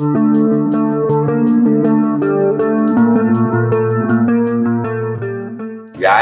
Dạ 0.00 0.06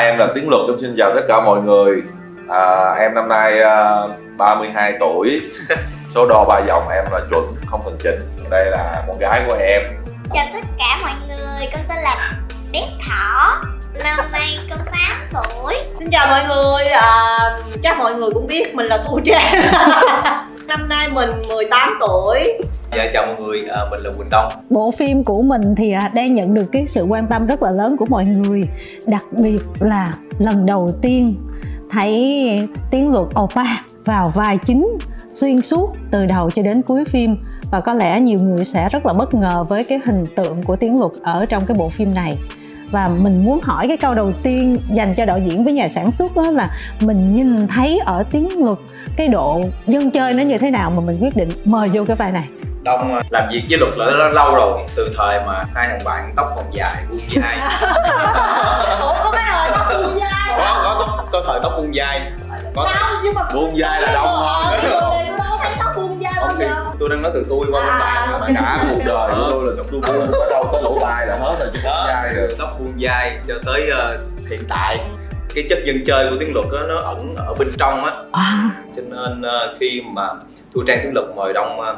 em 0.01 0.19
là 0.19 0.29
Tiến 0.35 0.49
Luật, 0.49 0.69
em 0.69 0.79
xin 0.79 0.95
chào 0.99 1.15
tất 1.15 1.21
cả 1.29 1.41
mọi 1.41 1.61
người. 1.61 2.03
À, 2.49 2.95
Em 2.99 3.15
năm 3.15 3.29
nay 3.29 3.55
uh, 3.55 4.11
32 4.39 4.93
tuổi. 5.01 5.41
Số 6.09 6.27
đo 6.27 6.45
ba 6.49 6.61
vòng 6.61 6.89
em 6.89 7.05
là 7.13 7.21
chuẩn, 7.31 7.45
không 7.67 7.81
cần 7.85 7.97
chỉnh. 8.01 8.19
Đây 8.51 8.71
là 8.71 9.05
con 9.07 9.19
gái 9.19 9.43
của 9.49 9.57
em. 9.61 9.83
Chào 10.35 10.47
tất 10.53 10.69
cả 10.79 10.99
mọi 11.03 11.15
người, 11.29 11.69
con 11.73 11.81
tên 11.89 12.03
là 12.03 12.33
Bé 12.73 12.81
Thỏ. 13.09 13.57
Năm 14.05 14.27
nay 14.33 14.59
con 14.71 14.79
8 15.33 15.43
tuổi. 15.55 15.75
Xin 15.99 16.11
chào 16.11 16.27
mọi 16.27 16.47
người, 16.49 16.87
à, 16.87 17.39
chắc 17.83 17.99
mọi 17.99 18.15
người 18.15 18.31
cũng 18.35 18.47
biết 18.47 18.75
mình 18.75 18.87
là 18.87 18.99
Thu 19.07 19.21
Trang. 19.25 19.55
Năm 20.67 20.89
nay 20.89 21.09
mình 21.09 21.43
18 21.49 21.97
tuổi 22.01 22.59
Dạ 22.97 23.11
chào 23.13 23.27
mọi 23.27 23.37
người, 23.41 23.65
à, 23.69 23.85
mình 23.91 24.01
là 24.01 24.11
Quỳnh 24.19 24.31
Đông. 24.31 24.53
Bộ 24.71 24.91
phim 24.91 25.25
của 25.25 25.43
mình 25.43 25.75
thì 25.77 25.93
à, 25.93 26.11
đang 26.15 26.35
nhận 26.35 26.55
được 26.55 26.65
cái 26.73 26.87
sự 26.87 27.03
quan 27.03 27.27
tâm 27.27 27.47
rất 27.47 27.63
là 27.63 27.71
lớn 27.71 27.97
của 27.97 28.07
mọi 28.07 28.25
người. 28.25 28.63
Đặc 29.07 29.25
biệt 29.31 29.59
là 29.81 30.15
lần 30.39 30.67
đầu 30.67 30.91
tiên 31.03 31.37
thấy 31.91 32.69
tiếng 32.91 33.13
Luật 33.13 33.27
Oppa 33.43 33.65
vào 34.05 34.33
vai 34.35 34.59
chính 34.65 34.99
xuyên 35.31 35.63
suốt 35.63 35.97
từ 36.11 36.27
đầu 36.27 36.51
cho 36.51 36.63
đến 36.63 36.83
cuối 36.83 37.05
phim. 37.05 37.37
Và 37.71 37.81
có 37.81 37.95
lẽ 37.95 38.21
nhiều 38.21 38.39
người 38.39 38.65
sẽ 38.65 38.89
rất 38.89 39.07
là 39.07 39.13
bất 39.13 39.35
ngờ 39.35 39.65
với 39.69 39.85
cái 39.85 40.01
hình 40.05 40.25
tượng 40.37 40.63
của 40.63 40.77
tiếng 40.77 40.99
Luật 40.99 41.13
ở 41.23 41.47
trong 41.47 41.63
cái 41.67 41.77
bộ 41.79 41.89
phim 41.89 42.15
này 42.15 42.39
và 42.91 43.09
mình 43.09 43.43
muốn 43.43 43.61
hỏi 43.63 43.89
cái 43.89 43.97
câu 43.97 44.15
đầu 44.15 44.33
tiên 44.43 44.77
dành 44.91 45.15
cho 45.15 45.25
đạo 45.25 45.39
diễn 45.45 45.65
với 45.65 45.73
nhà 45.73 45.89
sản 45.89 46.13
xuất 46.13 46.37
đó 46.37 46.51
là 46.51 46.71
mình 47.01 47.35
nhìn 47.35 47.67
thấy 47.67 47.99
ở 48.05 48.25
Tiến 48.31 48.49
Luật 48.65 48.79
cái 49.17 49.29
độ 49.29 49.61
dân 49.87 50.11
chơi 50.11 50.35
nó 50.35 50.43
như 50.43 50.59
thế 50.59 50.71
nào 50.71 50.91
mà 50.91 51.01
mình 51.01 51.17
quyết 51.21 51.37
định 51.37 51.49
mời 51.65 51.89
vô 51.93 52.05
cái 52.05 52.17
vai 52.17 52.33
này? 52.33 52.49
Đông 52.83 53.21
làm 53.31 53.49
việc 53.51 53.63
với 53.69 53.79
luật 53.79 53.93
là 53.97 54.29
lâu 54.29 54.55
rồi. 54.55 54.79
Từ 54.97 55.15
thời 55.17 55.41
mà 55.47 55.63
hai 55.75 55.89
thằng 55.89 56.01
bạn 56.05 56.33
tóc 56.37 56.47
còn 56.57 56.65
dài 56.73 57.05
buông 57.11 57.21
dai 57.29 57.59
Ủa 59.01 59.15
có 59.25 59.31
cái 59.33 59.45
lời 59.53 59.71
tóc 59.73 59.87
buông 59.91 60.21
dai 60.21 60.59
có, 60.59 60.81
có, 60.85 61.07
có, 61.07 61.25
có 61.33 61.43
thời 61.47 61.61
tóc 61.63 61.73
buông 61.77 61.95
dai 61.95 62.33
có 62.75 62.85
Đâu 62.85 63.21
nhưng 63.25 63.35
mà 63.35 63.43
Buông 63.55 63.77
dai 63.77 64.01
là 64.03 64.13
đông 64.15 64.37
hơn 64.37 65.18
tôi 67.09 67.17
đang 67.17 67.23
nói 67.23 67.33
từ 67.35 67.45
tôi 67.49 67.67
qua 67.71 67.83
các 67.83 67.99
bạn 67.99 68.41
mà 68.41 68.47
Cả 68.55 68.85
cuộc 68.91 69.03
đời 69.07 69.31
của 69.35 69.47
tôi 69.51 69.65
là 69.67 69.73
tóc 69.77 69.87
tôi 69.91 70.01
buông 70.01 70.31
Có 70.33 70.47
đâu 70.51 70.65
có 70.73 70.81
lỗ 70.81 70.99
tai 71.01 71.27
là 71.27 71.37
hết 71.37 71.57
rồi 71.59 71.69
chứ 71.73 71.81
không 71.85 72.07
dai 72.09 72.35
được 72.35 72.49
tóc 72.59 72.69
buông 72.79 72.93
dai 72.99 73.39
cho 73.49 73.55
tới 73.65 73.91
uh, 73.91 74.51
hiện 74.51 74.61
tại. 74.69 74.99
Cái 75.55 75.65
chất 75.71 75.79
dân 75.85 75.97
chơi 76.07 76.31
của 76.31 76.37
tiếng 76.41 76.55
luật 76.55 76.67
đó, 76.73 76.81
nó 76.89 76.99
ẩn 77.01 77.35
ở 77.37 77.55
bên 77.59 77.69
trong 77.79 78.05
á. 78.05 78.13
À, 78.33 78.71
cho 78.97 79.03
nên 79.03 79.41
uh, 79.41 79.79
khi 79.81 80.03
mà 80.13 80.29
thu 80.75 80.83
trang 80.87 81.01
tiếng 81.03 81.15
luật 81.15 81.27
mời 81.37 81.53
đông 81.53 81.81
uh, 81.81 81.97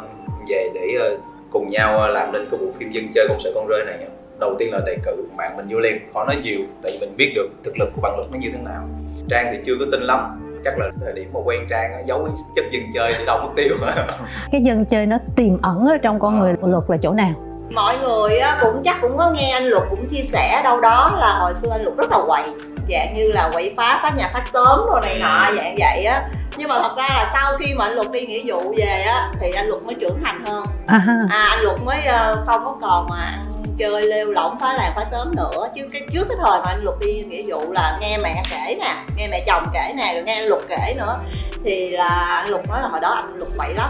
về 0.48 0.68
để 0.74 1.12
uh, 1.14 1.20
cùng 1.50 1.70
nhau 1.70 2.02
uh, 2.04 2.14
làm 2.14 2.32
nên 2.32 2.48
cái 2.50 2.60
bộ 2.60 2.66
phim 2.78 2.92
dân 2.92 3.04
chơi 3.14 3.26
công 3.28 3.40
sở 3.40 3.50
con 3.54 3.66
rơi 3.68 3.84
này 3.86 3.98
đầu 4.38 4.56
tiên 4.58 4.72
là 4.72 4.80
đề 4.86 4.96
cử 5.04 5.24
bạn 5.36 5.56
mình 5.56 5.66
vô 5.70 5.78
liền 5.78 6.12
khỏi 6.14 6.26
nói 6.26 6.36
nhiều 6.42 6.58
tại 6.82 6.92
vì 6.92 7.06
mình 7.06 7.16
biết 7.16 7.32
được 7.34 7.48
thực 7.64 7.78
lực 7.78 7.88
của 7.94 8.00
bạn 8.00 8.16
luật 8.16 8.30
nó 8.32 8.38
như 8.38 8.48
thế 8.52 8.58
nào. 8.64 8.88
Trang 9.30 9.46
thì 9.52 9.58
chưa 9.66 9.74
có 9.78 9.84
tin 9.92 10.02
lắm 10.02 10.49
chắc 10.64 10.78
là 10.78 10.86
thời 11.04 11.12
điểm 11.12 11.30
mà 11.32 11.40
quen 11.44 11.66
trang 11.70 11.92
á, 11.92 12.00
giấu 12.06 12.24
cái 12.24 12.34
chất 12.56 12.64
dân 12.70 12.82
chơi 12.94 13.12
thì 13.18 13.24
đâu 13.26 13.38
mất 13.42 13.48
tiêu. 13.56 13.76
Cái 14.52 14.60
dân 14.62 14.84
chơi 14.84 15.06
nó 15.06 15.18
tiềm 15.36 15.62
ẩn 15.62 15.86
ở 15.86 15.98
trong 15.98 16.20
con 16.20 16.38
người 16.38 16.54
Luật 16.62 16.84
là 16.88 16.96
chỗ 16.96 17.12
nào? 17.12 17.32
Mọi 17.70 17.98
người 17.98 18.38
á, 18.38 18.58
cũng 18.60 18.82
chắc 18.84 18.96
cũng 19.00 19.16
có 19.16 19.30
nghe 19.30 19.50
anh 19.50 19.64
luật 19.64 19.82
cũng 19.90 20.06
chia 20.10 20.22
sẻ 20.22 20.60
đâu 20.64 20.80
đó 20.80 21.18
là 21.20 21.38
hồi 21.38 21.54
xưa 21.54 21.68
anh 21.70 21.82
luật 21.82 21.96
rất 21.96 22.10
là 22.10 22.18
quậy 22.26 22.42
dạng 22.90 23.14
như 23.14 23.32
là 23.32 23.50
quậy 23.52 23.74
phá 23.76 24.00
phá 24.02 24.10
nhà 24.16 24.30
phá 24.32 24.42
sớm 24.52 24.86
rồi 24.86 25.00
này 25.02 25.18
nọ 25.20 25.52
dạng 25.56 25.76
vậy 25.78 26.04
á. 26.04 26.28
Nhưng 26.56 26.68
mà 26.68 26.74
thật 26.82 26.96
ra 26.96 27.08
là 27.08 27.30
sau 27.32 27.56
khi 27.58 27.74
mà 27.74 27.84
anh 27.84 27.92
luật 27.92 28.10
đi 28.10 28.26
nghĩa 28.26 28.40
vụ 28.44 28.74
về 28.76 29.02
á 29.06 29.30
thì 29.40 29.50
anh 29.50 29.66
luật 29.66 29.82
mới 29.82 29.94
trưởng 29.94 30.20
thành 30.24 30.44
hơn. 30.44 30.64
À, 30.86 31.02
à 31.30 31.46
anh 31.50 31.60
luật 31.60 31.76
mới 31.84 32.04
ờ, 32.04 32.42
không 32.46 32.64
có 32.64 32.76
còn 32.80 33.08
mà 33.08 33.16
ăn 33.16 33.59
chơi 33.78 34.02
lêu 34.02 34.26
lỏng 34.26 34.58
phá 34.60 34.74
làng 34.74 34.92
phá 34.96 35.04
sớm 35.04 35.34
nữa. 35.36 35.68
Chứ 35.74 35.88
cái 35.92 36.02
trước 36.10 36.24
cái 36.28 36.36
thời 36.40 36.60
mà 36.60 36.66
anh 36.66 36.84
luật 36.84 36.96
đi 37.00 37.22
nghĩa 37.28 37.42
vụ 37.46 37.72
là 37.72 37.98
nghe 38.00 38.18
mẹ 38.22 38.42
kể 38.50 38.76
nè 38.80 38.94
nghe 39.16 39.28
mẹ 39.30 39.44
chồng 39.46 39.64
kể 39.74 39.92
nè 39.96 40.14
rồi 40.14 40.22
nghe 40.22 40.34
anh 40.34 40.46
luật 40.46 40.62
kể 40.68 40.94
nữa 40.98 41.16
thì 41.64 41.90
là 41.90 42.08
anh 42.08 42.48
luật 42.48 42.68
nói 42.68 42.82
là 42.82 42.88
hồi 42.88 43.00
đó 43.00 43.08
anh 43.08 43.36
luật 43.36 43.48
quậy 43.56 43.74
lắm. 43.74 43.88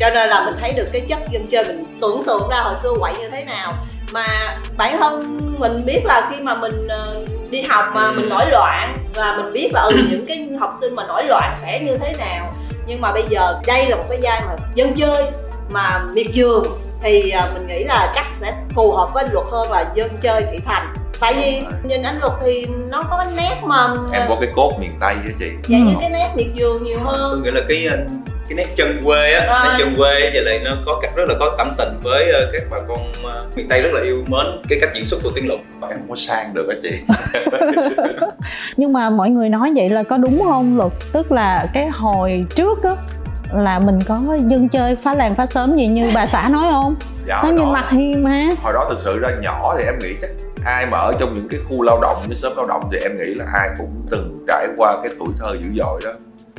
Cho 0.00 0.10
nên 0.10 0.28
là 0.28 0.44
mình 0.44 0.54
thấy 0.60 0.72
được 0.72 0.86
cái 0.92 1.00
chất 1.08 1.18
dân 1.30 1.46
chơi 1.46 1.64
mình 1.64 1.82
tưởng 2.00 2.22
tượng 2.26 2.48
ra 2.50 2.60
hồi 2.60 2.74
xưa 2.82 2.92
quậy 3.00 3.14
như 3.18 3.30
thế 3.30 3.44
nào. 3.44 3.72
Mà 4.12 4.58
bản 4.76 4.98
thân 5.00 5.38
mình 5.58 5.84
biết 5.84 6.00
là 6.04 6.30
khi 6.30 6.40
mà 6.40 6.54
mình 6.54 6.88
ờ, 6.88 7.24
đi 7.50 7.62
học 7.62 7.84
mà 7.94 8.10
mình 8.10 8.28
nổi 8.28 8.46
loạn 8.50 8.94
và 9.14 9.34
mình 9.36 9.52
biết 9.52 9.70
là 9.72 9.80
ừ, 9.80 9.92
những 10.10 10.26
cái 10.28 10.48
học 10.60 10.74
sinh 10.80 10.94
mà 10.94 11.06
nổi 11.06 11.24
loạn 11.24 11.52
sẽ 11.56 11.80
như 11.80 11.96
thế 11.96 12.12
nào. 12.18 12.52
Nhưng 12.86 13.00
mà 13.00 13.12
bây 13.12 13.22
giờ 13.28 13.60
đây 13.66 13.88
là 13.88 13.96
một 13.96 14.04
cái 14.08 14.18
giai 14.22 14.40
mà 14.46 14.54
dân 14.74 14.94
chơi 14.94 15.26
mà 15.70 16.06
miệt 16.14 16.26
trường 16.34 16.64
thì 17.02 17.30
à, 17.30 17.48
mình 17.54 17.66
nghĩ 17.66 17.84
là 17.84 18.12
chắc 18.14 18.26
sẽ 18.40 18.52
phù 18.74 18.92
hợp 18.92 19.08
với 19.14 19.24
anh 19.24 19.32
luật 19.32 19.46
hơn 19.52 19.70
là 19.72 19.84
dân 19.94 20.08
chơi 20.22 20.44
thị 20.52 20.58
thành. 20.66 20.94
Tại 21.20 21.34
vì 21.34 21.62
nhìn 21.84 22.02
anh 22.02 22.18
luật 22.20 22.32
thì 22.46 22.66
nó 22.88 23.02
có 23.10 23.16
cái 23.24 23.26
nét 23.36 23.56
mà 23.64 23.94
Em 24.12 24.22
có 24.28 24.36
cái 24.40 24.50
cốt 24.56 24.72
miền 24.80 24.90
Tây 25.00 25.14
á 25.14 25.30
chị. 25.38 25.50
Như 25.68 25.86
Ừ. 25.86 25.96
cái 26.00 26.10
nét 26.10 26.30
miệt 26.36 26.46
vườn 26.56 26.84
nhiều 26.84 26.98
tôi 27.04 27.14
hơn. 27.16 27.42
nghĩ 27.42 27.50
là 27.50 27.60
cái 27.68 27.86
uh, 27.86 28.10
cái 28.48 28.56
nét 28.56 28.66
chân 28.76 29.00
quê 29.04 29.32
á 29.32 29.46
À. 29.48 29.64
nét 29.64 29.74
chân 29.78 29.94
quê 29.96 30.10
á, 30.12 30.30
vậy 30.34 30.42
lại 30.44 30.60
nó 30.64 30.70
có 30.86 30.98
cách 31.02 31.10
rất 31.16 31.24
là 31.28 31.34
có 31.40 31.54
cảm 31.58 31.66
tình 31.78 31.88
với 32.02 32.32
uh, 32.44 32.50
các 32.52 32.62
bà 32.70 32.76
con 32.88 32.98
miền 33.56 33.68
tây 33.68 33.80
rất 33.80 33.90
là 33.92 34.00
yêu 34.02 34.24
mến 34.28 34.62
cái 34.68 34.78
cách 34.80 34.90
diễn 34.94 35.06
xuất 35.06 35.20
của 35.22 35.30
tiếng 35.34 35.48
luật. 35.48 35.60
Em 35.82 35.90
không 35.98 36.08
có 36.08 36.14
sang 36.16 36.54
được 36.54 36.68
á 36.68 36.76
chị. 36.82 36.90
Nhưng 38.76 38.92
mà 38.92 39.10
mọi 39.10 39.30
người 39.30 39.48
nói 39.48 39.72
vậy 39.76 39.88
là 39.88 40.02
có 40.02 40.16
đúng 40.16 40.42
không 40.44 40.76
Luật? 40.76 40.92
Tức 41.12 41.32
là 41.32 41.66
cái 41.74 41.88
hồi 41.88 42.44
trước 42.54 42.82
á 42.84 42.90
là 43.54 43.78
mình 43.78 43.98
có 44.08 44.20
dân 44.46 44.68
chơi 44.68 44.94
phá 44.94 45.14
làng 45.14 45.34
phá 45.34 45.46
sớm 45.46 45.76
gì 45.76 45.86
như 45.86 46.10
bà 46.14 46.26
xã 46.26 46.48
nói 46.48 46.64
không? 46.70 46.94
Dạ, 47.26 47.42
nó 47.44 47.52
đó- 47.64 47.72
mặt 47.72 47.88
hiền 47.90 48.24
mà 48.24 48.48
hồi 48.62 48.72
đó 48.72 48.86
thực 48.88 48.98
sự 48.98 49.18
ra 49.18 49.28
nhỏ 49.42 49.74
thì 49.78 49.84
em 49.84 49.94
nghĩ 49.98 50.14
chắc 50.20 50.30
ai 50.64 50.86
mà 50.86 50.98
ở 50.98 51.12
trong 51.20 51.30
những 51.34 51.48
cái 51.50 51.60
khu 51.68 51.82
lao 51.82 51.98
động 52.02 52.16
cái 52.26 52.34
xóm 52.34 52.52
lao 52.56 52.66
động 52.66 52.88
thì 52.92 52.98
em 52.98 53.18
nghĩ 53.18 53.34
là 53.34 53.44
ai 53.54 53.68
cũng 53.78 53.90
từng 54.10 54.44
trải 54.48 54.66
qua 54.76 54.96
cái 55.04 55.12
tuổi 55.18 55.28
thơ 55.38 55.52
dữ 55.62 55.68
dội 55.74 56.00
đó. 56.04 56.10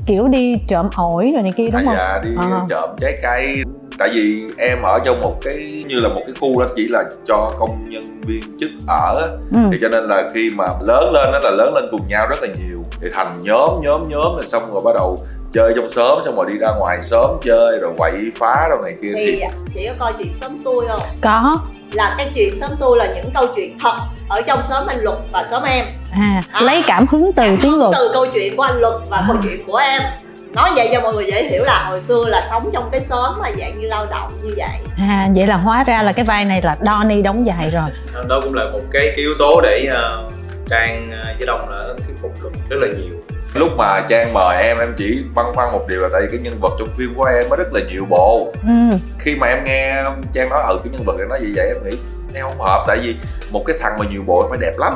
Kiểu 0.05 0.27
đi 0.27 0.55
trộm 0.67 0.89
ổi 0.95 1.31
rồi 1.33 1.43
này 1.43 1.51
kia 1.55 1.67
đúng 1.71 1.75
à, 1.81 1.83
không? 1.85 1.95
dạ 1.97 2.19
đi 2.23 2.29
Ờ. 2.51 2.61
trộm 2.69 2.89
trái 3.01 3.17
cây. 3.23 3.63
Tại 3.99 4.09
vì 4.13 4.43
em 4.57 4.81
ở 4.81 4.99
trong 5.05 5.21
một 5.21 5.35
cái 5.41 5.83
như 5.87 5.99
là 5.99 6.09
một 6.09 6.21
cái 6.25 6.35
khu 6.41 6.61
đó 6.61 6.67
chỉ 6.75 6.87
là 6.87 7.03
cho 7.27 7.51
công 7.59 7.89
nhân 7.89 8.21
viên 8.21 8.43
chức 8.59 8.69
ở. 8.87 9.37
Ừ. 9.51 9.57
thì 9.71 9.77
cho 9.81 9.89
nên 9.89 10.03
là 10.03 10.29
khi 10.33 10.51
mà 10.55 10.65
lớn 10.81 11.11
lên 11.13 11.31
đó 11.31 11.39
là 11.43 11.51
lớn 11.51 11.73
lên 11.75 11.83
cùng 11.91 12.07
nhau 12.07 12.27
rất 12.29 12.35
là 12.41 12.47
nhiều. 12.47 12.79
Thì 13.01 13.07
thành 13.13 13.31
nhóm 13.41 13.69
nhóm 13.83 14.03
nhóm 14.09 14.35
rồi 14.35 14.45
xong 14.45 14.73
rồi 14.73 14.81
bắt 14.85 14.91
đầu 14.95 15.17
chơi 15.53 15.73
trong 15.75 15.89
xóm 15.89 16.19
xong 16.25 16.35
rồi 16.35 16.45
đi 16.51 16.57
ra 16.59 16.67
ngoài 16.79 17.01
xóm 17.01 17.37
chơi 17.43 17.79
rồi 17.81 17.91
quậy 17.97 18.13
phá 18.35 18.67
đâu 18.69 18.81
này 18.81 18.93
kia 19.01 19.11
thì 19.15 19.41
chị 19.75 19.87
có 19.87 19.93
coi 19.99 20.13
chuyện 20.17 20.33
sớm 20.41 20.59
tôi 20.65 20.85
không? 20.87 21.01
Có. 21.21 21.57
Là 21.91 22.15
cái 22.17 22.31
chuyện 22.35 22.55
sớm 22.59 22.71
tôi 22.79 22.97
là 22.97 23.05
những 23.15 23.31
câu 23.33 23.45
chuyện 23.55 23.77
thật 23.79 23.95
ở 24.29 24.41
trong 24.41 24.61
xóm 24.63 24.87
anh 24.87 24.99
luật 24.99 25.17
và 25.31 25.43
xóm 25.51 25.63
em. 25.63 25.85
À, 26.11 26.41
À. 26.51 26.61
lấy 26.61 26.83
cảm 26.87 27.05
hứng 27.11 27.31
từ 27.35 27.43
Cảm 27.43 27.57
tiếng 27.61 27.71
hứng 27.71 27.79
luật. 27.79 27.91
từ 27.97 28.09
câu 28.13 28.25
chuyện 28.33 28.55
của 28.55 28.63
anh 28.63 28.79
luật 28.79 28.93
và 29.09 29.17
À. 29.17 29.23
câu 29.27 29.37
chuyện 29.43 29.63
của 29.67 29.75
em. 29.77 30.01
Nói 30.51 30.71
vậy 30.75 30.89
cho 30.93 30.99
mọi 31.01 31.13
người 31.13 31.25
dễ 31.25 31.43
hiểu 31.43 31.63
là 31.63 31.85
hồi 31.89 32.01
xưa 32.01 32.23
là 32.27 32.47
sống 32.49 32.69
trong 32.73 32.89
cái 32.91 33.01
xóm 33.01 33.33
mà 33.41 33.51
dạng 33.59 33.79
như 33.79 33.87
lao 33.87 34.05
động 34.11 34.31
như 34.43 34.53
vậy. 34.57 34.69
À 34.97 35.29
vậy 35.35 35.47
là 35.47 35.55
hóa 35.55 35.83
ra 35.83 36.03
là 36.03 36.11
cái 36.11 36.25
vai 36.25 36.45
này 36.45 36.61
là 36.61 36.75
Donny 36.85 37.21
đóng 37.21 37.45
dài 37.45 37.71
rồi. 37.71 37.89
Đó 38.27 38.39
cũng 38.43 38.53
là 38.53 38.63
một 38.65 38.79
cái, 38.91 39.01
cái 39.07 39.15
yếu 39.15 39.31
tố 39.39 39.61
để 39.61 39.87
uh, 39.89 40.31
trang 40.69 41.03
uh, 41.03 41.25
với 41.39 41.47
đông 41.47 41.69
là 41.69 41.79
thuyết 41.97 42.15
phục 42.21 42.31
luật 42.41 42.53
rất 42.69 42.77
là 42.81 42.87
nhiều 42.87 43.15
lúc 43.55 43.69
mà 43.77 44.01
trang 44.09 44.33
mời 44.33 44.63
em 44.63 44.77
em 44.77 44.93
chỉ 44.97 45.23
băn 45.35 45.45
khoăn 45.55 45.71
một 45.71 45.87
điều 45.87 46.01
là 46.01 46.09
tại 46.11 46.21
vì 46.21 46.27
cái 46.31 46.39
nhân 46.39 46.53
vật 46.61 46.73
trong 46.79 46.87
phim 46.97 47.13
của 47.15 47.23
em 47.23 47.49
nó 47.49 47.55
rất 47.55 47.73
là 47.73 47.81
nhiều 47.91 48.05
bộ. 48.09 48.51
Ừ. 48.63 48.97
khi 49.19 49.35
mà 49.35 49.47
em 49.47 49.63
nghe 49.65 50.03
trang 50.33 50.49
nói 50.49 50.63
ừ 50.67 50.79
cái 50.83 50.93
nhân 50.93 51.03
vật 51.05 51.15
này 51.17 51.27
nói 51.29 51.39
gì 51.41 51.53
vậy 51.55 51.67
em 51.67 51.83
nghĩ 51.83 51.97
em 52.35 52.45
không 52.45 52.67
hợp 52.67 52.83
tại 52.87 52.97
vì 53.03 53.15
một 53.51 53.63
cái 53.65 53.77
thằng 53.79 53.93
mà 53.99 54.05
nhiều 54.11 54.21
bộ 54.25 54.47
phải 54.49 54.57
đẹp 54.61 54.73
lắm. 54.77 54.93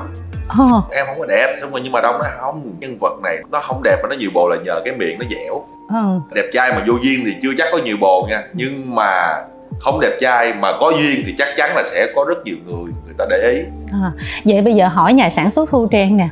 Ồ, 0.60 0.84
em 0.92 1.06
không 1.06 1.20
có 1.20 1.26
đẹp 1.26 1.58
xong 1.62 1.72
rồi 1.72 1.82
nhưng 1.84 1.92
mà 1.92 2.02
đông 2.02 2.20
nói 2.20 2.30
không 2.40 2.76
nhân 2.80 2.98
vật 3.02 3.14
này 3.24 3.38
nó 3.52 3.60
không 3.60 3.84
đẹp 3.84 3.98
mà 4.04 4.10
nó 4.10 4.16
nhiều 4.16 4.30
bồ 4.34 4.50
là 4.50 4.58
nhờ 4.66 4.82
cái 4.86 4.94
miệng 4.98 5.20
nó 5.20 5.26
dẻo. 5.30 5.66
Ừ. 5.90 6.20
đẹp 6.36 6.50
trai 6.54 6.72
mà 6.72 6.84
vô 6.88 6.94
duyên 7.04 7.20
thì 7.26 7.32
chưa 7.42 7.52
chắc 7.58 7.68
có 7.72 7.78
nhiều 7.78 7.98
bồ 8.00 8.28
nha 8.30 8.44
nhưng 8.54 8.96
mà 8.96 9.42
không 9.80 10.00
đẹp 10.00 10.18
trai 10.22 10.54
mà 10.54 10.72
có 10.80 10.92
duyên 10.92 11.24
thì 11.26 11.36
chắc 11.38 11.48
chắn 11.58 11.76
là 11.76 11.84
sẽ 11.86 12.08
có 12.16 12.26
rất 12.28 12.38
nhiều 12.46 12.56
người 12.66 12.94
người 13.06 13.14
ta 13.18 13.26
để 13.30 13.50
ý. 13.52 13.60
À, 13.92 14.12
vậy 14.46 14.62
bây 14.62 14.74
giờ 14.74 14.88
hỏi 14.88 15.14
nhà 15.14 15.30
sản 15.30 15.52
xuất 15.52 15.70
Thu 15.70 15.88
Trang 15.92 16.18
nè 16.18 16.28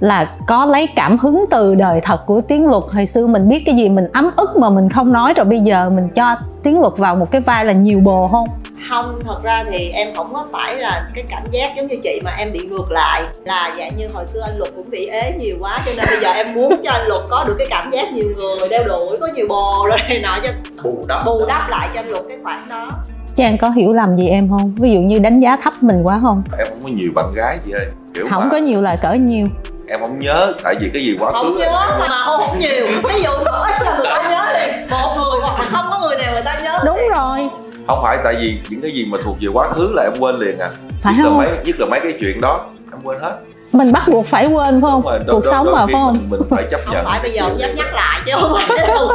là 0.00 0.36
có 0.46 0.64
lấy 0.64 0.86
cảm 0.96 1.18
hứng 1.18 1.44
từ 1.50 1.74
đời 1.74 2.00
thật 2.02 2.26
của 2.26 2.40
tiếng 2.40 2.66
luật. 2.66 2.82
Hồi 2.94 3.06
xưa 3.06 3.26
mình 3.26 3.48
biết 3.48 3.62
cái 3.66 3.74
gì 3.74 3.88
mình 3.88 4.06
ấm 4.12 4.30
ức 4.36 4.56
mà 4.56 4.70
mình 4.70 4.88
không 4.88 5.12
nói 5.12 5.34
rồi 5.36 5.44
bây 5.44 5.60
giờ 5.60 5.90
mình 5.90 6.08
cho 6.08 6.36
tiếng 6.62 6.80
luật 6.80 6.92
vào 6.96 7.14
một 7.14 7.30
cái 7.30 7.40
vai 7.40 7.64
là 7.64 7.72
nhiều 7.72 8.00
bồ 8.00 8.28
không 8.28 8.48
không 8.90 9.20
thật 9.24 9.42
ra 9.42 9.64
thì 9.70 9.90
em 9.90 10.14
không 10.16 10.34
có 10.34 10.46
phải 10.52 10.76
là 10.76 11.08
cái 11.14 11.24
cảm 11.28 11.42
giác 11.50 11.76
giống 11.76 11.86
như 11.86 11.96
chị 12.02 12.20
mà 12.24 12.30
em 12.38 12.52
bị 12.52 12.60
ngược 12.60 12.90
lại 12.90 13.22
là 13.44 13.70
dạng 13.78 13.96
như 13.96 14.08
hồi 14.14 14.26
xưa 14.26 14.40
anh 14.46 14.58
luật 14.58 14.70
cũng 14.76 14.90
bị 14.90 15.06
ế 15.06 15.32
nhiều 15.38 15.56
quá 15.60 15.82
cho 15.86 15.92
nên 15.96 16.04
bây 16.10 16.20
giờ 16.20 16.30
em 16.30 16.54
muốn 16.54 16.74
cho 16.84 16.90
anh 16.90 17.06
luật 17.06 17.22
có 17.28 17.44
được 17.44 17.54
cái 17.58 17.66
cảm 17.70 17.90
giác 17.90 18.12
nhiều 18.12 18.26
người 18.36 18.68
đeo 18.68 18.84
đuổi 18.84 19.16
có 19.20 19.28
nhiều 19.34 19.46
bồ 19.48 19.86
rồi 19.88 19.98
này 20.08 20.20
nọ 20.22 20.38
cho 20.42 20.48
bù 20.82 21.04
đắp. 21.08 21.26
Bù 21.26 21.46
đắp 21.48 21.70
lại 21.70 21.88
cho 21.94 22.00
anh 22.00 22.08
luật 22.08 22.24
cái 22.28 22.38
khoản 22.42 22.68
đó. 22.70 22.88
Trang 23.36 23.58
có 23.58 23.70
hiểu 23.70 23.92
lầm 23.92 24.16
gì 24.16 24.28
em 24.28 24.48
không? 24.48 24.74
Ví 24.74 24.90
dụ 24.90 25.00
như 25.00 25.18
đánh 25.18 25.40
giá 25.40 25.56
thấp 25.56 25.72
mình 25.80 26.02
quá 26.02 26.20
không? 26.22 26.42
Em 26.58 26.66
không 26.70 26.82
có 26.82 26.88
nhiều 26.88 27.10
bạn 27.14 27.32
gái 27.34 27.58
chị 27.66 27.72
ơi 27.72 27.86
kiểu 28.14 28.26
không 28.30 28.42
mà 28.42 28.48
có 28.50 28.56
nhiều 28.56 28.82
là 28.82 28.96
cỡ 28.96 29.12
nhiêu 29.12 29.48
em 29.88 30.00
không 30.00 30.20
nhớ 30.20 30.52
tại 30.62 30.74
vì 30.80 30.90
cái 30.94 31.02
gì 31.04 31.16
quá 31.20 31.32
không 31.32 31.52
khứ 31.52 31.58
nhớ 31.58 31.64
em- 31.90 31.98
mà 32.00 32.08
không, 32.08 32.40
không 32.46 32.58
nhiều. 32.60 32.86
Ví 33.04 33.22
dụ 33.22 33.30
một 33.30 33.44
ít 33.66 33.82
là 33.82 33.96
người 33.98 34.06
ta 34.14 34.22
nhớ 34.30 34.46
liền 34.60 34.90
một 34.90 35.14
người 35.16 35.40
hoặc 35.42 35.58
là 35.60 35.64
không 35.70 35.86
có 35.90 35.98
người 36.08 36.16
nào 36.16 36.32
người 36.32 36.42
ta 36.42 36.60
nhớ 36.62 36.78
đúng 36.86 36.96
liền. 36.96 37.08
rồi. 37.14 37.48
Không 37.86 37.98
phải 38.02 38.18
tại 38.24 38.34
vì 38.40 38.58
những 38.68 38.80
cái 38.82 38.90
gì 38.90 39.06
mà 39.10 39.18
thuộc 39.24 39.36
về 39.40 39.48
quá 39.52 39.68
khứ 39.68 39.92
là 39.94 40.02
em 40.02 40.12
quên 40.20 40.34
liền 40.36 40.58
à. 40.58 40.68
Phải 41.02 41.14
nhất 41.14 41.22
là 41.24 41.28
không? 41.30 41.38
mấy 41.38 41.48
nhất 41.64 41.76
là 41.80 41.86
mấy 41.86 42.00
cái 42.00 42.12
chuyện 42.20 42.40
đó 42.40 42.60
em 42.92 43.02
quên 43.04 43.18
hết. 43.20 43.36
Mình 43.72 43.92
bắt 43.92 44.02
buộc 44.08 44.26
phải 44.26 44.46
quên 44.46 44.80
phải 44.80 44.90
không? 44.90 45.02
Đúng 45.02 45.10
rồi, 45.12 45.18
cuộc 45.26 45.32
đôi- 45.32 45.40
sống 45.50 45.64
đôi 45.66 45.74
mà 45.74 45.86
phải 45.86 45.92
không? 45.94 46.12
mình, 46.12 46.30
mình 46.30 46.40
phải 46.50 46.64
chấp 46.70 46.80
không 46.84 46.94
nhận 46.94 47.04
phải 47.04 47.20
bây 47.22 47.32
giờ 47.32 47.42
không 47.42 47.58
dám 47.58 47.70
nhắc 47.76 47.94
lại 47.94 48.20
chứ 48.26 48.32
không 48.40 48.56
phải 48.68 48.86
đâu. 48.86 49.08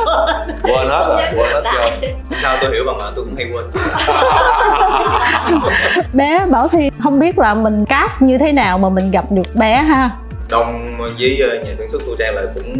Quên 0.63 0.87
hết 0.89 1.05
rồi 1.09 1.21
quên 1.37 1.49
hết 1.53 1.61
trơn 1.63 2.11
sao 2.41 2.57
tôi 2.61 2.71
hiểu 2.71 2.83
bằng 2.87 2.97
mà 2.97 3.05
tôi 3.15 3.25
cũng 3.25 3.35
hay 3.37 3.47
quên. 3.53 3.65
Bé 6.13 6.45
bảo 6.51 6.67
thi 6.67 6.89
không 7.03 7.19
biết 7.19 7.37
là 7.37 7.53
mình 7.53 7.85
cast 7.85 8.21
như 8.21 8.37
thế 8.37 8.51
nào 8.51 8.77
mà 8.77 8.89
mình 8.89 9.11
gặp 9.11 9.25
được 9.29 9.55
bé 9.55 9.75
ha 9.75 10.09
đông 10.51 10.97
với 11.19 11.39
ờ, 11.49 11.55
nhà 11.65 11.75
sản 11.77 11.89
xuất 11.89 12.01
thu 12.05 12.15
trang 12.19 12.35
là 12.35 12.41
cũng 12.55 12.73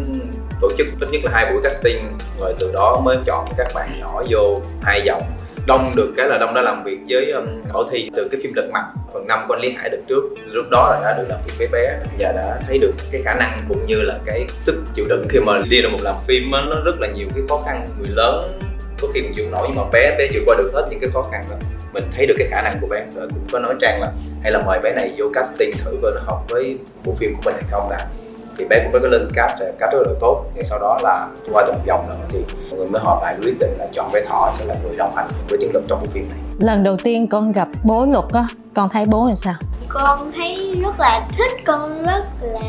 tổ 0.61 0.69
chức 0.77 0.87
ít 0.99 1.09
nhất 1.11 1.21
là 1.23 1.31
hai 1.33 1.51
buổi 1.51 1.61
casting. 1.63 2.01
Rồi 2.39 2.53
từ 2.59 2.71
đó 2.73 3.01
mới 3.05 3.17
chọn 3.25 3.45
các 3.57 3.67
bạn 3.75 3.99
nhỏ 3.99 4.23
vô 4.29 4.61
hai 4.83 5.01
dòng. 5.01 5.21
Đông 5.67 5.91
được 5.95 6.13
cái 6.17 6.27
là 6.27 6.37
đông 6.37 6.53
đã 6.53 6.61
làm 6.61 6.83
việc 6.83 6.97
với 7.09 7.31
um, 7.31 7.45
ở 7.73 7.87
Thi 7.91 8.09
từ 8.15 8.27
cái 8.31 8.41
phim 8.43 8.53
lật 8.53 8.69
mặt 8.73 8.85
phần 9.13 9.27
năm 9.27 9.45
của 9.47 9.53
anh 9.53 9.61
Lý 9.61 9.69
Hải 9.71 9.89
được 9.89 10.01
trước. 10.07 10.23
Lúc 10.45 10.65
đó 10.71 10.89
là 10.91 11.01
đã 11.03 11.17
được 11.17 11.27
làm 11.29 11.39
việc 11.45 11.53
với 11.57 11.67
bé 11.71 11.99
và 12.19 12.31
đã 12.31 12.59
thấy 12.67 12.77
được 12.77 12.91
cái 13.11 13.21
khả 13.25 13.33
năng 13.33 13.59
cũng 13.69 13.85
như 13.85 13.95
là 13.95 14.19
cái 14.25 14.45
sức 14.49 14.75
chịu 14.95 15.05
đựng 15.09 15.23
khi 15.29 15.39
mà 15.39 15.59
đi 15.69 15.81
được 15.81 15.89
một 15.91 16.01
làm 16.01 16.15
phim 16.27 16.51
á, 16.51 16.61
nó 16.69 16.75
rất 16.85 16.99
là 16.99 17.07
nhiều 17.07 17.27
cái 17.35 17.43
khó 17.49 17.63
khăn 17.65 17.85
người 17.99 18.09
lớn 18.09 18.59
có 19.01 19.07
khi 19.13 19.21
mình 19.21 19.33
chịu 19.35 19.45
nổi 19.51 19.67
nhưng 19.67 19.77
mà 19.77 19.83
bé 19.93 20.15
bé 20.17 20.27
vượt 20.33 20.43
qua 20.45 20.55
được 20.57 20.71
hết 20.73 20.87
những 20.89 20.99
cái 20.99 21.09
khó 21.13 21.21
khăn 21.31 21.43
đó 21.49 21.55
mình 21.93 22.03
thấy 22.15 22.25
được 22.25 22.33
cái 22.37 22.47
khả 22.51 22.61
năng 22.61 22.73
của 22.81 22.87
bé 22.87 23.05
rồi 23.15 23.27
cũng 23.27 23.47
có 23.51 23.59
nói 23.59 23.75
trang 23.81 24.01
là 24.01 24.11
hay 24.43 24.51
là 24.51 24.59
mời 24.65 24.79
bé 24.79 24.93
này 24.93 25.13
vô 25.17 25.25
casting 25.33 25.71
thử 25.85 25.97
coi 26.01 26.11
nó 26.15 26.21
hợp 26.25 26.39
với 26.49 26.77
bộ 27.05 27.13
phim 27.19 27.35
của 27.35 27.41
mình 27.45 27.55
hay 27.55 27.63
không 27.71 27.89
đã. 27.89 27.97
Thì 28.57 28.65
bé 28.69 28.83
cũng 28.83 29.01
có 29.01 29.07
lên 29.07 29.27
cast 29.35 29.59
rồi 29.59 29.71
cast 29.79 29.91
rất 29.91 29.99
là 30.07 30.13
tốt. 30.19 30.45
Thì 30.55 30.61
sau 30.63 30.79
đó 30.79 30.97
là 31.03 31.27
qua 31.53 31.63
từng 31.67 31.81
vòng 31.87 32.05
rồi 32.09 32.17
thì 32.29 32.39
mọi 32.69 32.77
người 32.77 32.87
mới 32.87 33.01
họp 33.01 33.23
lại 33.23 33.35
quyết 33.41 33.55
định 33.59 33.71
là 33.79 33.87
chọn 33.93 34.11
bé 34.13 34.21
thỏ 34.27 34.51
sẽ 34.53 34.65
là 34.65 34.75
người 34.83 34.95
đồng 34.97 35.15
hành 35.15 35.27
với 35.49 35.57
chiến 35.61 35.71
lực 35.73 35.83
trong 35.87 35.99
bộ 36.01 36.07
phim 36.13 36.23
này. 36.29 36.37
Lần 36.59 36.83
đầu 36.83 36.97
tiên 37.03 37.27
con 37.27 37.51
gặp 37.51 37.67
bố 37.83 38.05
luật 38.05 38.25
á 38.33 38.45
con 38.73 38.89
thấy 38.89 39.05
bố 39.05 39.27
làm 39.27 39.35
sao? 39.35 39.55
Con 39.87 40.31
thấy 40.35 40.79
rất 40.83 40.99
là 40.99 41.27
thích 41.37 41.51
con 41.65 42.05
rất 42.05 42.23
là 42.41 42.59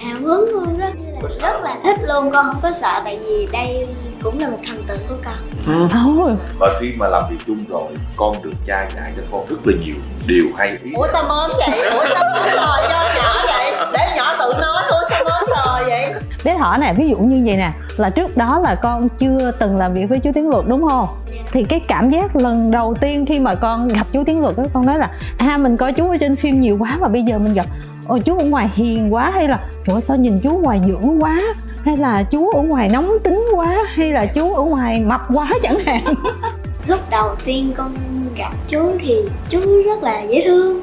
hào 0.00 0.20
hứng 0.20 0.50
con 0.54 0.78
rất 0.78 0.94
là 1.22 1.28
rất 1.40 1.60
là 1.62 1.76
thích 1.84 1.96
luôn 2.08 2.30
con 2.30 2.46
không 2.46 2.60
có 2.62 2.70
sợ 2.72 3.00
tại 3.04 3.18
vì 3.24 3.48
đây 3.52 3.86
cũng 4.22 4.38
là 4.38 4.50
một 4.50 4.58
thần 4.66 4.84
tượng 4.86 5.00
của 5.08 5.14
con. 5.24 6.18
Ôi, 6.18 6.32
và 6.58 6.78
khi 6.80 6.92
mà 6.98 7.08
làm 7.08 7.22
việc 7.30 7.36
chung 7.46 7.64
rồi 7.68 7.92
con 8.16 8.42
được 8.42 8.52
cha 8.66 8.88
dạy 8.96 9.12
cho 9.16 9.22
con 9.32 9.46
rất 9.48 9.56
là 9.64 9.74
nhiều. 9.84 9.94
Điều 10.26 10.46
hay 10.56 10.78
ý 10.84 10.92
ủa 10.94 11.06
sao 11.12 11.22
mớm 11.28 11.50
vậy? 11.58 11.90
Ủa 11.90 12.04
sao 12.14 12.24
mớm 12.34 12.42
rồi? 12.52 12.88
Cho 12.88 13.08
nhỏ 13.22 13.34
vậy? 13.46 13.72
Để 13.92 14.14
nhỏ 14.16 14.36
tự 14.38 14.52
nói 14.60 14.82
ủa 14.88 15.00
sao 15.10 15.24
mớm 15.24 15.44
rồi? 15.66 15.90
Vậy. 15.90 16.14
Bé 16.44 16.58
thỏ 16.58 16.76
nè 16.80 16.94
ví 16.96 17.08
dụ 17.08 17.16
như 17.16 17.42
vậy 17.46 17.56
nè 17.56 17.70
là 17.96 18.10
trước 18.10 18.36
đó 18.36 18.60
là 18.64 18.74
con 18.74 19.08
chưa 19.08 19.50
từng 19.58 19.76
làm 19.76 19.94
việc 19.94 20.06
với 20.08 20.18
chú 20.18 20.30
tiến 20.34 20.50
luật 20.50 20.64
đúng 20.66 20.88
không? 20.88 21.08
Thì 21.52 21.64
cái 21.64 21.80
cảm 21.88 22.10
giác 22.10 22.36
lần 22.36 22.70
đầu 22.70 22.94
tiên 23.00 23.26
khi 23.26 23.38
mà 23.38 23.54
con 23.54 23.88
gặp 23.88 24.06
chú 24.12 24.24
tiến 24.26 24.40
luật 24.40 24.56
đó 24.56 24.64
con 24.72 24.86
nói 24.86 24.98
là 24.98 25.10
à 25.38 25.58
mình 25.58 25.76
coi 25.76 25.92
chú 25.92 26.10
ở 26.10 26.16
trên 26.20 26.36
phim 26.36 26.60
nhiều 26.60 26.76
quá 26.80 26.98
mà 27.00 27.08
bây 27.08 27.22
giờ 27.22 27.38
mình 27.38 27.52
gặp 27.52 27.66
ôi, 28.08 28.20
chú 28.24 28.38
ở 28.38 28.44
ngoài 28.44 28.70
hiền 28.74 29.14
quá, 29.14 29.30
hay 29.34 29.48
là 29.48 29.68
trời 29.86 30.00
sao 30.00 30.16
nhìn 30.16 30.38
chú 30.42 30.50
ngoài 30.50 30.80
dữ 30.86 30.96
quá? 31.20 31.40
Hay 31.84 31.96
là 31.96 32.22
chú 32.22 32.50
ở 32.50 32.62
ngoài 32.62 32.88
nóng 32.92 33.18
tính 33.24 33.44
quá? 33.54 33.84
Hay 33.94 34.12
là 34.12 34.26
chú 34.26 34.54
ở 34.54 34.62
ngoài 34.62 35.00
mập 35.00 35.20
quá 35.34 35.48
chẳng 35.62 35.78
hạn? 35.78 36.04
Lúc 36.86 37.00
đầu 37.10 37.34
tiên 37.44 37.72
con 37.76 37.94
gặp 38.36 38.52
chú 38.68 38.92
thì 39.00 39.14
chú 39.48 39.60
rất 39.86 40.02
là 40.02 40.22
dễ 40.22 40.42
thương 40.44 40.82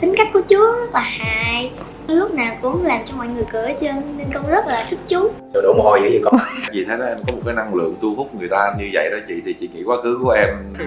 tính 0.00 0.14
cách 0.16 0.28
của 0.32 0.40
chú 0.48 0.58
rất 0.58 0.94
là 0.94 1.00
hài 1.00 1.70
lúc 2.14 2.34
nào 2.34 2.54
cũng 2.62 2.84
làm 2.86 3.00
cho 3.04 3.16
mọi 3.16 3.28
người 3.28 3.44
cười 3.52 3.68
hết 3.68 3.76
trơn 3.80 4.16
nên 4.16 4.26
con 4.34 4.46
rất 4.50 4.66
là 4.66 4.86
thích 4.90 4.98
chú. 5.08 5.28
Rồi 5.54 5.62
đổ 5.62 5.74
mồ 5.76 5.82
hôi 5.82 6.00
dữ 6.02 6.08
vậy 6.10 6.20
con. 6.24 6.34
Vì 6.72 6.84
thế 6.84 6.96
đó 6.96 7.04
em 7.04 7.18
có 7.26 7.34
một 7.34 7.42
cái 7.44 7.54
năng 7.54 7.74
lượng 7.74 7.94
thu 8.00 8.14
hút 8.16 8.34
người 8.34 8.48
ta 8.48 8.74
như 8.78 8.84
vậy 8.92 9.10
đó 9.10 9.16
chị 9.28 9.34
thì 9.46 9.52
chị 9.60 9.68
nghĩ 9.74 9.82
quá 9.84 9.96
khứ 10.02 10.18
của 10.22 10.30
em. 10.30 10.48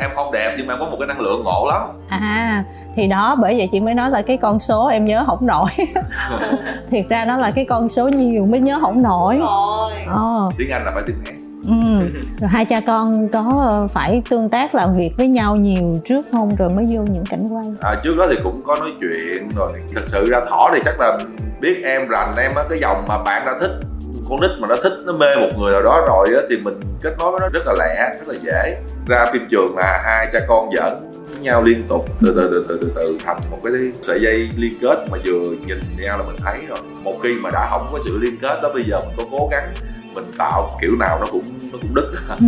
Em 0.00 0.10
không 0.14 0.32
đẹp 0.32 0.54
nhưng 0.58 0.66
mà 0.66 0.74
em 0.74 0.80
có 0.80 0.86
một 0.86 0.96
cái 0.98 1.08
năng 1.08 1.20
lượng 1.20 1.42
ngộ 1.44 1.68
lắm. 1.70 1.82
À 2.08 2.64
thì 2.98 3.08
đó 3.08 3.36
bởi 3.40 3.58
vậy 3.58 3.68
chị 3.72 3.80
mới 3.80 3.94
nói 3.94 4.10
là 4.10 4.22
cái 4.22 4.36
con 4.36 4.58
số 4.58 4.86
em 4.86 5.04
nhớ 5.04 5.24
không 5.26 5.46
nổi. 5.46 5.68
Thiệt 6.90 7.04
ra 7.08 7.24
nó 7.24 7.36
là 7.36 7.50
cái 7.50 7.64
con 7.64 7.88
số 7.88 8.08
nhiều 8.08 8.46
mới 8.46 8.60
nhớ 8.60 8.78
không 8.80 9.02
nổi. 9.02 9.36
Rồi. 9.38 9.92
Ờ. 10.06 10.50
Tiếng 10.58 10.70
anh 10.70 10.84
là 10.84 10.90
phải 10.94 11.02
tiếng 11.06 11.36
s 11.38 11.57
ừ. 11.68 12.08
rồi 12.40 12.48
hai 12.48 12.64
cha 12.64 12.80
con 12.86 13.28
có 13.28 13.86
phải 13.92 14.22
tương 14.30 14.48
tác 14.48 14.74
làm 14.74 14.96
việc 14.98 15.10
với 15.16 15.28
nhau 15.28 15.56
nhiều 15.56 15.94
trước 16.04 16.26
không? 16.32 16.56
Rồi 16.56 16.68
mới 16.68 16.86
vô 16.90 17.02
những 17.02 17.24
cảnh 17.30 17.48
quay. 17.48 17.64
À, 17.80 17.94
trước 18.02 18.16
đó 18.18 18.26
thì 18.30 18.36
cũng 18.42 18.62
có 18.66 18.76
nói 18.76 18.90
chuyện 19.00 19.48
rồi 19.56 19.72
thật 19.94 20.02
sự 20.06 20.30
ra 20.30 20.40
thỏ 20.48 20.70
thì 20.74 20.80
chắc 20.84 21.00
là 21.00 21.18
biết 21.60 21.80
em 21.84 22.08
rành 22.08 22.34
em 22.36 22.52
á 22.54 22.62
cái 22.70 22.78
dòng 22.78 23.04
mà 23.08 23.22
bạn 23.22 23.46
đã 23.46 23.58
thích 23.60 23.80
con 24.28 24.40
nít 24.40 24.50
mà 24.60 24.68
nó 24.68 24.76
thích 24.82 24.92
nó 25.06 25.12
mê 25.12 25.36
một 25.36 25.48
người 25.58 25.72
nào 25.72 25.82
đó 25.82 26.04
rồi 26.08 26.28
á 26.34 26.42
thì 26.50 26.56
mình 26.64 26.80
kết 27.02 27.14
nối 27.18 27.30
với 27.30 27.40
nó 27.40 27.48
rất 27.48 27.66
là 27.66 27.72
lẹ 27.78 28.14
rất 28.18 28.28
là 28.28 28.34
dễ. 28.42 28.76
Ra 29.06 29.26
phim 29.32 29.46
trường 29.50 29.76
là 29.76 30.00
hai 30.04 30.28
cha 30.32 30.38
con 30.48 30.70
giỡn 30.76 31.10
với 31.32 31.40
nhau 31.40 31.62
liên 31.62 31.82
tục 31.88 32.06
từ 32.20 32.32
từ 32.36 32.50
từ 32.50 32.66
từ 32.68 32.78
từ 32.80 32.92
từ 32.94 33.18
thành 33.24 33.36
một 33.50 33.58
cái 33.64 33.72
sợi 34.02 34.20
dây 34.20 34.48
liên 34.56 34.72
kết 34.82 35.04
mà 35.10 35.18
vừa 35.24 35.40
nhìn 35.66 35.78
nhau 35.98 36.18
là 36.18 36.24
mình 36.26 36.36
thấy 36.44 36.66
rồi. 36.68 36.78
Một 37.02 37.14
khi 37.22 37.34
mà 37.42 37.50
đã 37.50 37.66
không 37.70 37.86
có 37.92 37.98
sự 38.04 38.18
liên 38.20 38.34
kết 38.42 38.60
đó 38.62 38.70
bây 38.74 38.82
giờ 38.82 39.00
mình 39.00 39.14
có 39.16 39.24
cố 39.30 39.48
gắng 39.50 39.74
mình 40.20 40.32
tạo 40.38 40.78
kiểu 40.80 40.96
nào 40.96 41.18
nó 41.20 41.26
cũng 41.32 41.42
nó 41.72 41.78
cũng 41.82 41.94
đứt. 41.94 42.12
Ừ. 42.28 42.46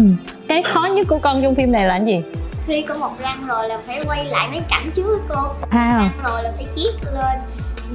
cái 0.48 0.62
khó 0.62 0.84
nhất 0.84 1.06
của 1.08 1.18
con 1.18 1.42
trong 1.42 1.54
phim 1.54 1.72
này 1.72 1.84
là 1.84 1.98
cái 1.98 2.06
gì? 2.06 2.22
Khi 2.66 2.82
có 2.88 2.94
một 2.94 3.10
răng 3.22 3.46
rồi 3.46 3.68
là 3.68 3.78
phải 3.86 4.00
quay 4.06 4.24
lại 4.24 4.48
mấy 4.48 4.60
cảnh 4.70 4.90
trước 4.94 5.02
với 5.06 5.18
cô. 5.28 5.48
À. 5.70 5.96
răng 5.98 6.32
rồi 6.32 6.42
là 6.42 6.52
phải 6.56 6.66
chiết 6.76 6.94
lên. 7.04 7.38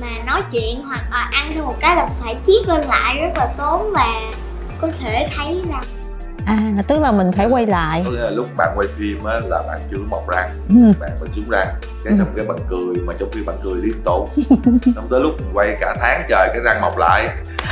Mà 0.02 0.08
nói 0.26 0.42
chuyện 0.52 0.82
hoặc 0.82 1.02
là 1.12 1.30
ăn 1.34 1.54
xong 1.54 1.66
một 1.66 1.76
cái 1.80 1.96
là 1.96 2.08
phải 2.24 2.36
chiết 2.48 2.68
lên 2.68 2.82
lại 2.88 3.22
rất 3.22 3.32
là 3.36 3.54
tốn 3.58 3.92
và 3.94 4.22
có 4.82 4.88
thể 5.00 5.30
thấy 5.38 5.62
rằng 5.72 5.84
à 6.46 6.58
tức 6.88 7.00
là 7.02 7.12
mình 7.12 7.32
phải 7.32 7.46
quay 7.48 7.66
lại. 7.66 8.02
Có 8.06 8.12
nghĩa 8.12 8.20
là 8.20 8.30
lúc 8.30 8.48
bạn 8.58 8.74
quay 8.76 8.88
phim 8.88 9.24
á 9.24 9.34
là 9.46 9.62
bạn 9.68 9.80
chưa 9.92 9.98
mọc 10.10 10.30
răng 10.30 10.50
ừ. 10.70 10.76
bạn 11.00 11.10
vẫn 11.20 11.30
xuống 11.36 11.46
răng. 11.50 11.68
Cái 12.06 12.14
xong 12.18 12.28
cái 12.36 12.46
bạn 12.46 12.58
cười 12.70 12.96
mà 13.06 13.14
trong 13.20 13.30
phim 13.32 13.46
bạn 13.46 13.56
cười 13.64 13.76
liên 13.76 13.96
tục 14.06 14.30
xong 14.96 15.08
tới 15.10 15.20
lúc 15.22 15.32
quay 15.54 15.78
cả 15.82 15.96
tháng 16.02 16.26
trời 16.30 16.50
cái 16.54 16.62
răng 16.66 16.82
mọc 16.82 16.98
lại. 16.98 17.30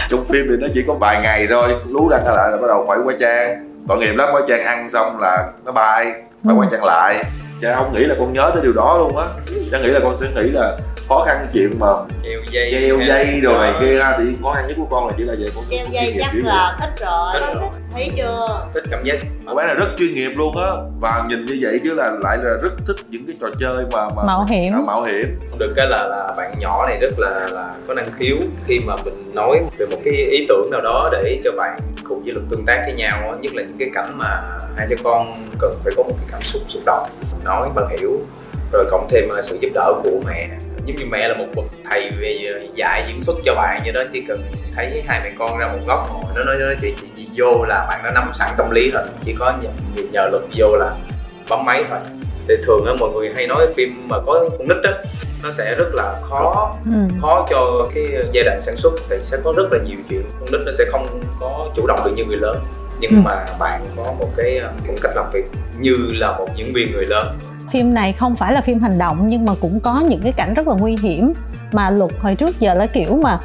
Trong 0.10 0.26
phim 0.26 0.46
thì 0.50 0.56
nó 0.60 0.68
chỉ 0.74 0.84
có 0.88 0.94
vài 0.94 1.22
ngày 1.22 1.48
thôi 1.50 1.70
lú 1.90 2.10
răng 2.10 2.26
lại 2.26 2.52
là 2.52 2.58
bắt 2.62 2.68
đầu 2.68 2.86
phải 2.88 2.98
qua 3.04 3.14
trang. 3.20 3.70
Tội 3.88 3.98
nghiệp 3.98 4.14
lắm 4.14 4.30
qua 4.32 4.42
trang 4.48 4.64
ăn 4.64 4.90
xong 4.90 5.20
là 5.20 5.52
nó 5.66 5.72
bay 5.72 6.06
phải 6.44 6.54
Ừ. 6.54 6.54
qua 6.58 6.68
trang 6.72 6.84
lại 6.84 7.24
cha 7.62 7.76
không 7.76 7.94
nghĩ 7.96 8.04
là 8.04 8.16
con 8.20 8.34
nhớ 8.34 8.52
tới 8.54 8.64
điều 8.64 8.74
đó 8.74 8.98
luôn 8.98 9.18
á. 9.18 9.26
Cha 9.72 9.80
nghĩ 9.80 9.88
là 9.88 10.00
con 10.04 10.18
sẽ 10.18 10.28
nghĩ 10.36 10.50
là 10.50 10.78
khó 11.10 11.24
khăn 11.28 11.48
chuyện 11.54 11.72
mà 11.80 11.88
treo 12.24 12.40
dây 12.52 12.72
treo 12.72 13.00
dây 13.08 13.40
rồi 13.42 13.60
này 13.60 13.72
Đó. 13.74 13.80
kia 13.82 13.98
ha 14.04 14.16
thì 14.18 14.24
khó 14.44 14.54
khăn 14.54 14.66
nhất 14.68 14.74
của 14.78 14.86
con 14.90 15.08
là 15.08 15.14
chỉ 15.18 15.24
là 15.24 15.34
vậy 15.40 15.50
con 15.56 15.64
treo 15.70 15.86
dây 15.92 16.16
chắc 16.20 16.32
là 16.44 16.78
thích 16.80 17.06
rồi. 17.06 17.34
Thích 17.34 17.60
rồi. 17.62 17.70
thấy 17.94 18.12
chưa? 18.18 18.68
Thích 18.74 18.84
cảm 18.92 19.04
giác. 19.04 19.16
Cô 19.48 19.56
bé 19.56 19.64
này 19.66 19.76
rất 19.76 19.86
chuyên 19.98 20.14
nghiệp 20.14 20.32
luôn 20.38 20.58
á. 20.58 20.72
Và 21.02 21.24
nhìn 21.30 21.46
như 21.46 21.58
vậy 21.62 21.80
chứ 21.84 21.94
là 21.94 22.12
lại 22.24 22.38
là 22.38 22.50
rất 22.62 22.70
thích 22.88 22.96
những 23.10 23.26
cái 23.28 23.36
trò 23.42 23.48
chơi 23.60 23.86
mà, 23.92 24.10
mà 24.16 24.24
Mạo 24.24 24.46
hiểm. 24.50 24.74
à, 24.74 24.80
mạo 24.88 25.04
hiểm. 25.04 25.40
Được 25.60 25.74
cái 25.76 25.88
là 25.90 26.04
là 26.04 26.34
bạn 26.38 26.56
nhỏ 26.60 26.86
này 26.88 26.98
rất 27.02 27.20
là 27.20 27.48
là 27.52 27.70
có 27.88 27.94
năng 27.94 28.12
khiếu 28.20 28.38
khi 28.68 28.80
mà 28.80 28.96
mình 29.06 29.32
nói 29.36 29.60
về 29.78 29.86
một 29.86 29.98
cái 30.06 30.14
ý 30.14 30.46
tưởng 30.50 30.70
nào 30.72 30.82
đó 30.82 31.10
để 31.12 31.42
cho 31.44 31.52
bạn 31.58 31.80
cùng 32.10 32.24
với 32.24 32.34
lực 32.34 32.44
tương 32.50 32.66
tác 32.66 32.82
với 32.86 32.94
nhau 32.94 33.18
á, 33.32 33.38
nhất 33.42 33.56
là 33.56 33.64
những 33.64 33.78
cái 33.80 33.90
cảnh 33.94 34.12
mà 34.16 34.42
hai 34.78 34.88
cha 34.90 34.96
con 35.04 35.34
cần 35.60 35.72
phải 35.84 35.94
có 35.98 36.04
một 36.04 36.14
cái 36.20 36.28
cảm 36.32 36.42
xúc 36.42 36.62
xúc 36.70 36.82
động 36.86 37.08
nói 37.44 37.70
bạn 37.76 37.86
hiểu. 38.00 38.20
Rồi 38.74 38.86
cộng 38.92 39.08
thêm 39.10 39.30
ờ, 39.30 39.42
sự 39.42 39.58
giúp 39.62 39.70
đỡ 39.74 39.94
của 40.04 40.22
mẹ. 40.26 40.50
Giống 40.86 40.96
như 40.96 41.06
mẹ 41.12 41.28
là 41.28 41.34
một 41.34 41.46
bậc 41.56 41.66
thầy 41.90 42.10
về 42.20 42.40
ờ, 42.54 42.68
dạy 42.76 43.04
diễn 43.08 43.22
xuất 43.22 43.36
cho 43.46 43.56
bạn 43.56 43.82
như 43.86 43.92
đó 43.92 44.02
chỉ 44.14 44.24
cần 44.28 44.38
thấy 44.74 45.04
hai 45.08 45.22
mẹ 45.24 45.30
con 45.40 45.58
ra 45.60 45.68
một 45.68 45.80
góc 45.86 46.10
ngồi 46.14 46.34
nó 46.36 46.44
nói 46.44 46.56
nó 46.60 46.66
nói 46.66 46.76
chị, 46.82 46.94
chị 47.16 47.28
vô 47.36 47.64
là 47.64 47.86
bạn 47.90 48.02
đã 48.04 48.12
nắm 48.14 48.30
sẵn 48.34 48.50
tâm 48.58 48.72
lý 48.72 48.92
rồi. 48.92 49.04
Chỉ 49.26 49.36
có 49.40 49.54
nhờ, 49.62 49.70
nhờ 50.12 50.30
lực 50.32 50.48
vô 50.56 50.76
là 50.78 50.92
bấm 51.50 51.66
máy 51.66 51.84
thôi. 51.90 52.00
Thì 52.48 52.56
thường 52.66 52.86
á 52.86 52.94
mọi 53.00 53.10
người 53.10 53.32
hay 53.36 53.48
nói 53.48 53.68
phim 53.76 53.90
mà 54.08 54.18
có 54.26 54.50
con 54.58 54.68
nít 54.68 54.78
á 54.84 54.92
nó 55.44 55.52
sẽ 55.52 55.76
rất 55.76 55.90
là 55.94 56.16
khó 56.30 56.74
ừ. 56.86 57.00
khó 57.22 57.48
cho 57.50 57.88
cái 57.96 58.06
giai 58.32 58.44
đoạn 58.44 58.62
sản 58.62 58.76
xuất. 58.78 58.94
Thì 59.10 59.16
sẽ 59.22 59.38
có 59.44 59.54
rất 59.58 59.64
là 59.72 59.80
nhiều 59.86 59.98
chuyện 60.10 60.22
con 60.40 60.52
nít 60.52 60.62
nó 60.66 60.72
sẽ 60.78 60.86
không 60.92 61.08
có 61.40 61.70
chủ 61.76 61.88
động 61.88 62.00
được 62.06 62.12
như 62.16 62.26
người 62.26 62.38
lớn 62.38 62.58
nhưng 63.04 63.12
Ừ. 63.12 63.22
mà 63.26 63.46
bạn 63.60 63.82
có 63.96 64.04
một 64.20 64.30
cái 64.38 64.58
ờ, 64.58 64.72
phong 64.88 64.96
cách 65.02 65.12
làm 65.16 65.26
việc 65.34 65.44
như 65.80 65.98
là 66.12 66.38
một 66.38 66.48
diễn 66.56 66.74
viên 66.74 66.92
người 66.92 67.06
lớn 67.06 67.28
phim 67.72 67.94
này 67.94 68.14
không 68.14 68.36
phải 68.36 68.54
là 68.54 68.62
phim 68.62 68.80
hành 68.80 68.98
động 68.98 69.28
nhưng 69.28 69.46
mà 69.46 69.54
cũng 69.62 69.80
có 69.80 70.00
những 70.10 70.22
cái 70.24 70.32
cảnh 70.32 70.54
rất 70.54 70.68
là 70.68 70.76
nguy 70.80 70.96
hiểm 71.02 71.34
mà 71.72 71.90
luật 71.90 72.12
hồi 72.20 72.36
trước 72.36 72.60
giờ 72.60 72.74
là 72.74 72.86
kiểu 72.86 73.16
mà 73.24 73.40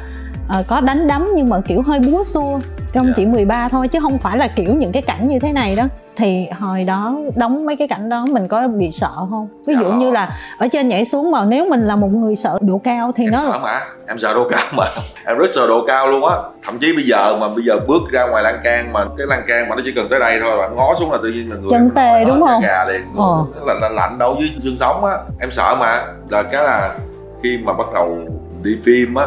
ờ, 0.47 0.63
có 0.67 0.81
đánh 0.81 1.07
đấm 1.07 1.27
nhưng 1.35 1.49
mà 1.49 1.57
kiểu 1.67 1.81
hơi 1.87 1.99
búa 1.99 2.23
xua 2.23 2.59
trong 2.93 3.05
Dạ. 3.07 3.13
chỉ 3.15 3.25
13 3.25 3.69
thôi 3.69 3.87
chứ 3.87 3.99
không 4.01 4.17
phải 4.19 4.37
là 4.37 4.47
kiểu 4.47 4.75
những 4.75 4.91
cái 4.91 5.01
cảnh 5.01 5.27
như 5.27 5.39
thế 5.39 5.53
này 5.53 5.75
đó 5.75 5.87
thì 6.19 6.47
hồi 6.59 6.83
đó 6.83 7.15
đóng 7.35 7.65
mấy 7.65 7.75
cái 7.75 7.87
cảnh 7.87 8.09
đó 8.09 8.25
mình 8.31 8.47
có 8.47 8.67
bị 8.67 8.91
sợ 8.91 9.11
không? 9.29 9.47
Ví 9.67 9.73
dụ 9.79 9.91
như 9.91 10.11
là 10.11 10.37
ở 10.57 10.67
trên 10.67 10.87
nhảy 10.87 11.05
xuống 11.05 11.31
mà 11.31 11.45
nếu 11.45 11.65
mình 11.69 11.81
là 11.85 11.95
một 11.95 12.07
người 12.07 12.35
sợ 12.35 12.57
độ 12.61 12.81
cao 12.83 13.11
thì 13.15 13.23
em 13.23 13.31
nó 13.31 13.37
sợ 13.37 13.59
mà 13.63 13.79
em 14.07 14.17
sợ 14.19 14.33
độ 14.33 14.49
cao 14.49 14.63
mà. 14.77 14.83
Em 15.25 15.37
rất 15.37 15.45
sợ 15.51 15.67
độ 15.67 15.85
cao 15.87 16.07
luôn 16.07 16.25
á. 16.25 16.35
Thậm 16.63 16.77
chí 16.81 16.93
bây 16.95 17.03
giờ 17.03 17.37
mà 17.41 17.47
bây 17.47 17.63
giờ 17.65 17.79
bước 17.87 18.01
ra 18.11 18.27
ngoài 18.27 18.43
lan 18.43 18.59
can 18.63 18.93
mà 18.93 19.05
cái 19.17 19.27
lan 19.27 19.41
can 19.47 19.69
mà 19.69 19.75
nó 19.75 19.81
chỉ 19.85 19.91
cần 19.95 20.07
tới 20.09 20.19
đây 20.19 20.39
thôi 20.43 20.57
bạn 20.57 20.75
ngó 20.75 20.95
xuống 20.95 21.11
là 21.11 21.17
tự 21.23 21.29
nhiên 21.29 21.49
là 21.49 21.55
người 21.55 21.67
Chân 21.69 21.89
tê 21.95 22.25
đúng 22.25 22.41
không? 22.47 22.61
gà 22.61 22.85
liền 22.85 23.01
Ờ. 23.17 23.45
là, 23.65 23.73
là 23.73 23.89
lạnh 23.89 24.17
đâu 24.19 24.35
dưới 24.39 24.49
xương 24.49 24.77
sống 24.77 25.05
á. 25.05 25.13
Em 25.39 25.51
sợ 25.51 25.75
mà. 25.79 26.01
Là 26.29 26.43
cái 26.43 26.63
là 26.63 26.95
khi 27.43 27.57
mà 27.63 27.73
bắt 27.73 27.87
đầu 27.93 28.17
đi 28.63 28.71
phim 28.85 29.15
á 29.15 29.25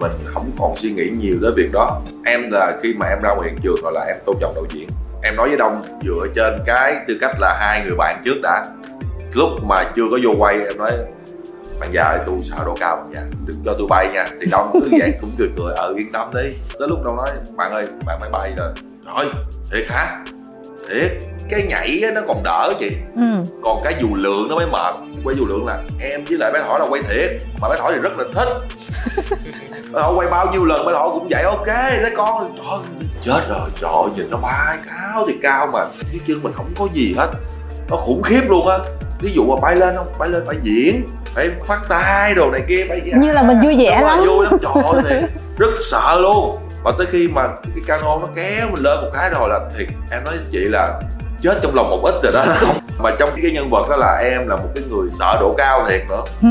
mình 0.00 0.12
không 0.24 0.50
còn 0.60 0.76
suy 0.76 0.92
nghĩ 0.92 1.04
nhiều 1.18 1.36
tới 1.42 1.50
việc 1.56 1.72
đó. 1.72 2.00
Em 2.26 2.50
là 2.50 2.72
khi 2.82 2.94
mà 2.98 3.06
em 3.06 3.18
ra 3.22 3.34
ngoài 3.34 3.48
hiện 3.50 3.58
trường 3.62 3.76
rồi 3.82 3.92
là 3.92 4.00
em 4.06 4.16
tôn 4.26 4.36
trọng 4.40 4.52
đạo 4.54 4.64
diễn 4.70 4.88
em 5.22 5.36
nói 5.36 5.48
với 5.48 5.56
đông 5.56 5.82
dựa 6.02 6.26
trên 6.34 6.62
cái 6.66 6.96
tư 7.08 7.18
cách 7.20 7.36
là 7.40 7.56
hai 7.60 7.84
người 7.86 7.96
bạn 7.96 8.22
trước 8.24 8.40
đã. 8.42 8.64
Lúc 9.34 9.48
mà 9.62 9.84
chưa 9.96 10.02
có 10.10 10.18
vô 10.24 10.30
quay 10.38 10.54
em 10.54 10.78
nói 10.78 10.92
bạn 11.80 11.90
già 11.92 12.02
ơi, 12.02 12.18
tôi 12.26 12.36
sợ 12.44 12.56
độ 12.66 12.76
cao 12.80 12.96
bạn 12.96 13.12
già 13.14 13.20
đừng 13.46 13.56
cho 13.64 13.74
tôi 13.78 13.86
bay 13.90 14.08
nha. 14.14 14.26
Thì 14.40 14.46
đông 14.50 14.70
cứ 14.72 14.88
vậy 15.00 15.12
cũng 15.20 15.30
cười 15.38 15.48
cười 15.56 15.74
ờ 15.76 15.94
yên 15.96 16.12
tâm 16.12 16.30
đi. 16.34 16.52
Tới 16.78 16.88
lúc 16.88 16.98
đông 17.04 17.16
nói 17.16 17.30
bạn 17.56 17.70
ơi 17.70 17.86
bạn 18.06 18.16
phải 18.20 18.30
bay 18.30 18.52
rồi. 18.56 18.72
Trời 19.06 19.26
thiệt 19.70 19.90
hả? 19.90 20.24
Thiệt 20.88 21.12
cái 21.50 21.62
nhảy 21.68 22.00
á, 22.04 22.10
nó 22.14 22.20
còn 22.28 22.42
đỡ 22.44 22.72
chị. 22.80 22.90
Ừ. 23.16 23.22
còn 23.62 23.80
cái 23.84 23.94
dù 24.00 24.08
lượng 24.14 24.46
nó 24.48 24.56
mới 24.56 24.66
mệt. 24.66 24.94
Quay 25.24 25.36
dù 25.36 25.46
lượng 25.46 25.66
là 25.66 25.78
em 26.00 26.24
với 26.24 26.38
lại 26.38 26.52
bé 26.52 26.62
thỏ 26.62 26.78
là 26.78 26.86
quay 26.90 27.02
thiệt. 27.02 27.30
Mà 27.60 27.68
bé 27.68 27.76
thỏ 27.78 27.92
thì 27.92 27.98
rất 27.98 28.12
là 28.18 28.24
thích 28.34 28.48
bé 29.92 30.00
thỏ 30.02 30.12
quay 30.16 30.28
bao 30.28 30.52
nhiêu 30.52 30.64
lần 30.64 30.86
bé 30.86 30.92
thỏ 30.92 31.10
cũng 31.14 31.28
vậy 31.30 31.42
ok 31.42 31.66
thấy 31.66 32.12
con 32.16 32.56
trời 32.56 32.78
chết 33.20 33.40
rồi 33.48 33.70
trời 33.80 33.90
ơi, 33.90 34.10
nhìn 34.16 34.30
nó 34.30 34.36
bay 34.36 34.78
cao 34.86 35.24
thì 35.28 35.34
cao 35.42 35.66
mà 35.66 35.84
cái 36.12 36.20
chân 36.26 36.42
mình 36.42 36.52
không 36.56 36.72
có 36.78 36.86
gì 36.92 37.14
hết. 37.18 37.28
Nó 37.88 37.96
khủng 37.96 38.22
khiếp 38.22 38.42
luôn 38.48 38.68
á. 38.68 38.78
Thí 39.20 39.28
dụ 39.32 39.44
mà 39.46 39.56
bay 39.62 39.76
lên 39.76 39.96
không 39.96 40.12
bay 40.18 40.28
lên 40.28 40.42
phải 40.46 40.56
diễn 40.62 41.06
phải 41.34 41.50
phát 41.66 41.80
tay 41.88 42.34
đồ 42.34 42.50
này 42.50 42.60
kia 42.68 42.86
phải 42.88 43.00
như 43.14 43.32
là 43.32 43.42
mình 43.42 43.60
vui 43.64 43.76
vẻ 43.78 44.00
lắm. 44.00 44.18
vui 44.26 44.44
lắm. 44.44 44.56
Trời 44.62 44.82
ơi 44.84 45.02
thiệt 45.08 45.30
rất 45.58 45.70
sợ 45.80 46.18
luôn. 46.20 46.58
Và 46.84 46.92
tới 46.98 47.06
khi 47.10 47.28
mà 47.28 47.48
cái 47.64 47.84
cano 47.86 48.18
nó 48.18 48.28
kéo 48.34 48.68
mình 48.72 48.82
lên 48.82 49.00
một 49.00 49.10
cái 49.14 49.30
rồi 49.30 49.48
là 49.48 49.60
thiệt 49.76 49.88
em 50.10 50.24
nói 50.24 50.34
với 50.36 50.46
chị 50.52 50.58
là 50.58 51.00
chết 51.42 51.58
trong 51.62 51.74
lòng 51.74 51.90
một 51.90 52.00
ít 52.04 52.14
rồi 52.22 52.32
đó. 52.32 52.44
Mà 52.98 53.10
trong 53.18 53.30
cái 53.42 53.50
nhân 53.52 53.68
vật 53.70 53.86
đó 53.90 53.96
là 53.96 54.18
em 54.22 54.48
là 54.48 54.56
một 54.56 54.68
cái 54.74 54.84
người 54.90 55.10
sợ 55.10 55.36
độ 55.40 55.54
cao 55.58 55.84
thiệt 55.88 56.00
nữa. 56.08 56.22
Ừ. 56.42 56.48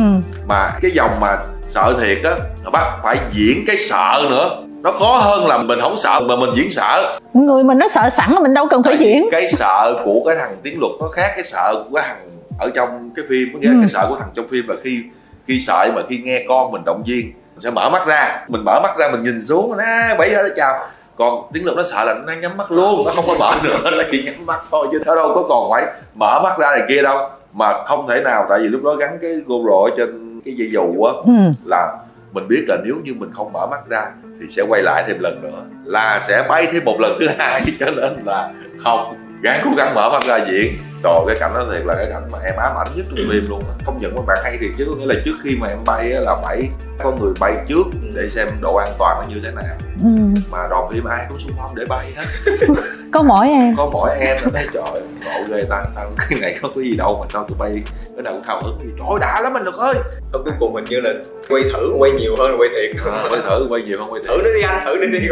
mà 0.48 0.70
cái 0.82 0.92
dòng 0.92 1.20
mà 1.20 1.38
sợ 1.68 1.94
thiệt 2.02 2.18
á 2.24 2.32
nó 2.64 2.70
bắt 2.70 2.98
phải 3.04 3.18
diễn 3.32 3.64
cái 3.68 3.78
sợ 3.78 4.22
nữa. 4.30 4.50
Nó 4.84 4.92
khó 4.92 5.18
hơn 5.18 5.48
là 5.48 5.58
mình 5.58 5.80
không 5.82 5.98
sợ 5.98 6.20
mà 6.20 6.36
mình 6.36 6.50
diễn 6.56 6.70
sợ. 6.72 7.20
Người 7.34 7.64
mình 7.64 7.78
nó 7.78 7.88
sợ 7.88 8.10
sẵn 8.10 8.36
mình 8.44 8.54
đâu 8.54 8.68
cần 8.70 8.84
phải 8.84 8.96
Tại 8.98 9.06
diễn. 9.08 9.30
cái 9.32 9.48
sợ 9.50 9.94
của 10.06 10.22
cái 10.26 10.36
thằng 10.40 10.56
tiến 10.64 10.80
luật 10.80 10.92
nó 11.00 11.08
khác 11.08 11.32
cái 11.36 11.44
sợ 11.44 11.84
của 11.90 11.96
cái 12.00 12.04
thằng 12.08 12.30
ở 12.60 12.70
trong 12.76 13.10
cái 13.16 13.26
phim. 13.30 13.48
Có 13.54 13.60
nghĩa 13.60 13.68
Ừ. 13.68 13.74
cái 13.80 13.88
sợ 13.88 14.06
của 14.10 14.16
thằng 14.20 14.30
trong 14.34 14.48
phim 14.48 14.68
là 14.68 14.76
khi 14.84 15.02
khi 15.48 15.60
sợ 15.60 15.88
mà 15.96 16.02
khi 16.10 16.18
nghe 16.24 16.46
con 16.48 16.72
mình 16.72 16.82
động 16.86 17.04
viên 17.08 17.26
mình 17.26 17.60
sẽ 17.60 17.70
mở 17.72 17.90
mắt 17.90 18.08
ra. 18.08 18.46
Mình 18.48 18.62
mở 18.66 18.80
mắt 18.84 18.98
ra 18.98 19.10
mình 19.12 19.24
nhìn 19.24 19.46
xuống 19.46 19.72
nó 19.78 20.16
bảy 20.18 20.30
nó 20.30 20.50
chào 20.56 20.80
còn 21.22 21.50
tiến 21.54 21.66
luật 21.66 21.78
nó 21.78 21.84
sợ 21.84 22.04
là 22.06 22.14
nó 22.28 22.34
nhắm 22.42 22.58
mắt 22.58 22.72
luôn 22.72 23.06
nó 23.06 23.12
không 23.12 23.26
có 23.28 23.36
mở 23.40 23.52
nữa 23.64 23.92
nó 23.98 24.04
chỉ 24.12 24.24
nhắm 24.24 24.46
mắt 24.46 24.62
thôi 24.72 24.88
chứ 24.92 25.02
nó 25.06 25.16
đâu 25.16 25.32
có 25.36 25.46
còn 25.50 25.72
phải 25.72 25.86
mở 26.16 26.40
mắt 26.44 26.58
ra 26.60 26.72
này 26.72 26.82
kia 26.90 27.02
đâu 27.02 27.30
mà 27.54 27.84
không 27.86 28.08
thể 28.08 28.22
nào 28.24 28.46
tại 28.50 28.60
vì 28.60 28.68
lúc 28.68 28.84
đó 28.84 28.96
gắn 28.96 29.18
cái 29.22 29.32
GoPro 29.46 29.76
ở 29.84 29.90
trên 29.98 30.42
cái 30.46 30.54
dây 30.58 30.70
dù 30.72 31.04
á 31.04 31.14
ừ. 31.26 31.52
là 31.66 31.98
mình 32.32 32.48
biết 32.48 32.66
là 32.68 32.78
nếu 32.86 32.96
như 33.04 33.14
mình 33.20 33.30
không 33.34 33.54
mở 33.54 33.68
mắt 33.68 33.80
ra 33.90 34.12
thì 34.42 34.48
sẽ 34.50 34.64
quay 34.70 34.82
lại 34.82 35.04
thêm 35.08 35.20
lần 35.20 35.42
nữa 35.42 35.64
là 35.86 36.20
sẽ 36.24 36.46
bay 36.50 36.68
thêm 36.72 36.86
một 36.86 36.96
lần 37.00 37.16
thứ 37.20 37.28
hai 37.38 37.62
cho 37.80 37.86
nên 37.86 38.14
là 38.26 38.52
không 38.84 39.14
gắng 39.42 39.62
cố 39.66 39.72
gắng 39.78 39.96
mở 39.96 40.10
mắt 40.10 40.24
ra 40.24 40.40
diễn 40.52 40.74
trời 41.04 41.20
cái 41.28 41.36
cảnh 41.40 41.52
đó 41.54 41.66
thiệt 41.74 41.86
là 41.86 41.94
cái 41.96 42.08
cảnh 42.12 42.24
mà 42.32 42.40
em 42.46 42.56
ám 42.58 42.76
ảnh 42.78 42.88
nhất 42.96 43.06
trong 43.10 43.26
phim 43.32 43.50
luôn 43.50 43.60
á. 43.60 43.76
công 43.86 43.98
nhận 43.98 44.16
các 44.16 44.26
bạn 44.28 44.38
hay 44.44 44.58
thiệt 44.58 44.72
chứ 44.78 44.86
có 44.90 44.96
nghĩa 44.96 45.06
là 45.06 45.16
trước 45.26 45.36
khi 45.44 45.58
mà 45.60 45.68
em 45.68 45.78
bay 45.86 46.12
á, 46.14 46.20
là 46.20 46.36
phải 46.44 46.70
có 47.04 47.12
người 47.22 47.34
bay 47.40 47.54
trước 47.68 47.84
để 48.16 48.30
xem 48.30 48.48
độ 48.62 48.76
an 48.76 48.90
toàn 49.00 49.18
nó 49.22 49.26
như 49.36 49.42
thế 49.44 49.52
nào. 49.52 49.76
Ừ. 50.04 50.10
mà 50.52 50.68
đoàn 50.70 50.90
phim 50.92 51.04
ai 51.04 51.26
cũng 51.30 51.40
xung 51.40 51.52
phong 51.58 51.76
để 51.76 51.86
bay 51.90 52.12
hết. 52.16 52.26
Có 53.14 53.22
mỗi 53.22 53.48
em. 53.48 53.74
Có 53.78 53.90
mỗi 53.94 54.12
em 54.20 54.38
nó 54.44 54.50
thấy 54.54 54.68
trời 54.74 55.02
ngộ 55.26 55.32
ghê 55.50 55.64
ta. 55.70 55.84
Sao 55.96 56.10
cái 56.30 56.40
này 56.40 56.60
có 56.62 56.70
cái 56.76 56.84
gì 56.84 56.96
đâu 56.98 57.18
mà 57.22 57.28
sao 57.34 57.46
tụi 57.48 57.58
bay 57.58 57.84
cái 58.16 58.24
nào 58.24 58.34
cũng 58.34 58.42
hào 58.44 58.62
hứng 58.62 58.80
gì 58.84 58.90
trời 59.00 59.20
đã 59.22 59.42
lắm 59.42 59.54
anh 59.58 59.66
được 59.66 59.78
ơi. 59.78 59.96
Ở 60.34 60.40
cuối 60.46 60.54
cùng 60.60 60.76
hình 60.76 60.84
như 60.84 61.00
là 61.02 61.14
quay 61.50 61.64
thử 61.74 61.94
quay 61.98 62.12
nhiều 62.12 62.36
hơn 62.40 62.52
là 62.52 62.58
quay 62.58 62.70
thiệt. 62.70 63.14
À, 63.14 63.28
quay 63.30 63.42
thử 63.50 63.68
quay 63.70 63.82
nhiều 63.82 63.98
không 63.98 64.14
quay 64.14 64.22
thử 64.24 64.30
thử 64.38 64.44
nó 64.44 64.54
đi 64.54 64.62
anh 64.62 64.86
thử 64.86 64.96
nó 65.00 65.20
đi. 65.20 65.28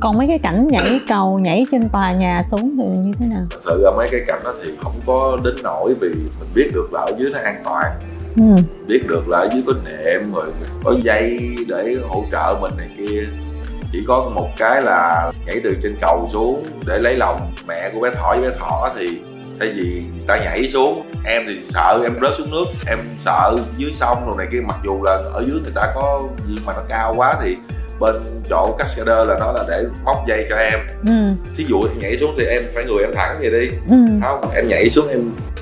Còn 0.00 0.18
mấy 0.18 0.26
cái 0.28 0.38
cảnh 0.38 0.68
nhảy 0.68 1.00
cầu 1.08 1.38
nhảy 1.38 1.66
trên 1.72 1.88
tòa 1.88 2.12
nhà 2.12 2.42
xuống 2.50 2.76
thì 2.78 2.98
như 3.00 3.12
thế 3.18 3.26
nào? 3.26 3.46
Thật 3.50 3.58
sự 3.60 3.80
là 3.84 3.90
mấy 3.96 4.08
cái 4.10 4.20
cảnh 4.26 4.40
đó 4.44 4.52
thì 4.62 4.70
không 4.82 4.92
có 5.06 5.11
đến 5.44 5.54
nổi 5.62 5.94
vì 6.00 6.08
mình 6.08 6.48
biết 6.54 6.70
được 6.74 6.92
là 6.92 7.00
ở 7.00 7.12
dưới 7.18 7.30
nó 7.30 7.38
an 7.38 7.62
toàn. 7.64 7.92
Ừ. 8.36 8.62
biết 8.86 9.02
được 9.08 9.28
là 9.28 9.38
ở 9.38 9.48
dưới 9.52 9.62
có 9.66 9.72
nệm 9.84 10.32
rồi 10.32 10.44
có 10.84 10.94
dây 11.02 11.56
để 11.68 11.96
hỗ 12.08 12.24
trợ 12.32 12.58
mình 12.60 12.72
này 12.76 12.88
kia. 12.98 13.24
Chỉ 13.92 14.04
có 14.08 14.30
một 14.34 14.48
cái 14.56 14.82
là 14.82 15.32
nhảy 15.46 15.60
từ 15.64 15.76
trên 15.82 15.96
cầu 16.00 16.28
xuống 16.32 16.62
để 16.86 16.98
lấy 16.98 17.16
lòng 17.16 17.54
mẹ 17.68 17.90
của 17.94 18.00
bé 18.00 18.10
thỏ. 18.10 18.32
Với 18.32 18.50
bé 18.50 18.56
thỏ 18.58 18.88
thì 18.98 19.18
thay 19.60 19.72
vì 19.76 20.02
ta 20.26 20.36
nhảy 20.36 20.68
xuống 20.68 21.10
em 21.24 21.42
thì 21.46 21.62
sợ 21.62 22.00
em 22.02 22.18
rớt 22.22 22.30
xuống 22.38 22.50
nước 22.50 22.64
em 22.86 22.98
sợ 23.18 23.56
dưới 23.76 23.92
sông 23.92 24.26
rồi 24.26 24.34
này 24.38 24.46
kia. 24.52 24.60
Mặc 24.66 24.76
dù 24.84 25.02
là 25.02 25.12
ở 25.32 25.44
dưới 25.46 25.60
người 25.62 25.72
ta 25.74 25.92
có 25.94 26.22
gì 26.48 26.56
mà 26.66 26.72
nó 26.76 26.82
cao 26.88 27.14
quá 27.16 27.34
thì 27.42 27.56
bên 28.02 28.14
chỗ 28.50 28.74
cascader 28.78 29.28
là 29.28 29.36
nó 29.40 29.52
là 29.52 29.64
để 29.68 29.84
móc 30.04 30.16
dây 30.28 30.46
cho 30.50 30.56
em. 30.56 30.78
Ừ. 31.06 31.12
thí 31.56 31.64
dụ 31.68 31.82
em 31.82 31.98
nhảy 31.98 32.16
xuống 32.16 32.34
thì 32.38 32.44
em 32.44 32.62
phải 32.74 32.84
người 32.84 33.04
em 33.04 33.10
thẳng 33.14 33.34
vậy 33.40 33.50
đi. 33.50 33.68
Ừ. 33.90 33.96
không 34.22 34.50
em 34.54 34.68
nhảy 34.68 34.90
xuống 34.90 35.08
em 35.08 35.20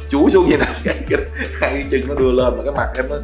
chúi 0.09 0.30
xuống 0.30 0.44
như 0.49 0.56
này. 0.59 0.68
Cái, 1.11 1.18
hai 1.61 1.70
cái 1.70 1.85
chân 1.90 2.00
nó 2.09 2.14
đưa 2.14 2.32
lên 2.32 2.54
mà 2.56 2.62
cái 2.64 2.73
mặt 2.76 2.88
em 2.97 3.04
nó 3.11 3.16